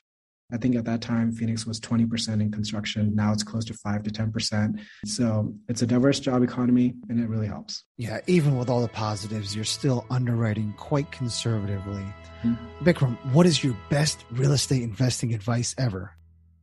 I 0.54 0.56
think 0.56 0.76
at 0.76 0.84
that 0.84 1.00
time, 1.00 1.32
Phoenix 1.32 1.66
was 1.66 1.80
20% 1.80 2.40
in 2.40 2.52
construction. 2.52 3.12
Now 3.12 3.32
it's 3.32 3.42
close 3.42 3.64
to 3.64 3.74
5 3.74 4.04
to 4.04 4.10
10%. 4.10 4.78
So 5.04 5.52
it's 5.68 5.82
a 5.82 5.86
diverse 5.86 6.20
job 6.20 6.44
economy 6.44 6.94
and 7.08 7.18
it 7.18 7.28
really 7.28 7.48
helps. 7.48 7.82
Yeah, 7.96 8.20
even 8.28 8.56
with 8.56 8.70
all 8.70 8.80
the 8.80 8.88
positives, 8.88 9.56
you're 9.56 9.64
still 9.64 10.06
underwriting 10.10 10.72
quite 10.76 11.10
conservatively. 11.10 12.04
Mm-hmm. 12.44 12.84
Bikram, 12.84 13.16
what 13.32 13.46
is 13.46 13.64
your 13.64 13.76
best 13.90 14.24
real 14.30 14.52
estate 14.52 14.84
investing 14.84 15.34
advice 15.34 15.74
ever? 15.76 16.12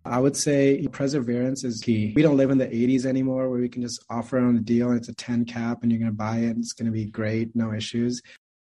I 0.06 0.20
would 0.20 0.38
say 0.38 0.88
perseverance 0.88 1.66
is 1.66 1.82
key. 1.82 2.14
We 2.16 2.22
don't 2.22 2.38
live 2.38 2.50
in 2.50 2.60
the 2.60 2.68
80s 2.68 3.06
anymore 3.06 3.50
where 3.50 3.60
we 3.60 3.68
can 3.68 3.82
just 3.82 4.04
offer 4.10 4.40
on 4.40 4.56
a 4.56 4.62
deal 4.62 4.90
and 4.90 4.98
it's 4.98 5.10
a 5.10 5.14
10 5.14 5.44
cap 5.46 5.80
and 5.84 5.92
you're 5.92 6.00
going 6.00 6.12
to 6.12 6.18
buy 6.18 6.38
it 6.38 6.52
and 6.52 6.60
it's 6.60 6.74
going 6.74 6.86
to 6.86 6.94
be 6.94 7.06
great, 7.06 7.54
no 7.58 7.74
issues 7.74 8.22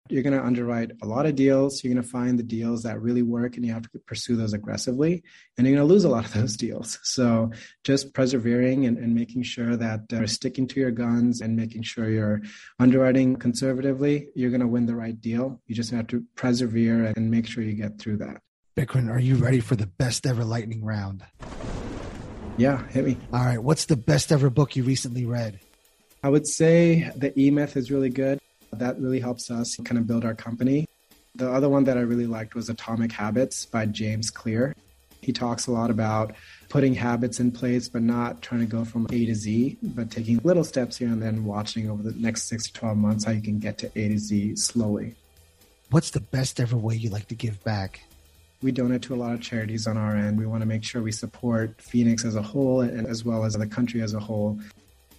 you're 0.09 0.23
going 0.23 0.37
to 0.37 0.43
underwrite 0.43 0.91
a 1.01 1.05
lot 1.05 1.25
of 1.25 1.35
deals. 1.35 1.83
You're 1.83 1.93
going 1.93 2.03
to 2.03 2.09
find 2.09 2.37
the 2.39 2.43
deals 2.43 2.83
that 2.83 3.01
really 3.01 3.21
work 3.21 3.55
and 3.55 3.65
you 3.65 3.73
have 3.73 3.83
to 3.83 3.99
pursue 3.99 4.35
those 4.35 4.53
aggressively. 4.53 5.23
And 5.57 5.67
you're 5.67 5.75
going 5.75 5.87
to 5.87 5.93
lose 5.93 6.03
a 6.03 6.09
lot 6.09 6.25
of 6.25 6.33
those 6.39 6.57
deals. 6.57 6.99
So 7.03 7.51
just 7.83 8.13
persevering 8.13 8.85
and, 8.85 8.97
and 8.97 9.13
making 9.13 9.43
sure 9.43 9.75
that 9.75 10.01
uh, 10.11 10.17
you're 10.17 10.27
sticking 10.27 10.67
to 10.67 10.79
your 10.79 10.91
guns 10.91 11.41
and 11.41 11.55
making 11.55 11.83
sure 11.83 12.09
you're 12.09 12.41
underwriting 12.79 13.35
conservatively, 13.35 14.29
you're 14.33 14.49
going 14.49 14.61
to 14.61 14.67
win 14.67 14.87
the 14.87 14.95
right 14.95 15.19
deal. 15.19 15.61
You 15.67 15.75
just 15.75 15.91
have 15.91 16.07
to 16.07 16.23
persevere 16.35 17.13
and 17.15 17.29
make 17.29 17.45
sure 17.47 17.63
you 17.63 17.73
get 17.73 17.99
through 17.99 18.17
that. 18.17 18.41
Bikram, 18.75 19.11
are 19.11 19.19
you 19.19 19.35
ready 19.35 19.59
for 19.59 19.75
the 19.75 19.87
best 19.87 20.25
ever 20.25 20.43
lightning 20.43 20.83
round? 20.83 21.23
Yeah, 22.57 22.85
hit 22.87 23.05
me. 23.05 23.17
All 23.31 23.45
right. 23.45 23.61
What's 23.61 23.85
the 23.85 23.95
best 23.95 24.31
ever 24.31 24.49
book 24.49 24.75
you 24.75 24.83
recently 24.83 25.25
read? 25.25 25.59
I 26.23 26.29
would 26.29 26.47
say 26.47 27.09
The 27.15 27.37
E 27.39 27.51
Myth 27.51 27.77
is 27.77 27.91
really 27.91 28.09
good. 28.09 28.39
That 28.73 28.99
really 28.99 29.19
helps 29.19 29.51
us 29.51 29.75
kind 29.77 29.97
of 29.97 30.07
build 30.07 30.25
our 30.25 30.35
company. 30.35 30.85
The 31.35 31.51
other 31.51 31.69
one 31.69 31.83
that 31.85 31.97
I 31.97 32.01
really 32.01 32.27
liked 32.27 32.55
was 32.55 32.69
Atomic 32.69 33.11
Habits 33.11 33.65
by 33.65 33.85
James 33.85 34.29
Clear. 34.29 34.75
He 35.21 35.33
talks 35.33 35.67
a 35.67 35.71
lot 35.71 35.89
about 35.89 36.33
putting 36.69 36.93
habits 36.93 37.39
in 37.39 37.51
place, 37.51 37.89
but 37.89 38.01
not 38.01 38.41
trying 38.41 38.61
to 38.61 38.65
go 38.65 38.85
from 38.85 39.05
A 39.11 39.25
to 39.25 39.35
Z, 39.35 39.77
but 39.81 40.09
taking 40.09 40.39
little 40.43 40.63
steps 40.63 40.97
here 40.97 41.09
and 41.09 41.21
then 41.21 41.45
watching 41.45 41.89
over 41.89 42.01
the 42.01 42.13
next 42.13 42.43
six 42.43 42.67
to 42.67 42.73
12 42.73 42.97
months 42.97 43.25
how 43.25 43.31
you 43.31 43.41
can 43.41 43.59
get 43.59 43.77
to 43.79 43.87
A 43.99 44.09
to 44.09 44.17
Z 44.17 44.55
slowly. 44.55 45.15
What's 45.91 46.11
the 46.11 46.21
best 46.21 46.59
ever 46.59 46.77
way 46.77 46.95
you 46.95 47.09
like 47.09 47.27
to 47.29 47.35
give 47.35 47.63
back? 47.63 48.01
We 48.61 48.71
donate 48.71 49.01
to 49.03 49.15
a 49.15 49.17
lot 49.17 49.33
of 49.33 49.41
charities 49.41 49.87
on 49.87 49.97
our 49.97 50.15
end. 50.15 50.37
We 50.37 50.45
want 50.45 50.61
to 50.61 50.67
make 50.67 50.83
sure 50.83 51.01
we 51.01 51.11
support 51.11 51.81
Phoenix 51.81 52.25
as 52.25 52.35
a 52.35 52.41
whole 52.41 52.81
and 52.81 53.07
as 53.07 53.23
well 53.23 53.43
as 53.43 53.53
the 53.53 53.67
country 53.67 54.01
as 54.01 54.13
a 54.13 54.19
whole. 54.19 54.59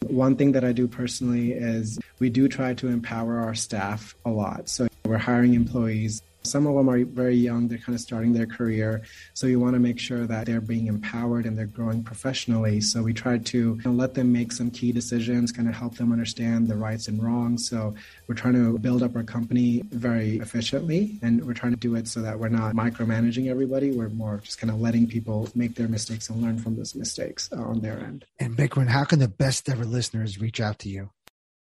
One 0.07 0.37
thing 0.37 0.53
that 0.53 0.65
I 0.65 0.73
do 0.73 0.89
personally 0.89 1.53
is 1.53 1.99
we 2.19 2.31
do 2.31 2.49
try 2.49 2.75
to 2.75 2.89
empower 2.89 3.39
our 3.39 3.55
staff 3.55 4.15
a 4.25 4.31
lot. 4.31 4.69
So 4.69 4.89
we're 5.05 5.19
hiring 5.19 5.55
employees 5.55 6.23
some 6.43 6.67
of 6.67 6.75
them 6.75 6.89
are 6.89 7.05
very 7.05 7.35
young, 7.35 7.69
they're 7.69 7.79
kind 7.79 7.95
of 7.95 8.01
starting 8.01 8.33
their 8.33 8.47
career. 8.47 9.03
So 9.35 9.47
you 9.47 9.61
want 9.61 9.75
to 9.75 9.81
make 9.81 9.99
sure 9.99 10.27
that 10.27 10.47
they're 10.47 10.61
being 10.61 10.87
empowered 10.87 11.47
and 11.47 11.57
they're 11.57 11.67
growing 11.67 12.03
professionally. 12.03 12.81
So 12.81 13.03
we 13.03 13.13
try 13.13 13.39
to 13.39 13.59
you 13.59 13.81
know, 13.85 13.91
let 13.91 14.15
them 14.15 14.33
make 14.33 14.53
some 14.53 14.71
key 14.71 14.93
decisions, 14.93 15.53
kind 15.53 15.69
of 15.69 15.75
help 15.75 15.97
them 15.97 16.13
understand 16.13 16.69
the 16.69 16.77
rights 16.77 17.09
and 17.09 17.23
wrongs. 17.23 17.69
So 17.69 17.95
we're 18.27 18.35
trying 18.35 18.55
to 18.55 18.79
build 18.79 19.03
up 19.03 19.17
our 19.17 19.23
company 19.23 19.83
very 19.91 20.39
efficiently 20.39 21.19
and 21.23 21.45
we're 21.45 21.55
trying 21.55 21.73
to 21.73 21.79
do 21.79 21.95
it 21.95 22.09
so 22.09 22.23
that 22.23 22.39
we're 22.39 22.49
not 22.49 22.75
micromanaging 22.75 23.51
everybody. 23.51 23.93
We're 23.93 24.09
more 24.09 24.41
just 24.43 24.59
kind 24.59 24.71
of 24.71 24.81
letting 24.81 25.07
people 25.07 25.49
make 25.55 25.75
their 25.75 25.89
mistakes 25.89 26.31
and 26.31 26.43
learn 26.43 26.59
from 26.59 26.77
those 26.77 26.95
mistakes 26.95 27.51
uh, 27.53 27.61
on 27.61 27.81
their 27.81 27.99
end. 27.99 28.25
And 28.39 28.57
Bikram, 28.57 28.89
how 28.89 29.05
can 29.05 29.19
the 29.19 29.29
best 29.29 29.69
ever 29.69 29.85
listeners 29.85 30.41
reach 30.41 30.61
out 30.61 30.79
to 30.81 30.89
you? 30.89 31.11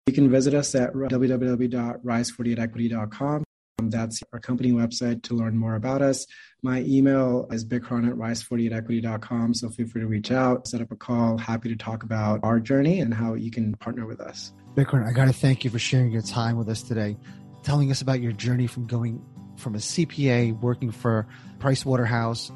You 0.06 0.14
can 0.14 0.30
visit 0.30 0.54
us 0.54 0.74
at 0.74 0.92
www.rise48equity.com. 0.92 3.44
That's 3.88 4.20
our 4.32 4.40
company 4.40 4.72
website 4.72 5.22
to 5.24 5.34
learn 5.34 5.56
more 5.56 5.76
about 5.76 6.02
us. 6.02 6.26
My 6.62 6.80
email 6.82 7.46
is 7.50 7.64
bikram 7.64 8.06
at 8.06 8.14
rise48equity.com. 8.16 9.54
So 9.54 9.70
feel 9.70 9.86
free 9.86 10.02
to 10.02 10.06
reach 10.06 10.30
out, 10.30 10.68
set 10.68 10.80
up 10.80 10.90
a 10.90 10.96
call. 10.96 11.38
Happy 11.38 11.68
to 11.70 11.76
talk 11.76 12.02
about 12.02 12.40
our 12.42 12.60
journey 12.60 13.00
and 13.00 13.14
how 13.14 13.34
you 13.34 13.50
can 13.50 13.74
partner 13.76 14.06
with 14.06 14.20
us. 14.20 14.52
Bikram, 14.74 15.08
I 15.08 15.12
got 15.12 15.26
to 15.26 15.32
thank 15.32 15.64
you 15.64 15.70
for 15.70 15.78
sharing 15.78 16.10
your 16.10 16.22
time 16.22 16.56
with 16.56 16.68
us 16.68 16.82
today, 16.82 17.16
telling 17.62 17.90
us 17.90 18.02
about 18.02 18.20
your 18.20 18.32
journey 18.32 18.66
from 18.66 18.86
going 18.86 19.24
from 19.56 19.74
a 19.74 19.78
CPA, 19.78 20.58
working 20.60 20.90
for 20.90 21.26
Price 21.58 21.84
Waterhouse, 21.84 22.50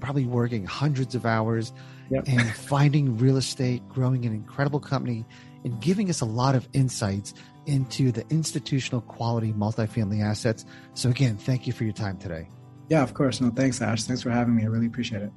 probably 0.00 0.26
working 0.26 0.64
hundreds 0.64 1.14
of 1.14 1.26
hours, 1.26 1.72
yep. 2.10 2.24
and 2.26 2.54
finding 2.54 3.18
real 3.18 3.36
estate, 3.36 3.86
growing 3.88 4.24
an 4.24 4.32
incredible 4.32 4.80
company, 4.80 5.24
and 5.64 5.80
giving 5.80 6.10
us 6.10 6.20
a 6.20 6.24
lot 6.24 6.54
of 6.54 6.68
insights 6.72 7.34
into 7.66 8.12
the 8.12 8.24
institutional 8.30 9.00
quality 9.00 9.52
multifamily 9.52 10.22
assets. 10.22 10.64
So, 10.94 11.10
again, 11.10 11.36
thank 11.36 11.66
you 11.66 11.72
for 11.72 11.84
your 11.84 11.92
time 11.92 12.18
today. 12.18 12.48
Yeah, 12.88 13.02
of 13.02 13.14
course. 13.14 13.40
No, 13.40 13.50
thanks, 13.50 13.82
Ash. 13.82 14.04
Thanks 14.04 14.22
for 14.22 14.30
having 14.30 14.54
me. 14.54 14.62
I 14.62 14.66
really 14.66 14.86
appreciate 14.86 15.22
it. 15.22 15.32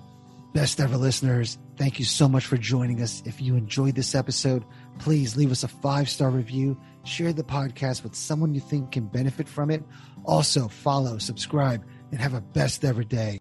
Best 0.54 0.80
ever 0.80 0.98
listeners, 0.98 1.60
thank 1.78 2.00
you 2.00 2.06
so 2.06 2.28
much 2.28 2.48
for 2.48 2.58
joining 2.58 3.02
us. 3.04 3.22
If 3.26 3.40
you 3.40 3.56
enjoyed 3.56 3.94
this 3.94 4.16
episode, 4.16 4.66
please 4.98 5.38
leave 5.38 5.52
us 5.52 5.64
a 5.64 5.68
five 5.68 6.10
star 6.10 6.32
review, 6.32 6.80
share 7.04 7.34
the 7.34 7.44
podcast 7.44 8.02
with 8.02 8.16
someone 8.16 8.56
you 8.56 8.62
think 8.62 8.92
can 8.92 9.06
benefit 9.06 9.48
from 9.48 9.70
it. 9.70 9.84
Also, 10.26 10.68
follow, 10.68 11.20
subscribe, 11.20 11.86
and 12.12 12.20
have 12.20 12.34
a 12.34 12.42
best 12.42 12.84
ever 12.84 13.04
day. 13.04 13.40